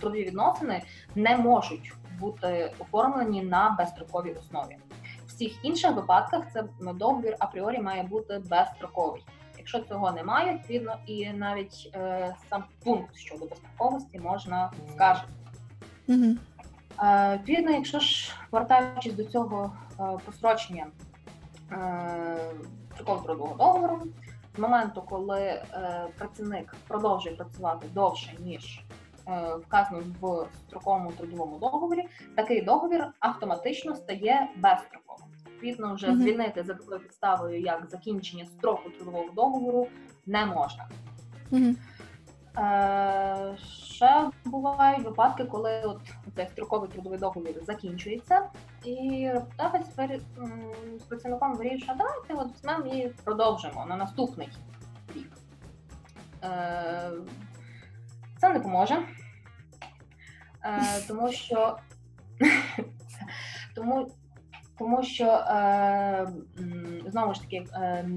трудові 0.00 0.24
відносини 0.24 0.82
не 1.14 1.36
можуть 1.36 1.92
бути 2.20 2.72
оформлені 2.78 3.42
на 3.42 3.76
безстроковій 3.78 4.32
основі. 4.32 4.76
В 5.24 5.28
всіх 5.28 5.64
інших 5.64 5.94
випадках 5.94 6.44
це 6.52 6.64
договір 6.80 7.36
апріорі 7.38 7.78
має 7.78 8.02
бути 8.02 8.38
безстроковий. 8.38 9.24
Якщо 9.58 9.80
цього 9.80 10.12
немає, 10.12 10.54
відповідно 10.54 10.96
і 11.06 11.30
навіть 11.30 11.90
е, 11.94 12.34
сам 12.50 12.64
пункт 12.84 13.16
щодо 13.16 13.46
безстроковості 13.46 14.18
можна 14.20 14.72
скаржити. 14.94 15.28
Mm-hmm. 16.08 16.36
Е, 17.02 17.34
відповідно, 17.34 17.70
якщо 17.70 17.98
ж 17.98 18.34
повертаючись 18.50 19.14
до 19.14 19.24
цього 19.24 19.72
е, 20.00 20.18
просрочення 20.24 20.86
е, 21.72 22.36
строкового 22.94 23.24
трудового 23.24 23.56
договору, 23.56 24.02
з 24.56 24.58
моменту, 24.58 25.02
коли 25.02 25.40
е, 25.40 25.62
працівник 26.18 26.74
продовжує 26.88 27.36
працювати 27.36 27.86
довше 27.94 28.32
ніж 28.38 28.82
Е, 28.90 28.99
вказано 29.66 30.02
в 30.20 30.46
строковому 30.66 31.12
трудовому 31.12 31.58
договорі, 31.58 32.08
такий 32.36 32.62
договір 32.62 33.06
автоматично 33.20 33.96
стає 33.96 34.48
безстроковим. 34.56 35.26
Відповідно, 35.46 35.94
вже 35.94 36.16
звільнити 36.16 36.62
за 36.62 36.74
такою 36.74 37.00
підставою, 37.00 37.60
як 37.60 37.86
закінчення 37.90 38.46
строку 38.46 38.90
трудового 38.90 39.30
договору, 39.34 39.86
не 40.26 40.46
можна. 40.46 40.88
Mm-hmm. 41.52 41.74
Е, 42.58 43.56
Ще 43.94 44.30
бувають 44.44 45.04
випадки, 45.04 45.44
коли 45.44 45.82
от 45.84 46.00
цей 46.36 46.48
строковий 46.48 46.90
трудовий 46.90 47.18
договір 47.18 47.54
закінчується, 47.66 48.42
і 48.84 49.30
роботодавець 49.34 50.20
з 50.98 51.02
працівником 51.02 51.54
вирішує, 51.54 51.94
давайте 51.98 52.34
от 52.34 52.54
візьмемо 52.54 52.86
і 52.86 53.08
продовжимо 53.24 53.86
на 53.86 53.96
наступний 53.96 54.48
рік. 55.14 55.32
Е, 56.44 57.10
Це 58.38 58.48
не 58.48 58.60
поможе. 58.60 58.98
Е, 60.64 61.00
тому 61.08 61.32
що 61.32 61.78
тому, 63.74 64.10
тому 64.78 65.02
що 65.02 65.24
е, 65.26 66.28
знову 67.06 67.34
ж 67.34 67.40
таки, 67.40 67.66
е, 67.74 68.08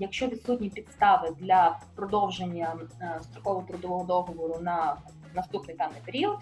якщо 0.00 0.26
відсутні 0.26 0.70
підстави 0.70 1.28
для 1.40 1.78
продовження 1.94 2.76
строкового 3.20 3.66
трудового 3.66 4.04
договору 4.04 4.58
на 4.60 4.96
наступний 5.34 5.76
певний 5.76 6.00
період, 6.04 6.38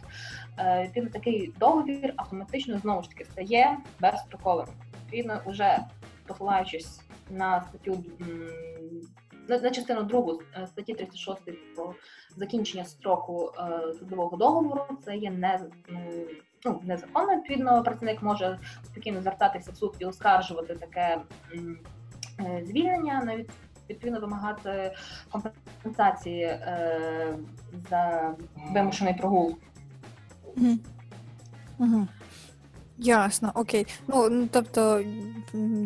відповідно 0.58 1.10
такий 1.10 1.52
договір 1.58 2.14
автоматично 2.16 2.78
знову 2.78 3.02
ж 3.02 3.10
таки 3.10 3.24
стає 3.24 3.78
безстроковим. 4.00 4.66
Відповідно, 5.04 5.40
вже 5.46 5.78
посилаючись 6.26 7.00
на 7.30 7.60
статтю 7.60 8.04
на 9.58 9.70
частину 9.70 10.02
другу 10.02 10.42
статті 10.66 10.94
36 10.94 11.74
про 11.74 11.94
закінчення 12.36 12.84
строку 12.84 13.52
е, 13.58 13.94
трудового 13.94 14.36
договору 14.36 14.82
це 15.04 15.16
є 15.16 15.30
не 15.30 15.60
ну, 16.64 16.80
незаконно, 16.84 17.36
відповідно, 17.36 17.82
працівник 17.82 18.22
може 18.22 18.58
спокійно 18.84 19.22
звертатися 19.22 19.72
в 19.72 19.76
суд 19.76 19.96
і 19.98 20.04
оскаржувати 20.04 20.74
таке 20.74 21.20
е, 22.40 22.62
звільнення, 22.66 23.22
навіть 23.24 23.50
відповідно 23.90 24.20
вимагати 24.20 24.94
компенсації 25.30 26.42
е, 26.42 27.38
за 27.90 28.34
вимушений 28.74 29.14
прогул. 29.14 29.58
Угу. 30.56 30.78
Угу. 31.78 32.08
Ясно, 33.02 33.52
окей. 33.54 33.86
Ну 34.08 34.48
тобто, 34.52 35.04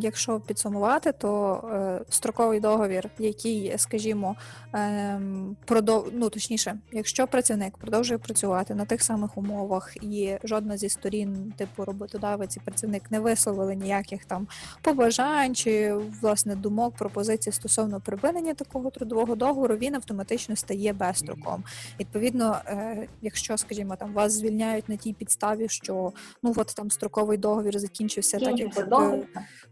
якщо 0.00 0.40
підсумувати, 0.40 1.12
то 1.12 1.60
е, 1.72 2.04
строковий 2.08 2.60
договір, 2.60 3.10
який, 3.18 3.78
скажімо, 3.78 4.36
ем, 4.72 5.56
продов... 5.64 6.08
ну, 6.12 6.30
точніше, 6.30 6.78
якщо 6.92 7.26
працівник 7.26 7.76
продовжує 7.76 8.18
працювати 8.18 8.74
на 8.74 8.84
тих 8.84 9.02
самих 9.02 9.38
умовах, 9.38 9.96
і 9.96 10.36
жодна 10.44 10.76
зі 10.76 10.88
сторін, 10.88 11.52
типу 11.56 11.84
роботодавець 11.84 12.56
і 12.56 12.60
працівник, 12.60 13.10
не 13.10 13.20
висловили 13.20 13.74
ніяких 13.74 14.24
там 14.24 14.46
побажань 14.82 15.54
чи 15.54 15.94
власне 16.22 16.56
думок, 16.56 16.94
пропозицій 16.94 17.52
стосовно 17.52 18.00
припинення 18.00 18.54
такого 18.54 18.90
трудового 18.90 19.34
договору, 19.34 19.76
він 19.76 19.94
автоматично 19.94 20.56
стає 20.56 20.92
безстроком. 20.92 21.64
Відповідно, 22.00 22.58
е, 22.66 23.08
якщо, 23.22 23.58
скажімо, 23.58 23.96
там 23.96 24.12
вас 24.12 24.32
звільняють 24.32 24.88
на 24.88 24.96
тій 24.96 25.12
підставі, 25.12 25.68
що 25.68 26.12
ну 26.42 26.54
от 26.56 26.66
там 26.76 26.90
строковий 27.04 27.38
договір 27.38 27.78
закінчився, 27.78 28.38
так 28.38 28.58
як 28.58 28.78
е, 28.78 29.26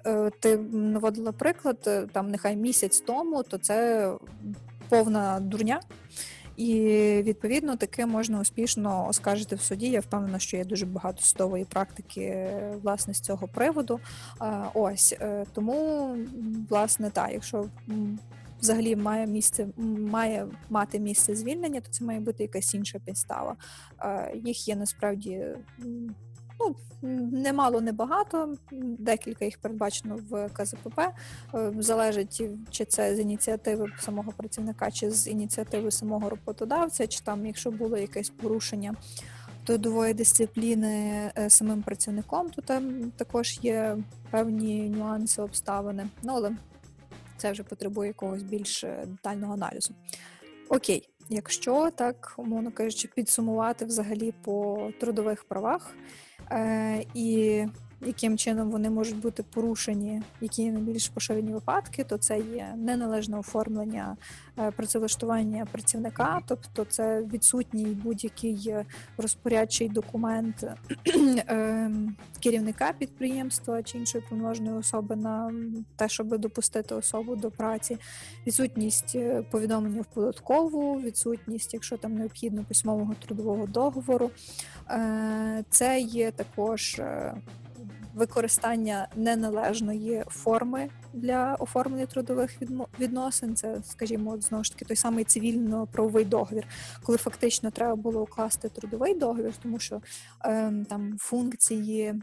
е, 0.06 0.30
ти 0.40 0.56
наводила 0.72 1.32
приклад, 1.32 1.78
е, 1.86 2.06
там 2.12 2.30
нехай 2.30 2.56
місяць 2.56 3.00
тому, 3.00 3.42
то 3.42 3.58
це 3.58 4.08
повна 4.88 5.40
дурня. 5.40 5.80
І 6.56 6.74
відповідно 7.22 7.76
таки 7.76 8.06
можна 8.06 8.40
успішно 8.40 9.08
оскаржити 9.08 9.56
в 9.56 9.60
суді. 9.60 9.90
Я 9.90 10.00
впевнена, 10.00 10.38
що 10.38 10.56
є 10.56 10.64
дуже 10.64 10.86
багато 10.86 11.22
судової 11.22 11.64
практики 11.64 12.50
власне 12.82 13.14
з 13.14 13.20
цього 13.20 13.48
приводу. 13.48 14.00
Ось 14.74 15.16
тому, 15.52 16.08
власне, 16.70 17.10
так, 17.10 17.30
якщо 17.32 17.64
взагалі 18.60 18.96
має 18.96 19.26
місце, 19.26 19.66
має 20.10 20.46
мати 20.70 21.00
місце 21.00 21.34
звільнення, 21.34 21.80
то 21.80 21.90
це 21.90 22.04
має 22.04 22.20
бути 22.20 22.42
якась 22.42 22.74
інша 22.74 22.98
підстава. 22.98 23.56
Їх 24.34 24.68
є 24.68 24.76
насправді. 24.76 25.46
Ну, 26.62 26.76
немало, 27.32 27.80
небагато, 27.80 28.54
декілька 28.98 29.44
їх 29.44 29.58
передбачено 29.58 30.18
в 30.30 30.48
КЗПП. 30.48 31.00
Е, 31.54 31.72
Залежить, 31.78 32.42
чи 32.70 32.84
це 32.84 33.16
з 33.16 33.20
ініціативи 33.20 33.92
самого 33.98 34.32
працівника, 34.32 34.90
чи 34.90 35.10
з 35.10 35.28
ініціативи 35.28 35.90
самого 35.90 36.30
роботодавця, 36.30 37.06
чи 37.06 37.20
там, 37.20 37.46
якщо 37.46 37.70
було 37.70 37.96
якесь 37.96 38.30
порушення 38.30 38.94
трудової 39.64 40.14
дисципліни 40.14 41.30
е, 41.38 41.50
самим 41.50 41.82
працівником, 41.82 42.50
то 42.50 42.62
там 42.62 43.10
також 43.16 43.58
є 43.62 43.96
певні 44.30 44.88
нюанси, 44.88 45.42
обставини. 45.42 46.08
Ну, 46.22 46.32
але 46.32 46.56
це 47.36 47.52
вже 47.52 47.62
потребує 47.62 48.08
якогось 48.08 48.42
більш 48.42 48.84
е, 48.84 49.04
детального 49.06 49.54
аналізу. 49.54 49.94
Окей, 50.68 51.08
якщо 51.28 51.90
так, 51.90 52.34
умовно 52.36 52.72
кажучи, 52.72 53.08
підсумувати 53.14 53.84
взагалі 53.84 54.34
по 54.44 54.88
трудових 55.00 55.44
правах 55.44 55.94
е, 56.50 57.04
і 57.14 57.64
яким 58.06 58.38
чином 58.38 58.70
вони 58.70 58.90
можуть 58.90 59.16
бути 59.16 59.42
порушені, 59.42 60.22
які 60.40 60.70
найбільш 60.70 61.08
поширені 61.08 61.52
випадки, 61.52 62.04
то 62.04 62.18
це 62.18 62.38
є 62.38 62.74
неналежне 62.76 63.38
оформлення 63.38 64.16
е, 64.58 64.70
працевлаштування 64.70 65.66
працівника, 65.72 66.40
тобто 66.46 66.84
це 66.84 67.22
відсутній 67.22 67.84
будь-який 67.86 68.74
розпорядчий 69.18 69.88
документ 69.88 70.64
е, 71.16 71.90
керівника 72.40 72.92
підприємства 72.98 73.82
чи 73.82 73.98
іншої 73.98 74.24
повноваженої 74.28 74.76
особи 74.76 75.16
на 75.16 75.52
те, 75.96 76.08
щоб 76.08 76.38
допустити 76.38 76.94
особу 76.94 77.36
до 77.36 77.50
праці, 77.50 77.98
відсутність 78.46 79.12
е, 79.14 79.42
повідомлення 79.50 80.02
в 80.02 80.14
податкову, 80.14 81.00
відсутність, 81.00 81.74
якщо 81.74 81.96
там 81.96 82.14
необхідно 82.14 82.64
письмового 82.64 83.14
трудового 83.26 83.66
договору. 83.66 84.30
Це 85.70 86.00
є 86.00 86.30
також 86.30 87.00
використання 88.14 89.08
неналежної 89.16 90.24
форми 90.28 90.88
для 91.12 91.54
оформлення 91.54 92.06
трудових 92.06 92.50
відносин. 93.00 93.56
Це, 93.56 93.82
скажімо, 93.84 94.30
от, 94.30 94.42
знову 94.42 94.64
ж 94.64 94.72
таки 94.72 94.84
той 94.84 94.96
самий 94.96 95.24
цивільно-правовий 95.24 96.24
договір, 96.24 96.66
коли 97.02 97.18
фактично 97.18 97.70
треба 97.70 97.96
було 97.96 98.22
укласти 98.22 98.68
трудовий 98.68 99.14
договір, 99.14 99.52
тому 99.62 99.78
що 99.78 100.00
е, 100.44 100.72
там 100.88 101.16
функції 101.18 102.14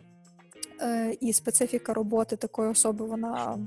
е, 0.82 1.18
і 1.22 1.34
специфіка 1.34 1.94
роботи 1.94 2.36
такої 2.36 2.70
особи 2.70 3.06
вона. 3.06 3.58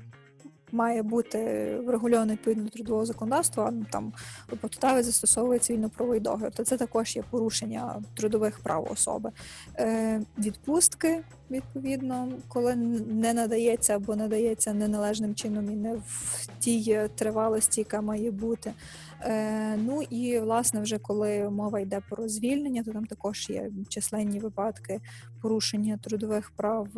Має 0.72 1.02
бути 1.02 1.38
врегульовано 1.86 2.32
відповідно 2.32 2.64
до 2.64 2.70
трудового 2.70 3.06
законодавства, 3.06 3.64
а, 3.64 3.70
ну, 3.70 3.86
там 3.90 4.12
роботодавець 4.48 5.06
застосовує 5.06 5.58
цивільно-правовий 5.58 6.20
договір, 6.20 6.52
то 6.52 6.64
це 6.64 6.76
також 6.76 7.16
є 7.16 7.24
порушення 7.30 8.02
трудових 8.14 8.58
прав 8.58 8.88
особи. 8.90 9.30
Е, 9.78 10.20
відпустки, 10.38 11.22
відповідно, 11.50 12.28
коли 12.48 12.76
не 13.06 13.34
надається 13.34 13.96
або 13.96 14.16
надається 14.16 14.74
неналежним 14.74 15.34
чином 15.34 15.70
і 15.70 15.76
не 15.76 15.94
в 15.94 16.46
тій 16.58 16.84
е, 16.88 17.08
тривалості, 17.08 17.80
яка 17.80 18.00
має 18.00 18.30
бути. 18.30 18.72
Е, 19.20 19.76
ну 19.76 20.02
і 20.02 20.38
власне, 20.38 20.80
вже 20.80 20.98
коли 20.98 21.50
мова 21.50 21.80
йде 21.80 22.00
про 22.10 22.28
звільнення, 22.28 22.82
то 22.82 22.92
там 22.92 23.06
також 23.06 23.50
є 23.50 23.70
численні 23.88 24.38
випадки 24.38 25.00
порушення 25.42 25.98
трудових 26.02 26.50
прав. 26.50 26.88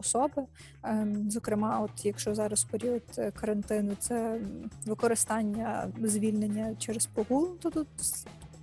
Особи, 0.00 0.42
Ем, 0.82 1.30
зокрема, 1.30 1.80
от 1.80 2.06
якщо 2.06 2.34
зараз 2.34 2.64
період 2.64 3.02
е, 3.18 3.30
карантину, 3.30 3.92
це 3.98 4.40
використання 4.86 5.92
звільнення 6.02 6.74
через 6.78 7.06
погул, 7.06 7.56
то 7.58 7.70
тут 7.70 7.88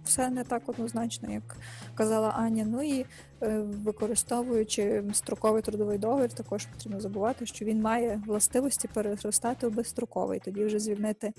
все 0.08 0.30
не 0.30 0.44
так 0.44 0.70
однозначно, 0.70 1.34
як 1.34 1.58
казала 1.96 2.30
Аня. 2.30 2.66
Ну 2.68 2.84
і 2.84 3.06
е, 3.42 3.60
використовуючи 3.60 5.04
строковий 5.14 5.62
трудовий 5.62 5.98
договір, 5.98 6.34
також 6.34 6.66
потрібно 6.66 7.00
забувати, 7.00 7.46
що 7.46 7.66
він 7.66 7.82
має 7.82 8.22
властивості 8.26 8.88
переростати 8.88 9.68
у 9.68 9.70
безстроковий, 9.70 10.40
тоді 10.40 10.66
вже 10.66 10.80
звільнити 10.80 11.34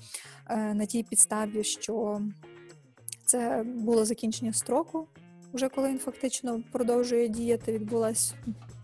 е, 0.50 0.74
на 0.74 0.86
тій 0.86 1.02
підставі, 1.02 1.64
що 1.64 2.20
це 3.24 3.64
було 3.66 4.04
закінчення 4.04 4.52
строку, 4.52 5.08
вже 5.52 5.68
коли 5.68 5.88
він 5.88 5.98
фактично 5.98 6.62
продовжує 6.72 7.28
діяти, 7.28 7.72
відбулася 7.72 8.34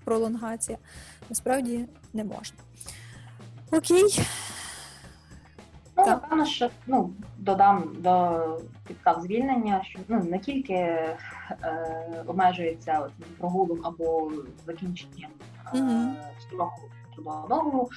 пролонгація. 0.05 0.78
Насправді 1.30 1.88
не 2.12 2.24
можна. 2.24 2.59
Окей. 3.72 4.18
Ну, 5.96 6.05
Так. 6.05 6.22
напевно, 6.22 6.46
що 6.46 6.70
ну, 6.86 7.14
додам 7.38 7.96
до 7.98 8.42
підстав 8.86 9.22
звільнення, 9.22 9.84
що 9.84 9.98
ну, 10.09 10.22
не 10.22 10.38
тільки 10.38 10.74
е, 10.74 11.16
обмежується 12.26 12.98
от, 13.00 13.12
прогулом 13.38 13.80
або 13.84 14.32
закінченням 14.66 15.30
е, 15.74 16.14
строку 16.40 16.82
трудового 17.14 17.48
договору, 17.48 17.88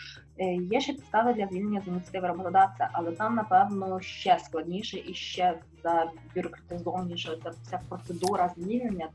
є 0.71 0.81
ще 0.81 0.93
підстави 0.93 1.33
для 1.33 1.47
звільнення 1.47 1.81
з 1.85 1.87
ініціативи 1.87 2.27
роботодавця, 2.27 2.89
але 2.91 3.11
там, 3.11 3.35
напевно, 3.35 3.99
ще 4.01 4.39
складніше 4.45 4.97
і 5.07 5.13
ще 5.13 5.53
забюрократизованіше 5.83 7.37
ця 7.43 7.49
вся 7.63 7.79
процедура 7.89 8.51
звільнення. 8.57 9.07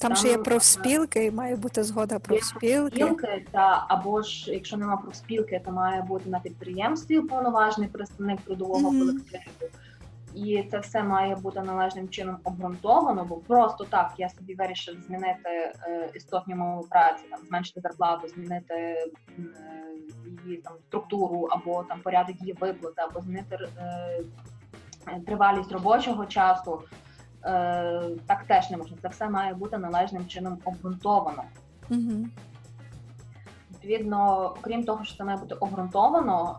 Там 0.00 0.16
ще 0.16 0.28
є 0.28 0.38
профспілки, 0.38 1.24
і 1.24 1.30
має 1.30 1.56
бути 1.56 1.82
згода 1.84 2.18
профспілки. 2.18 2.96
Спілки 2.96 3.44
та 3.50 3.86
або 3.88 4.22
ж 4.22 4.52
якщо 4.52 4.76
нема 4.76 4.96
профспілки, 4.96 5.62
то 5.64 5.72
має 5.72 6.02
бути 6.02 6.30
на 6.30 6.40
підприємстві 6.40 7.18
уповноважений 7.18 7.88
представник 7.90 8.40
трудового 8.40 8.90
Мгм. 8.92 9.00
колективу. 9.00 9.42
І 10.34 10.62
це 10.70 10.78
все 10.78 11.02
має 11.02 11.36
бути 11.36 11.60
належним 11.60 12.08
чином 12.08 12.38
обґрунтовано, 12.44 13.24
бо 13.24 13.36
просто 13.36 13.84
так 13.84 14.12
я 14.18 14.28
собі 14.28 14.54
вирішив 14.54 15.00
змінити 15.06 15.48
е, 15.48 16.10
істотні 16.14 16.54
умови 16.54 16.88
праці, 16.90 17.24
там 17.30 17.40
зменшити 17.46 17.80
зарплату, 17.80 18.28
змінити 18.28 18.74
е, 18.74 19.06
її 20.44 20.56
там 20.56 20.72
структуру, 20.88 21.48
або 21.50 21.82
там 21.82 22.00
порядок 22.00 22.40
її 22.40 22.52
виплати, 22.52 23.02
або 23.02 23.20
змінити 23.20 23.58
е, 23.78 25.20
тривалість 25.26 25.72
робочого 25.72 26.26
часу. 26.26 26.82
Е, 27.44 28.02
так 28.26 28.44
теж 28.46 28.70
не 28.70 28.76
можна. 28.76 28.96
Це 29.02 29.08
все 29.08 29.28
має 29.28 29.54
бути 29.54 29.78
належним 29.78 30.26
чином 30.26 30.58
обґрунтовано. 30.64 31.42
Угу. 31.90 32.26
Відповідно, 33.70 34.46
окрім 34.58 34.84
того, 34.84 35.04
що 35.04 35.16
це 35.16 35.24
має 35.24 35.38
бути 35.38 35.54
обґрунтовано, 35.54 36.56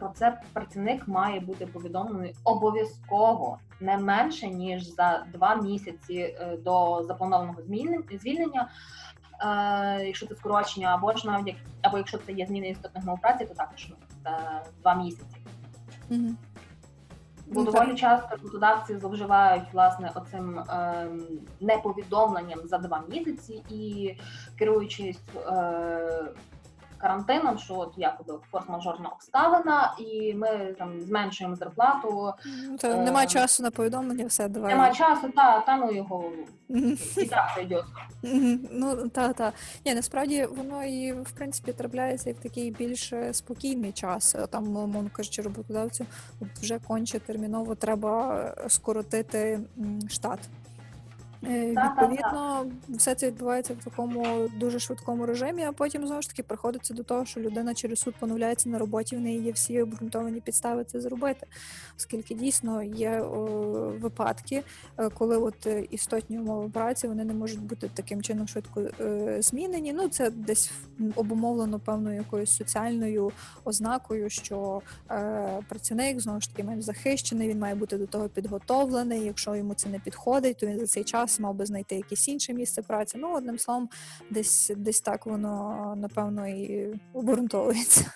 про 0.00 0.08
це 0.14 0.40
працівник 0.52 1.08
має 1.08 1.40
бути 1.40 1.66
повідомлений 1.66 2.34
обов'язково 2.44 3.58
не 3.80 3.98
менше 3.98 4.46
ніж 4.48 4.94
за 4.94 5.26
два 5.32 5.54
місяці 5.54 6.14
е, 6.14 6.56
до 6.56 7.04
запланованого 7.04 7.58
звільнення. 8.12 8.70
Е, 9.40 10.06
якщо 10.06 10.26
це 10.26 10.34
скорочення, 10.34 10.94
або 10.94 11.12
ж 11.12 11.26
навіть 11.26 11.56
або 11.82 11.98
якщо 11.98 12.18
це 12.18 12.32
є 12.32 12.46
зміни 12.46 12.68
істотних 12.68 13.04
умов 13.04 13.20
праці, 13.20 13.44
то 13.44 13.54
також 13.54 13.86
ну, 13.90 13.96
це 14.24 14.62
два 14.82 14.94
місяці. 14.94 15.36
Угу. 16.10 16.34
Бо 17.46 17.60
Ну, 17.60 17.72
доволі 17.72 17.94
часто 17.94 18.36
роботодавці 18.36 18.98
зловживають 18.98 19.72
власне 19.72 20.12
оцим 20.14 20.58
ем, 20.58 21.22
неповідомленням 21.60 22.60
за 22.64 22.78
два 22.78 23.02
місяці 23.08 23.62
і 23.70 24.14
керуючись 24.58 25.20
е, 25.36 26.24
карантином, 27.00 27.58
що 27.58 27.74
от 27.78 27.92
якоби 27.96 28.34
форс-мажорна 28.52 29.12
обставина, 29.12 29.94
і 29.98 30.34
ми 30.34 30.74
там 30.78 31.00
зменшуємо 31.00 31.56
зарплату. 31.56 32.32
Ну, 32.68 32.76
Та 32.76 32.96
немає 32.96 33.26
Е, 33.26 33.30
часу 33.30 33.62
на 33.62 33.70
повідомлення, 33.70 34.26
все 34.26 34.48
давай. 34.48 34.74
Нема 34.74 34.90
часу, 34.90 35.28
та 35.36 35.60
та 35.60 35.76
ну 35.76 35.92
його 35.92 36.24
і 37.16 37.24
так 37.26 37.50
зайде. 37.56 37.82
Ну 38.72 39.08
та 39.08 39.32
та 39.32 39.52
ні, 39.86 39.94
насправді 39.94 40.46
воно 40.46 40.84
і 40.84 41.12
в 41.12 41.30
принципі 41.32 41.72
трапляється 41.72 42.32
в 42.32 42.36
такий 42.42 42.70
більш 42.70 43.12
е, 43.12 43.34
спокійний 43.34 43.92
час. 43.92 44.34
Е, 44.34 44.46
Там, 44.46 44.64
мовно 44.72 45.10
кажучи, 45.12 45.42
роботодавцю 45.42 46.06
от 46.40 46.48
вже 46.62 46.78
конче 46.78 47.18
терміново 47.18 47.74
треба 47.74 48.34
е, 48.64 48.68
скоротити 48.68 49.60
штат. 50.08 50.38
Е. 51.44 51.66
Відповідно, 51.66 52.66
все 52.88 53.14
це 53.14 53.26
відбувається 53.26 53.74
в 53.80 53.84
такому 53.84 54.48
дуже 54.56 54.78
швидкому 54.78 55.26
режимі, 55.26 55.62
а 55.62 55.72
потім 55.72 56.06
знову 56.06 56.22
ж 56.22 56.28
таки 56.28 56.42
приходиться 56.42 56.94
до 56.94 57.02
того, 57.02 57.24
що 57.24 57.40
людина 57.40 57.74
через 57.74 57.98
суд 58.00 58.14
поновляється 58.18 58.68
на 58.68 58.78
роботі, 58.78 59.16
в 59.16 59.20
неї 59.20 59.42
є 59.42 59.52
всі 59.52 59.82
обґрунтовані 59.82 60.40
підстави 60.40 60.84
це 60.84 61.00
зробити, 61.00 61.46
оскільки 61.96 62.34
дійсно 62.34 62.82
є 62.82 63.20
о, 63.20 63.44
випадки, 64.00 64.62
е, 64.98 65.08
коли 65.08 65.36
от 65.36 65.66
е, 65.66 65.84
істотні 65.90 66.38
умови 66.38 66.68
праці 66.68 67.08
вони 67.08 67.24
не 67.24 67.34
можуть 67.34 67.60
бути 67.60 67.90
таким 67.94 68.22
чином 68.22 68.48
швидко 68.48 68.80
е, 69.00 69.36
змінені. 69.42 69.92
Ну 69.92 70.08
це 70.08 70.30
десь 70.30 70.72
обумовлено 71.14 71.78
певною 71.78 72.16
якоюсь 72.16 72.56
соціальною 72.56 73.32
ознакою, 73.64 74.30
що 74.30 74.82
е, 75.10 75.58
працівник 75.68 76.20
знову 76.20 76.40
ж 76.40 76.50
таки 76.50 76.64
менш 76.64 76.84
захищений, 76.84 77.48
він 77.48 77.58
має 77.58 77.74
бути 77.74 77.98
до 77.98 78.06
того 78.06 78.28
підготовлений. 78.28 79.24
Якщо 79.24 79.56
йому 79.56 79.74
це 79.74 79.88
не 79.88 79.98
підходить, 79.98 80.56
то 80.56 80.66
він 80.66 80.78
за 80.78 80.86
цей 80.86 81.04
час 81.04 81.29
мав 81.38 81.54
би 81.54 81.66
знайти 81.66 81.96
якесь 81.96 82.28
інше 82.28 82.52
місце 82.52 82.82
праці. 82.82 83.18
Ну 83.18 83.34
одним 83.36 83.58
словом, 83.58 83.88
десь 84.30 84.72
десь 84.76 85.00
так 85.00 85.26
воно 85.26 85.94
напевно 85.96 86.48
і 86.48 86.94
обґрунтовується. 87.12 88.12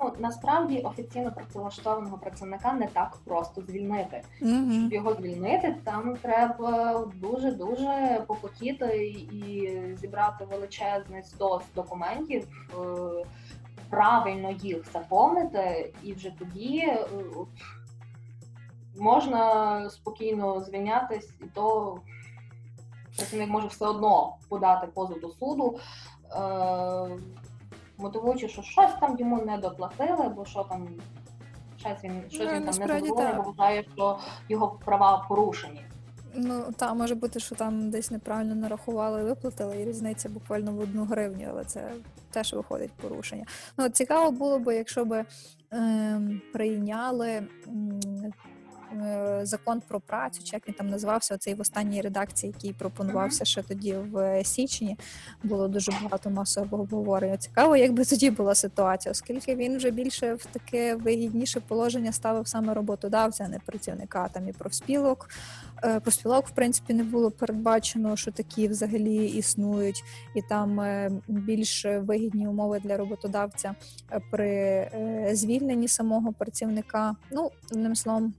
Ну 0.00 0.12
насправді 0.18 0.78
офіційно 0.78 1.32
працевлаштованого 1.32 2.18
працівника 2.18 2.72
не 2.72 2.86
так 2.86 3.18
просто 3.24 3.62
звільнити. 3.62 4.22
Мгм. 4.40 4.72
Щоб 4.72 4.92
його 4.92 5.14
звільнити, 5.14 5.76
там 5.84 6.16
треба 6.22 7.04
дуже 7.14 7.52
дуже 7.52 8.24
попотіти 8.26 9.06
і 9.06 9.70
зібрати 9.96 10.44
величезний 10.44 11.22
стос 11.22 11.62
документів, 11.74 12.48
е, 12.72 12.76
правильно 13.90 14.50
їх 14.50 14.92
заповнити, 14.92 15.92
і 16.02 16.12
вже 16.12 16.30
тоді 16.38 16.78
е, 16.78 17.06
можна 18.98 19.90
спокійно 19.90 20.60
звільнятись, 20.60 21.30
і 21.40 21.44
то 21.54 21.96
працівник 23.16 23.50
може 23.50 23.66
все 23.66 23.86
одно 23.86 24.36
подати 24.48 24.86
позов 24.86 25.20
до 25.20 25.28
суду. 25.28 25.78
Е, 26.36 27.18
Мотивуючи, 27.98 28.48
що 28.48 28.62
щось 28.62 28.90
там 29.00 29.18
йому 29.18 29.44
не 29.44 29.58
доплатили, 29.58 30.28
бо 30.28 30.44
що 30.44 30.62
там 30.62 30.88
щось 31.76 32.04
він 32.04 32.22
щось 32.28 32.40
Ну, 32.40 32.54
він 32.54 32.64
там 32.64 32.64
не 32.64 32.72
задоволений, 32.72 33.34
бо 33.36 33.42
вважає, 33.42 33.84
що 33.94 34.18
його 34.48 34.68
права 34.84 35.26
порушені. 35.28 35.84
Ну 36.34 36.64
та 36.76 36.94
може 36.94 37.14
бути, 37.14 37.40
що 37.40 37.54
там 37.54 37.90
десь 37.90 38.10
неправильно 38.10 38.54
нарахували 38.54 39.20
і 39.20 39.24
виплатили, 39.24 39.82
і 39.82 39.84
різниця 39.84 40.28
буквально 40.28 40.72
в 40.72 40.80
одну 40.80 41.04
гривню, 41.04 41.46
але 41.50 41.64
це 41.64 41.92
теж 42.30 42.52
виходить 42.52 42.92
порушення. 42.92 43.44
Ну 43.78 43.88
цікаво 43.88 44.30
було 44.30 44.58
б, 44.58 44.74
якщо 44.74 45.04
би 45.04 45.24
ем, 45.70 46.42
прийняли 46.52 47.28
е, 47.30 47.46
закон 49.42 49.82
про 49.88 50.00
працю, 50.00 50.42
чи 50.44 50.56
як 50.56 50.68
він 50.68 50.74
там 50.74 50.88
називався, 50.88 51.34
оцей 51.34 51.54
в 51.54 51.60
останній 51.60 52.00
редакції, 52.00 52.52
який 52.56 52.72
пропонувався 52.72 53.44
ще 53.44 53.62
тоді 53.62 53.94
в 53.94 54.44
січні. 54.44 54.98
Було 55.42 55.68
дуже 55.68 55.92
багато 56.02 56.30
масового 56.30 56.82
обговорення. 56.82 57.36
Цікаво, 57.36 57.76
як 57.76 57.92
би 57.92 58.04
тоді 58.04 58.30
була 58.30 58.54
ситуація, 58.54 59.12
оскільки 59.12 59.56
він 59.56 59.76
вже 59.76 59.90
більше 59.90 60.34
в 60.34 60.46
таке 60.46 60.94
вигідніше 60.94 61.60
положення 61.60 62.12
ставив 62.12 62.48
саме 62.48 62.74
роботодавця, 62.74 63.44
а 63.44 63.48
не 63.48 63.58
працівника 63.58 64.28
там 64.28 64.48
і 64.48 64.52
профспілок. 64.52 65.28
Е, 65.84 66.00
Профспілок, 66.00 66.48
в 66.48 66.50
принципі, 66.50 66.94
не 66.94 67.04
було 67.04 67.30
передбачено, 67.30 68.16
що 68.16 68.32
такі 68.32 68.68
взагалі 68.68 69.26
існують, 69.26 70.04
і 70.34 70.42
там 70.42 70.80
е, 70.80 71.10
більш 71.28 71.84
вигідні 71.84 72.48
умови 72.48 72.80
для 72.84 72.96
роботодавця 72.96 73.74
е, 74.12 74.20
при 74.30 74.48
е, 74.48 75.30
звільненні 75.32 75.88
самого 75.88 76.32
працівника. 76.32 77.16
Ну, 77.30 77.50
одним 77.72 77.96
словом, 77.96 78.34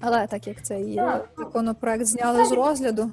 але 0.00 0.26
так 0.26 0.46
як 0.46 0.62
цей 0.62 1.00
законопроект 1.36 2.04
зняли 2.04 2.44
з 2.44 2.52
розгляду, 2.52 3.10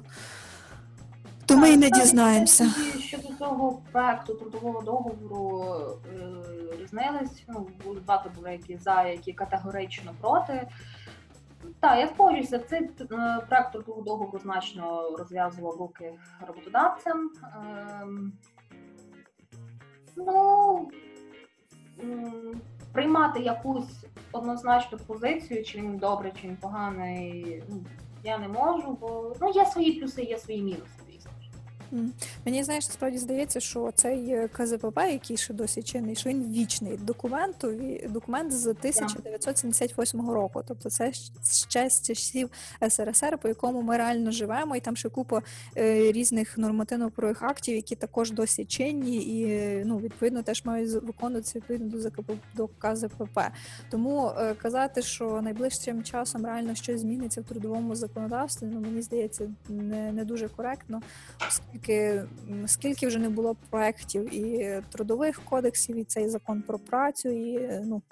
то 1.46 1.56
ми 1.56 1.70
і 1.70 1.76
не 1.76 1.90
дізнаємося. 1.90 2.68
Щодо 3.00 3.28
цього 3.38 3.82
проекту 3.92 4.34
трудового 4.34 4.82
договору 4.82 5.64
е, 6.14 6.26
різнились. 6.80 7.44
Ну, 7.48 7.68
були 7.84 8.00
два 8.00 8.24
які 8.52 8.76
за, 8.76 9.02
які 9.02 9.32
категорично 9.32 10.12
проти. 10.20 10.68
Так, 11.80 11.98
я 11.98 12.06
спогоджуюся, 12.06 12.58
цей 12.58 12.80
е, 12.80 13.40
проект 13.48 13.72
трудового 13.72 14.02
договору 14.02 14.38
значно 14.42 15.16
розв'язував 15.18 15.76
руки 15.76 16.12
роботодавцям. 16.46 17.30
Ем, 18.02 18.32
Ну, 20.16 20.88
приймати 22.94 23.40
якусь 23.40 24.04
однозначну 24.32 24.98
позицію, 24.98 25.64
чи 25.64 25.78
він 25.78 25.96
добре, 25.96 26.32
чи 26.40 26.48
він 26.48 26.56
поганий, 26.56 27.62
ну, 27.68 27.84
я 28.24 28.38
не 28.38 28.48
можу, 28.48 28.98
бо 29.00 29.36
ну, 29.40 29.50
є 29.50 29.66
свої 29.66 29.92
плюси, 29.92 30.22
є 30.22 30.38
свої 30.38 30.62
мінуси. 30.62 31.03
Мені 32.44 32.64
знаєш, 32.64 32.88
насправді 32.88 33.18
здається, 33.18 33.60
що 33.60 33.90
цей 33.94 34.30
е, 34.30 34.48
КЗПП, 34.48 34.98
який 34.98 35.36
ще 35.36 35.54
досі 35.54 35.82
чинний, 35.82 36.16
що 36.16 36.30
він 36.30 36.52
вічний 36.52 36.96
документ, 36.96 37.64
документ 38.08 38.52
з 38.52 38.66
1978 38.66 40.30
року. 40.30 40.62
Тобто 40.68 40.90
це 40.90 41.12
ще 41.68 41.90
з 41.90 42.02
часів 42.02 42.50
СРСР, 42.88 43.38
по 43.38 43.48
якому 43.48 43.82
ми 43.82 43.96
реально 43.96 44.30
живемо, 44.30 44.76
і 44.76 44.80
там 44.80 44.96
ще 44.96 45.08
купа 45.08 45.42
е, 45.76 46.12
різних 46.12 46.58
нормативно-правових 46.58 47.42
актів, 47.42 47.76
які 47.76 47.96
також 47.96 48.30
досі 48.30 48.64
чинні, 48.64 49.16
і 49.16 49.50
е, 49.50 49.82
ну 49.86 49.98
відповідно 49.98 50.42
теж 50.42 50.64
мають 50.64 50.92
виконуватися 50.92 51.58
відповідно 51.58 52.10
до 52.54 52.68
КЗПП. 52.68 53.40
Тому 53.90 54.32
казати, 54.62 55.02
що 55.02 55.42
найближчим 55.42 56.02
часом 56.02 56.46
реально 56.46 56.74
щось 56.74 57.00
зміниться 57.00 57.40
в 57.40 57.44
трудовому 57.44 57.94
законодавстві, 57.94 58.66
ну 58.72 58.80
мені 58.80 59.02
здається, 59.02 59.50
не, 59.68 60.12
не 60.12 60.24
дуже 60.24 60.48
коректно, 60.48 61.02
м, 62.50 62.68
скільки 62.68 63.06
вже 63.06 63.18
не 63.18 63.28
було 63.28 63.56
проєктів 63.70 64.34
і 64.34 64.82
трудових 64.92 65.40
кодексів, 65.44 65.96
і 65.96 66.04
цей 66.04 66.28
закон 66.28 66.62
про 66.62 66.78
працю, 66.78 67.28
і 67.28 67.56
е, 67.56 67.82
ну 67.86 68.02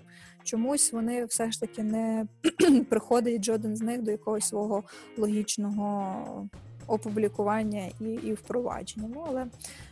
чомусь 0.44 0.92
вони 0.92 1.24
все 1.24 1.50
ж 1.50 1.60
таки 1.60 1.82
не 1.82 2.26
приходить 2.90 3.44
жоден 3.44 3.76
з 3.76 3.80
них 3.80 4.02
до 4.02 4.10
якогось 4.10 4.44
свого 4.44 4.82
логічного 5.16 6.48
опублікування 6.86 7.88
і, 8.00 8.04
і 8.04 8.32
впровадження. 8.32 9.08
Ну 9.14 9.24
але 9.28 9.46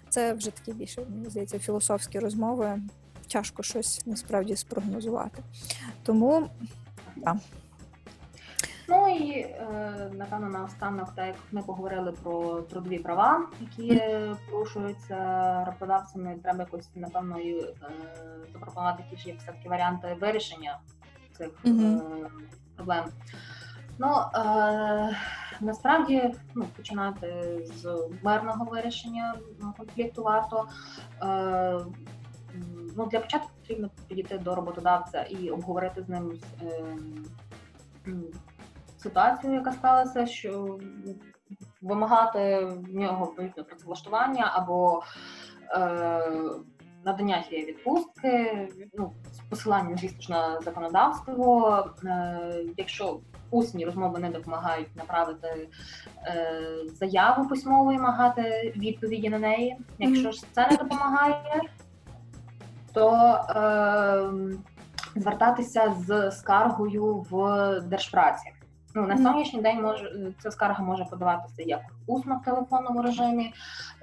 це 0.08 0.32
вже 0.32 0.50
такі 0.50 0.72
більше 0.72 1.02
мені 1.10 1.30
здається 1.30 1.58
філософські 1.58 2.18
розмови. 2.18 2.82
Тяжко 3.32 3.62
щось 3.62 4.06
насправді 4.06 4.56
спрогнозувати. 4.56 5.42
Тому 6.02 6.48
Ну 8.91 9.09
і 9.09 9.41
е, 9.41 10.11
напевно 10.12 10.49
наостанок, 10.49 11.14
так 11.14 11.26
як 11.26 11.36
ми 11.53 11.62
поговорили 11.62 12.12
про 12.12 12.62
трудові 12.62 12.99
права, 12.99 13.47
які 13.61 14.03
порушуються 14.51 15.16
роботодавцями, 15.64 16.38
треба 16.43 16.59
якось 16.59 16.91
напевно 16.95 17.38
і, 17.38 17.61
е, 17.61 17.72
запропонувати 18.53 19.05
якісь 19.11 19.26
є 19.26 19.34
все-таки 19.34 19.68
варіанти 19.68 20.16
вирішення 20.20 20.78
цих 21.38 21.49
е, 21.66 21.70
Мгм. 21.70 22.03
проблем. 22.76 23.05
Ну 23.99 24.16
е, 24.34 25.16
насправді 25.61 26.34
ну, 26.55 26.64
починати 26.76 27.59
з 27.64 28.09
мирного 28.22 28.64
вирішення 28.64 29.34
ну, 29.61 29.74
конфлікту 29.78 30.22
варто. 30.22 30.68
Е, 31.22 31.80
ну, 32.97 33.07
для 33.07 33.20
початку 33.20 33.51
потрібно 33.61 33.91
підійти 34.09 34.38
до 34.38 34.55
роботодавця 34.55 35.22
і 35.22 35.51
обговорити 35.51 36.03
з 36.03 36.09
ним 36.09 36.32
е, 36.62 36.97
ситуацію, 39.03 39.55
яка 39.55 39.72
сталася, 39.72 40.26
що 40.26 40.78
вимагати 41.82 42.64
в 42.64 42.94
нього 42.94 43.26
відповідно 43.26 43.64
працевлаштування 43.64 44.51
або 44.55 45.03
е, 45.74 46.32
надання 47.05 47.42
цієї 47.48 47.66
відпустки, 47.66 48.68
ну, 48.94 49.12
з 49.32 49.40
посиланням, 49.40 49.98
звісно 49.98 50.20
ж, 50.20 50.30
на 50.30 50.61
законодавство. 50.61 51.86
Е, 52.05 52.64
якщо 52.76 53.20
усні 53.51 53.84
розмови 53.84 54.18
не 54.18 54.30
допомагають 54.30 54.96
направити 54.96 55.68
е, 56.26 56.62
заяву 56.94 57.48
письмову 57.48 57.92
і 57.92 57.96
вимагати 57.96 58.72
відповіді 58.76 59.30
на 59.30 59.38
неї. 59.38 59.76
Якщо 59.98 60.32
ж 60.32 60.44
це 60.53 60.68
не 60.70 60.76
допомагає, 60.76 61.62
то 62.92 63.11
е, 63.51 65.20
звертатися 65.20 65.94
з 65.98 66.30
скаргою 66.30 67.26
в 67.30 67.80
держпраці. 67.80 68.53
Ну, 68.95 69.07
на 69.07 69.16
сьогоднішній 69.16 69.61
день 69.61 69.82
може 69.82 70.32
ця 70.43 70.51
скарга 70.51 70.84
може 70.84 71.05
подаватися 71.05 71.62
як 71.62 71.80
усно 72.07 72.38
в 72.38 72.45
телефонному 72.45 73.03
режимі, 73.03 73.53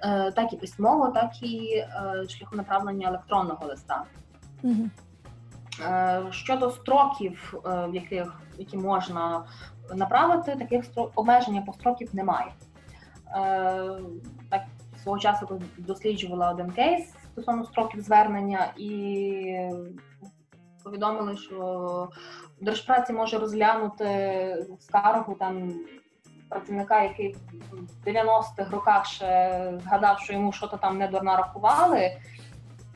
е, 0.04 0.32
так 0.32 0.54
і 0.54 0.58
письмово, 0.58 1.08
так 1.08 1.44
і 1.44 1.76
е, 1.76 1.88
шляхом 2.30 2.58
направлення 2.58 3.08
електронного 3.08 3.66
листа. 3.66 4.04
Угу. 4.64 4.90
Щодо 6.32 6.72
строків, 6.72 7.54
в 7.64 7.96
яких 7.96 8.42
які 8.58 8.78
можна 8.78 9.44
направити, 9.96 10.56
таких 10.56 10.86
стро- 10.86 11.10
обмеження 11.16 11.62
по 11.62 11.74
строків 11.74 12.16
немає. 12.16 12.52
Так 14.50 14.62
свого 15.04 15.20
часу 15.20 15.62
досліджувала 15.78 16.52
один 16.52 16.72
кейс 16.72 17.14
стосовно 17.32 17.66
строків 17.66 18.02
звернення 18.02 18.74
і 18.78 19.70
повідомили, 20.88 21.38
що 21.38 22.10
держпраці 22.62 23.14
може 23.14 23.38
розглянути 23.38 24.66
скаргу 24.80 25.36
там 25.40 25.74
працівника, 26.50 27.04
який 27.04 27.36
в 27.72 28.08
90-х 28.08 28.72
роках 28.72 29.06
ще 29.06 29.74
згадав, 29.84 30.20
що 30.20 30.34
йому 30.34 30.52
щось 30.52 30.70
там 30.82 30.98
не 30.98 31.08
донарахували. 31.08 32.12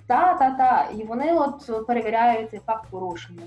Та, 0.08 0.34
та, 0.34 0.52
та. 0.52 0.88
І 0.98 1.04
вони 1.04 1.34
от 1.34 1.88
перевіряють 1.88 2.52
цей 2.52 2.60
факт 2.60 2.86
порушення. 2.90 3.44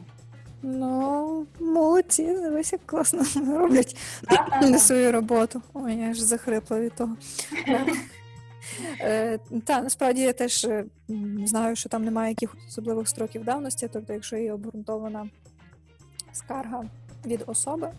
Ну, 0.62 1.46
молодці, 1.60 2.24
дивись, 2.24 2.72
як 2.72 2.86
класно 2.86 3.22
роблять 3.58 3.96
свою 4.78 5.12
роботу. 5.12 5.62
Ой, 5.74 5.96
я 5.96 6.14
ж 6.14 6.24
захрипла 6.24 6.80
від 6.80 6.94
того. 6.94 7.16
Е, 9.00 9.38
Та 9.64 9.82
насправді 9.82 10.20
я 10.20 10.32
теж 10.32 10.64
е, 10.64 10.84
знаю, 11.44 11.76
що 11.76 11.88
там 11.88 12.04
немає 12.04 12.30
якихось 12.30 12.66
особливих 12.68 13.08
строків 13.08 13.44
давності, 13.44 13.88
тобто, 13.92 14.12
якщо 14.12 14.36
є 14.36 14.52
обґрунтована 14.52 15.28
скарга 16.32 16.84
від 17.26 17.44
особи, 17.46 17.90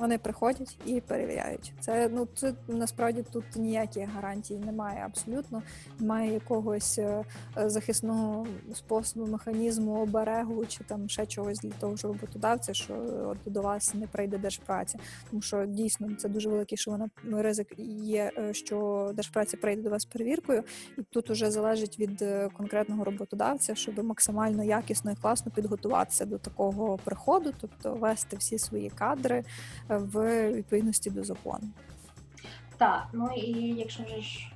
вони 0.00 0.18
приходять 0.18 0.76
і 0.86 1.00
перевіряють. 1.00 1.72
Це 1.80 2.08
ну 2.12 2.28
це 2.34 2.54
насправді 2.68 3.24
тут 3.32 3.44
ніяких 3.56 4.08
гарантій 4.14 4.58
немає 4.58 5.02
абсолютно. 5.06 5.62
Немає 5.98 6.32
якогось 6.32 6.98
е, 6.98 7.24
захисного 7.56 8.46
способу, 8.74 9.26
механізму 9.26 10.02
оберегу 10.02 10.66
чи 10.66 10.84
там 10.84 11.08
ще 11.08 11.26
чогось 11.26 11.58
для 11.58 11.70
того, 11.70 11.96
щоб 11.96 12.12
роботодавця, 12.12 12.74
що 12.74 12.94
от 13.26 13.52
до 13.52 13.62
вас 13.62 13.94
не 13.94 14.06
прийде 14.06 14.38
держпраця. 14.38 14.98
Тому 15.30 15.42
що 15.42 15.66
дійсно 15.66 16.14
це 16.18 16.28
дуже 16.28 16.48
великий, 16.48 16.78
що 16.78 16.90
вона 16.90 17.08
ризик 17.42 17.74
є, 17.78 18.32
е, 18.38 18.54
що 18.54 19.10
держпраця 19.14 19.56
прийде 19.56 19.82
до 19.82 19.90
вас 19.90 20.04
перевіркою, 20.04 20.64
і 20.98 21.02
тут 21.02 21.30
уже 21.30 21.50
залежить 21.50 21.98
від 21.98 22.22
е, 22.22 22.48
конкретного 22.52 23.04
роботодавця, 23.04 23.74
щоб 23.74 24.04
максимально 24.04 24.64
якісно 24.64 25.12
і 25.12 25.14
класно 25.14 25.52
підготуватися 25.52 26.24
до 26.24 26.38
такого 26.38 26.98
приходу, 27.04 27.52
тобто 27.60 27.94
вести 27.94 28.36
всі 28.36 28.58
свої 28.58 28.90
кадри 28.90 29.44
в 29.98 30.52
відповідності 30.52 31.10
до 31.10 31.24
закону. 31.24 31.64
Так, 32.76 33.06
ну 33.12 33.30
і 33.36 33.52
якщо 33.74 34.04
ж 34.04 34.52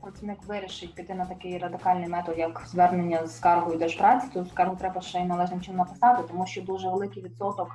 працівник 0.00 0.38
вирішить 0.46 0.94
піти 0.94 1.14
на 1.14 1.24
такий 1.26 1.58
радикальний 1.58 2.08
метод, 2.08 2.34
як 2.38 2.62
звернення 2.66 3.26
з 3.26 3.36
скаргою 3.36 3.78
держпраці, 3.78 4.26
то 4.34 4.44
скаргу 4.44 4.76
треба 4.76 5.00
ще 5.00 5.18
й 5.18 5.24
належним 5.24 5.60
чином 5.60 5.78
написати, 5.78 6.22
тому 6.28 6.46
що 6.46 6.62
дуже 6.62 6.88
великий 6.88 7.22
відсоток 7.22 7.68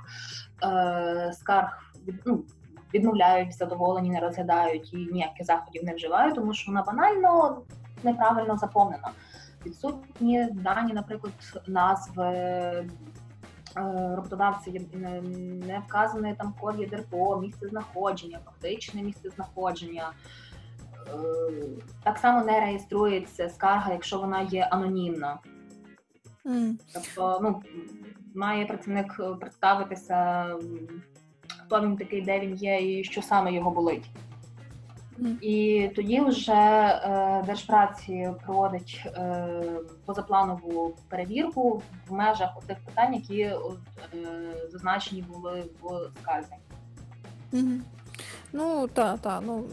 е, 0.64 1.32
скарг 1.34 1.94
від, 2.08 2.22
ну, 2.26 2.44
відмовляють, 2.94 3.58
задоволені, 3.58 4.10
не 4.10 4.20
розглядають 4.20 4.94
і 4.94 4.98
ніяких 4.98 5.46
заходів 5.46 5.84
не 5.84 5.96
вживають, 5.96 6.36
тому 6.36 6.54
що 6.54 6.72
вона 6.72 6.84
банально 6.84 7.62
неправильно 8.04 8.58
заповнена. 8.58 9.12
Відсутні 9.66 10.48
дані, 10.52 10.94
наприклад, 10.94 11.34
назви. 11.68 12.90
Е, 13.78 14.16
Роботодавці 14.16 14.88
не- 14.94 15.22
не 15.68 15.80
вказаний 15.80 16.36
там 16.36 16.54
код 16.62 16.80
ЄДРПО, 16.80 17.40
місце 17.42 17.68
знаходження, 17.68 18.40
фактичне 18.46 19.04
місце 19.04 19.30
знаходження. 19.30 20.12
Е, 21.08 21.14
Так 22.04 22.18
само 22.18 22.46
не 22.46 22.60
реєструється 22.60 23.50
скарга, 23.50 23.92
якщо 23.94 24.20
вона 24.20 24.42
є 24.42 24.68
анонімна. 24.72 25.40
М, 26.46 26.78
Тобто, 26.94 27.40
ну 27.44 27.62
має 28.36 28.66
працівник 28.66 29.16
е, 29.20 29.34
представитися, 29.36 30.48
хто 31.66 31.82
він 31.82 31.98
такий, 31.98 32.22
де 32.22 32.40
він 32.40 32.56
є 32.56 33.00
і 33.00 33.04
що 33.04 33.22
саме 33.22 33.54
його 33.54 33.72
болить. 33.72 34.10
І 35.42 35.90
тоді 35.96 36.22
вже 36.22 36.54
е, 36.54 37.44
Держпраці 37.46 38.30
проводить 38.46 39.02
е, 39.06 39.48
позапланову 40.06 40.96
перевірку 41.10 41.82
в 42.08 42.14
межах 42.14 42.50
тих 42.68 42.78
питань, 42.86 43.14
які 43.14 43.40
е, 43.40 43.58
зазначені 44.72 45.22
були 45.22 45.64
в 45.82 46.10
скарзі. 46.22 46.54
Угу. 47.54 47.72
Ну, 48.54 48.88
так, 48.88 49.20
так. 49.20 49.44
Ну, 49.46 49.64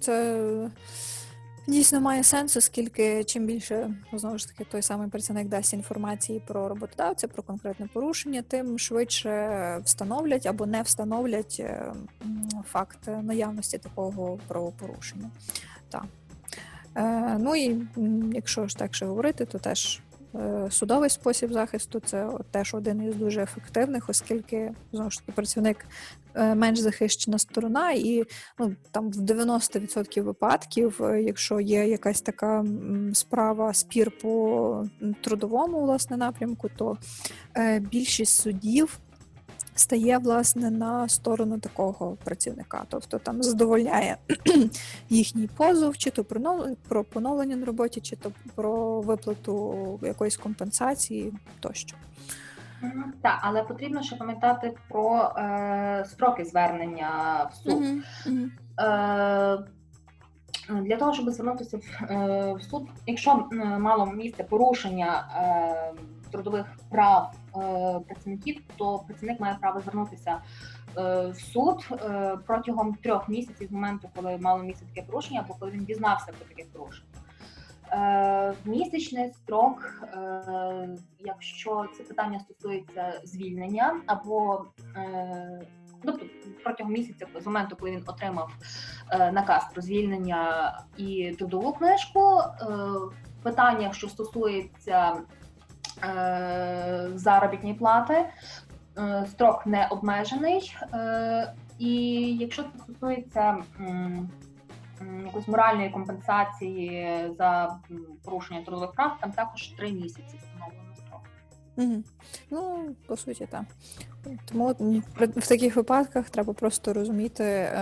це 0.00 0.38
дійсно 1.66 2.00
має 2.00 2.24
сенс, 2.24 2.56
оскільки 2.56 3.24
чим 3.24 3.46
більше, 3.46 3.94
ну, 4.12 4.18
знову 4.18 4.38
ж 4.38 4.48
таки, 4.48 4.64
той 4.64 4.82
самий 4.82 5.08
працівник 5.08 5.48
дасть 5.48 5.72
інформації 5.72 6.42
про 6.46 6.68
роботодавця, 6.68 7.28
про 7.28 7.42
конкретне 7.42 7.88
порушення, 7.94 8.42
тим 8.42 8.78
швидше 8.78 9.80
встановлять 9.84 10.46
або 10.46 10.66
не 10.66 10.82
встановлять 10.82 11.56
е, 11.60 11.92
факт 12.66 13.08
наявності 13.22 13.78
такого 13.78 14.38
правопорушення. 14.48 15.30
Так. 15.88 16.04
Е, 16.96 17.38
ну 17.38 17.56
і 17.56 17.86
якщо 18.32 18.66
ж 18.66 18.76
так 18.76 18.94
ще 18.94 19.06
говорити, 19.06 19.46
то 19.46 19.58
теж 19.58 20.00
судовий 20.70 21.10
спосіб 21.10 21.52
захисту 21.52 22.00
це 22.00 22.28
теж 22.50 22.74
один 22.74 23.02
із 23.02 23.14
дуже 23.14 23.42
ефективних, 23.42 24.08
оскільки 24.08 24.72
знову 24.92 25.10
ж 25.10 25.18
таки 25.18 25.32
працівник 25.32 25.86
е, 26.34 26.54
менш 26.54 26.78
захищена 26.78 27.38
сторона, 27.38 27.92
і 27.92 28.24
ну 28.58 28.74
там 28.90 29.10
в 29.10 29.16
90% 29.16 30.22
випадків, 30.22 31.02
е, 31.02 31.22
якщо 31.22 31.60
є 31.60 31.86
якась 31.86 32.20
така 32.20 32.64
справа, 33.12 33.74
спір 33.74 34.10
по 34.10 34.84
трудовому 35.20 35.80
власне 35.80 36.16
напрямку, 36.16 36.70
то 36.76 36.96
е, 37.56 37.80
більшість 37.80 38.42
судів. 38.42 38.98
Стає 39.74 40.18
власне 40.18 40.70
на 40.70 41.08
сторону 41.08 41.58
такого 41.58 42.16
працівника, 42.24 42.84
тобто 42.88 43.18
там 43.18 43.42
задовольняє 43.42 44.16
їхній 45.08 45.46
позов, 45.56 45.98
чи 45.98 46.10
то 46.10 46.24
про 46.88 47.04
поновлення 47.04 47.56
на 47.56 47.66
роботі, 47.66 48.00
чи 48.00 48.16
то 48.16 48.32
про 48.54 49.00
виплату 49.00 49.98
якоїсь 50.02 50.36
компенсації 50.36 51.32
тощо. 51.60 51.96
Так, 53.22 53.38
але 53.40 53.62
потрібно 53.62 54.02
ще 54.02 54.16
пам'ятати 54.16 54.74
про 54.88 55.32
е, 55.36 56.04
строки 56.08 56.44
звернення 56.44 57.10
в 57.52 57.56
суд. 57.56 57.82
Е, 58.80 59.58
для 60.68 60.96
того, 60.96 61.12
щоб 61.12 61.30
звернутися 61.30 61.76
в, 61.76 62.12
е, 62.12 62.52
в 62.52 62.62
суд, 62.62 62.88
якщо 63.06 63.48
мало 63.78 64.06
місце 64.06 64.44
порушення 64.44 65.24
е, 65.36 65.92
трудових 66.30 66.66
прав 66.90 67.32
працівників, 68.08 68.62
то 68.76 68.98
працівник 68.98 69.40
має 69.40 69.56
право 69.60 69.80
звернутися 69.80 70.38
е, 70.96 71.26
в 71.26 71.36
суд 71.36 71.88
е, 71.92 72.38
протягом 72.46 72.94
трьох 72.94 73.28
місяців 73.28 73.68
з 73.68 73.72
моменту, 73.72 74.08
коли 74.16 74.38
мало 74.38 74.62
місце 74.62 74.84
таке 74.94 75.06
порушення, 75.06 75.40
або 75.40 75.54
коли 75.54 75.70
він 75.70 75.84
дізнався 75.84 76.26
про 76.26 76.48
таке 76.48 76.64
порушення. 76.72 77.08
Е, 77.92 78.54
Місячний 78.64 79.32
строк, 79.32 80.02
е, 80.02 80.88
якщо 81.20 81.86
це 81.96 82.02
питання 82.02 82.40
стосується 82.40 83.20
звільнення 83.24 84.00
або 84.06 84.64
е, 84.96 85.66
тобто 86.04 86.26
протягом 86.64 86.92
місяця 86.92 87.26
з 87.40 87.46
моменту, 87.46 87.76
коли 87.76 87.90
він 87.90 88.04
отримав 88.06 88.52
е, 89.10 89.32
наказ 89.32 89.66
про 89.72 89.82
звільнення 89.82 90.72
і 90.96 91.34
трудову 91.38 91.72
книжку. 91.72 92.20
Е, 92.20 92.66
питання, 93.42 93.92
що 93.92 94.08
стосується 94.08 95.16
е, 96.04 97.08
заробітної 97.14 97.74
плати, 97.74 98.24
е, 98.98 99.26
строк 99.30 99.66
не 99.66 99.86
обмежений. 99.90 100.76
Е, 100.94 101.54
і 101.78 101.94
якщо 102.36 102.62
це 102.62 102.68
стосується 102.78 103.56
якоїсь 105.24 105.48
моральної 105.48 105.90
компенсації 105.90 107.18
за 107.38 107.78
порушення 108.24 108.62
трудових 108.62 108.92
прав, 108.92 109.16
там 109.20 109.32
також 109.32 109.68
три 109.68 109.92
місяці 109.92 110.40
встановлено 110.42 110.94
строк. 110.96 111.22
Угу. 111.76 112.02
Ну, 112.50 112.94
по 113.06 113.16
суті, 113.16 113.46
так. 113.46 113.64
Тому 114.44 114.74
в 115.16 115.48
таких 115.48 115.76
випадках 115.76 116.30
треба 116.30 116.52
просто 116.52 116.92
розуміти, 116.92 117.72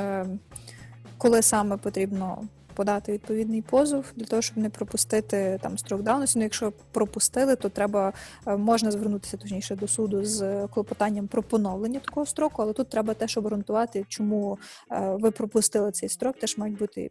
коли 1.18 1.42
саме 1.42 1.76
потрібно 1.76 2.42
подати 2.74 3.12
відповідний 3.12 3.62
позов 3.62 4.04
для 4.16 4.26
того, 4.26 4.42
щоб 4.42 4.58
не 4.58 4.70
пропустити 4.70 5.58
там 5.62 5.78
строк 5.78 6.02
давності. 6.02 6.38
Ну, 6.38 6.42
якщо 6.42 6.72
пропустили, 6.92 7.56
то 7.56 7.68
треба 7.68 8.12
е, 8.46 8.56
можна 8.56 8.90
звернутися 8.90 9.36
точніше 9.36 9.76
до 9.76 9.88
суду 9.88 10.24
з 10.24 10.66
клопотанням 10.66 11.26
про 11.26 11.42
поновлення 11.42 12.00
такого 12.00 12.26
строку, 12.26 12.62
але 12.62 12.72
тут 12.72 12.88
треба 12.88 13.14
теж 13.14 13.38
обґрунтувати, 13.38 14.04
чому 14.08 14.58
е, 14.92 15.16
ви 15.20 15.30
пропустили 15.30 15.92
цей 15.92 16.08
строк. 16.08 16.38
Теж 16.38 16.58
мають 16.58 16.78
бути 16.78 17.10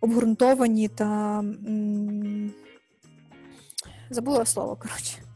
обґрунтовані 0.00 0.88
та 0.88 1.44
забула 4.10 4.44
слово, 4.44 4.76
коротше. 4.76 5.31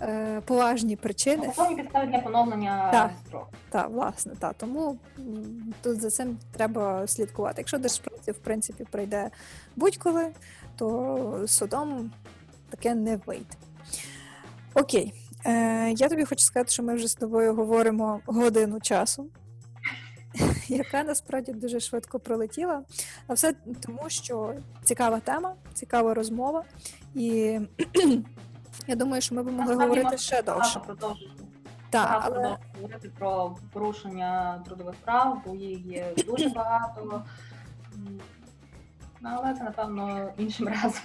Е, 0.00 0.40
поважні 0.44 0.96
причини. 0.96 1.46
Законні 1.56 1.76
підстави 1.82 2.06
для 2.06 2.18
поновлення 2.18 2.90
Так. 2.92 3.10
строку. 3.26 3.46
Так, 3.70 3.90
власне, 3.90 4.32
та 4.38 4.52
тому 4.52 4.98
м, 5.18 5.74
тут 5.82 6.00
за 6.00 6.10
цим 6.10 6.38
треба 6.52 7.06
слідкувати. 7.06 7.54
Якщо 7.58 7.78
держпраці, 7.78 8.32
в 8.32 8.38
принципі, 8.38 8.84
прийде 8.90 9.30
будь-коли, 9.76 10.26
то 10.76 11.44
судом 11.46 12.10
таке 12.70 12.94
не 12.94 13.16
вийде. 13.26 13.44
Окей, 14.74 15.12
е, 15.46 15.90
я 15.90 16.08
тобі 16.08 16.24
хочу 16.24 16.44
сказати, 16.44 16.70
що 16.70 16.82
ми 16.82 16.94
вже 16.94 17.08
з 17.08 17.14
тобою 17.14 17.54
говоримо 17.54 18.20
годину 18.26 18.80
часу, 18.80 19.26
яка 20.68 21.02
насправді 21.02 21.52
дуже 21.52 21.80
швидко 21.80 22.18
пролетіла. 22.18 22.82
А 23.26 23.34
все 23.34 23.54
тому, 23.80 24.02
що 24.08 24.54
цікава 24.84 25.20
тема, 25.20 25.54
цікава 25.74 26.14
розмова, 26.14 26.64
і 27.14 27.58
я 28.86 28.94
думаю, 28.94 29.22
що 29.22 29.34
ми 29.34 29.42
б 29.42 29.50
могли 29.50 29.74
говорити 29.74 30.18
ще 30.18 30.42
довше. 30.42 30.80
Так, 31.90 32.22
але 32.24 32.56
говорити 32.76 33.10
про 33.18 33.56
порушення 33.72 34.62
трудових 34.66 34.94
прав, 34.94 35.42
бо 35.46 35.54
їх 35.54 35.86
є 35.86 36.14
дуже 36.26 36.48
багато. 36.48 37.22
Але 39.22 39.54
це, 39.54 39.64
напевно, 39.64 40.30
іншим 40.38 40.68
разом. 40.82 41.02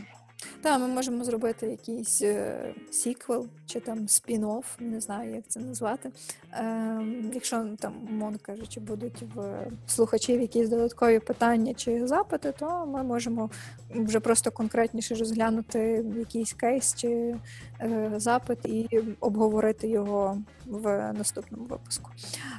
Так, 0.62 0.80
ми 0.80 0.88
можемо 0.88 1.24
зробити 1.24 1.68
якийсь 1.68 2.22
е, 2.22 2.74
сіквел 2.92 3.48
чи 3.66 3.80
там 3.80 4.00
спін-офф, 4.00 4.64
не 4.80 5.02
знаю, 5.02 5.36
як 5.36 5.44
це 5.48 5.60
назвати. 5.60 6.12
Е, 6.54 7.02
якщо 7.34 7.66
там, 7.80 7.94
умовно 8.10 8.38
кажучи, 8.42 8.80
будуть 8.80 9.24
в 9.36 9.68
слухачів 9.88 10.42
якісь 10.42 10.70
додаткові 10.70 11.20
питання 11.20 11.74
чи 11.74 12.08
запити, 12.08 12.54
то 12.60 12.86
ми 12.86 13.04
можемо 13.04 13.50
вже 13.96 14.20
просто 14.20 14.52
конкретніше 14.52 15.16
розглянути 15.16 16.06
якийсь 16.18 16.54
кейс 16.54 16.96
чи 16.96 17.36
е, 17.82 18.12
запит 18.18 18.66
і 18.66 19.00
обговорити 19.20 19.88
його 19.88 20.38
в 20.66 21.14
наступному 21.14 21.66
випуску. 21.66 22.12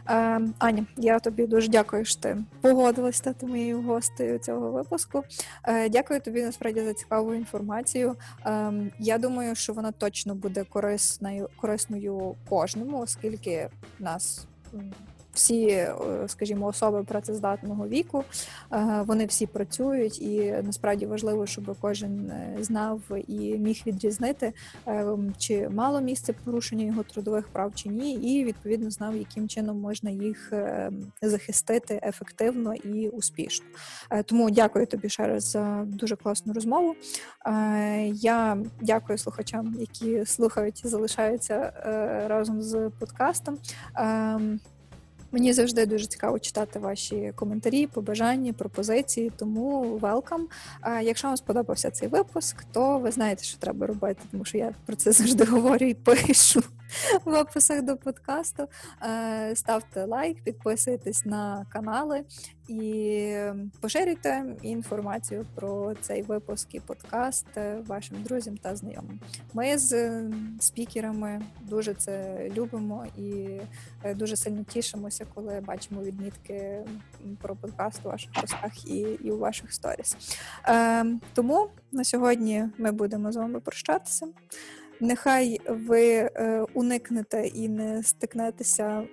Е, 0.08 0.40
Аня, 0.58 0.86
я 0.96 1.18
тобі 1.18 1.46
дуже 1.46 1.68
дякую, 1.68 2.04
що 2.04 2.20
ти 2.20 2.36
погодилась 2.60 3.16
стати 3.16 3.46
моєю 3.46 3.82
гостею 3.82 4.38
цього 4.38 4.70
випуску. 4.70 5.24
Е, 5.64 5.88
Дякую 5.88 6.20
тобі 6.20 6.42
насправді 6.42 6.80
за 6.80 6.94
цікаву 6.94 7.34
інформацію. 7.34 7.75
Ем, 8.44 8.90
Я 8.98 9.18
думаю, 9.18 9.54
що 9.54 9.72
вона 9.72 9.92
точно 9.92 10.34
буде 10.34 10.64
корисною 10.64 11.48
корисною 11.56 12.34
кожному, 12.48 13.00
оскільки 13.00 13.68
нас 13.98 14.46
всі, 15.36 15.66
е, 15.66 15.94
скажімо, 16.26 16.66
особи 16.66 17.04
працездатного 17.04 17.88
віку, 17.88 18.24
е, 18.72 19.02
вони 19.06 19.26
всі 19.26 19.46
працюють, 19.46 20.22
і 20.22 20.54
насправді 20.62 21.06
важливо, 21.06 21.46
щоб 21.46 21.76
кожен 21.80 22.30
е, 22.30 22.56
знав 22.60 23.00
і 23.28 23.58
міг 23.58 23.82
відрізнити, 23.86 24.52
чи 25.38 25.68
мало 25.68 26.00
місце 26.00 26.32
порушення 26.32 26.84
його 26.84 27.02
трудових 27.02 27.48
прав 27.48 27.74
чи 27.74 27.88
ні, 27.88 28.12
і 28.14 28.44
відповідно 28.44 28.90
знав, 28.90 29.16
яким 29.16 29.48
чином 29.48 29.80
можна 29.80 30.10
їх 30.10 30.52
захистити 31.22 32.00
ефективно 32.02 32.74
і 32.74 33.08
успішно. 33.08 33.66
Тому 34.24 34.50
дякую 34.50 34.86
тобі 34.86 35.08
ще 35.08 35.26
раз 35.26 35.50
за 35.50 35.84
дуже 35.86 36.16
класну 36.16 36.52
розмову. 36.52 36.94
Я 38.12 38.58
дякую 38.80 39.18
слухачам, 39.18 39.76
які 39.78 40.24
слухають 40.24 40.84
і 40.84 40.88
залишаються 40.88 41.72
разом 42.28 42.62
з 42.62 42.90
подкастом. 43.00 43.58
Мені 45.32 45.52
завжди 45.52 45.86
дуже 45.86 46.06
цікаво 46.06 46.38
читати 46.38 46.78
ваші 46.78 47.32
коментарі, 47.34 47.86
побажання, 47.86 48.52
пропозиції, 48.52 49.32
тому 49.36 49.82
велкам. 49.82 50.48
Якщо 51.02 51.28
вам 51.28 51.36
сподобався 51.36 51.90
цей 51.90 52.08
випуск, 52.08 52.64
то 52.72 52.98
ви 52.98 53.10
знаєте, 53.10 53.44
що 53.44 53.58
треба 53.58 53.86
робити, 53.86 54.20
тому 54.30 54.44
що 54.44 54.58
я 54.58 54.74
про 54.86 54.96
це 54.96 55.12
завжди 55.16 55.44
говорю 55.44 55.86
і 55.86 55.94
пишу 55.94 56.62
в 57.24 57.40
описах 57.40 57.82
до 57.82 57.96
подкасту. 57.96 58.68
Е, 59.02 59.56
Ставте 59.56 60.04
лайк, 60.04 60.44
підписуйтесь 60.44 61.24
на 61.24 61.66
канали 61.72 62.24
і 62.68 63.36
поширюйте 63.80 64.44
інформацію 64.62 65.46
про 65.54 65.94
цей 66.00 66.22
випуск 66.22 66.74
і 66.74 66.80
подкаст 66.80 67.46
е, 67.56 67.78
вашим 67.86 68.22
друзям 68.22 68.56
та 68.56 68.76
знайомим. 68.76 69.20
Ми 69.54 69.78
з 69.78 69.92
е, 69.92 70.30
спікерами 70.60 71.42
дуже 71.62 71.94
це 71.94 72.38
любимо 72.56 73.06
і 73.18 73.46
дуже 74.14 74.36
сильно 74.36 74.64
тішимося, 74.64 75.26
коли 75.34 75.60
бачимо 75.60 76.02
відмітки 76.02 76.84
про 77.42 77.56
подкаст 77.56 78.00
у 78.04 78.08
ваших 78.08 78.32
постах 78.32 78.86
і, 78.86 79.00
і 79.00 79.30
у 79.30 79.38
ваших 79.38 79.72
сторіс. 79.72 80.16
Е, 80.68 81.06
тому 81.34 81.68
на 81.92 82.04
сьогодні 82.04 82.64
ми 82.78 82.92
будемо 82.92 83.32
з 83.32 83.36
вами 83.36 83.60
прощатися. 83.60 84.26
Нехай 85.00 85.60
ви 85.68 86.08
е, 86.08 86.64
уникнете 86.74 87.46
і 87.46 87.68
не 87.68 88.02
стикнетеся 88.02 88.84
е, 88.84 89.06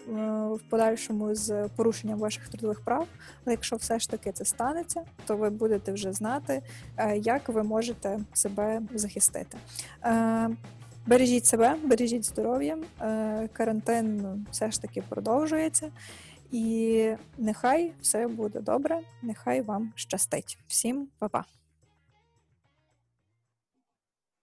в 0.47 0.59
подальшому 0.69 1.35
з 1.35 1.69
порушенням 1.75 2.19
ваших 2.19 2.49
трудових 2.49 2.81
прав. 2.81 3.07
Але 3.45 3.53
якщо 3.53 3.75
все 3.75 3.99
ж 3.99 4.09
таки 4.09 4.31
це 4.31 4.45
станеться, 4.45 5.01
то 5.25 5.37
ви 5.37 5.49
будете 5.49 5.91
вже 5.91 6.13
знати, 6.13 6.61
е, 6.97 7.17
як 7.17 7.49
ви 7.49 7.63
можете 7.63 8.19
себе 8.33 8.81
захистити. 8.93 9.57
Бережіть 11.07 11.45
себе, 11.45 11.75
бережіть 11.83 12.25
здоров'я. 12.25 12.77
Карантин 13.53 14.45
все 14.51 14.71
ж 14.71 14.81
таки 14.81 15.03
продовжується. 15.09 15.91
І 16.51 17.09
нехай 17.37 17.91
все 18.01 18.27
буде 18.27 18.59
добре, 18.59 18.99
нехай 19.21 19.61
вам 19.61 19.93
щастить. 19.95 20.57
Всім 20.67 21.07
па-па! 21.19 21.62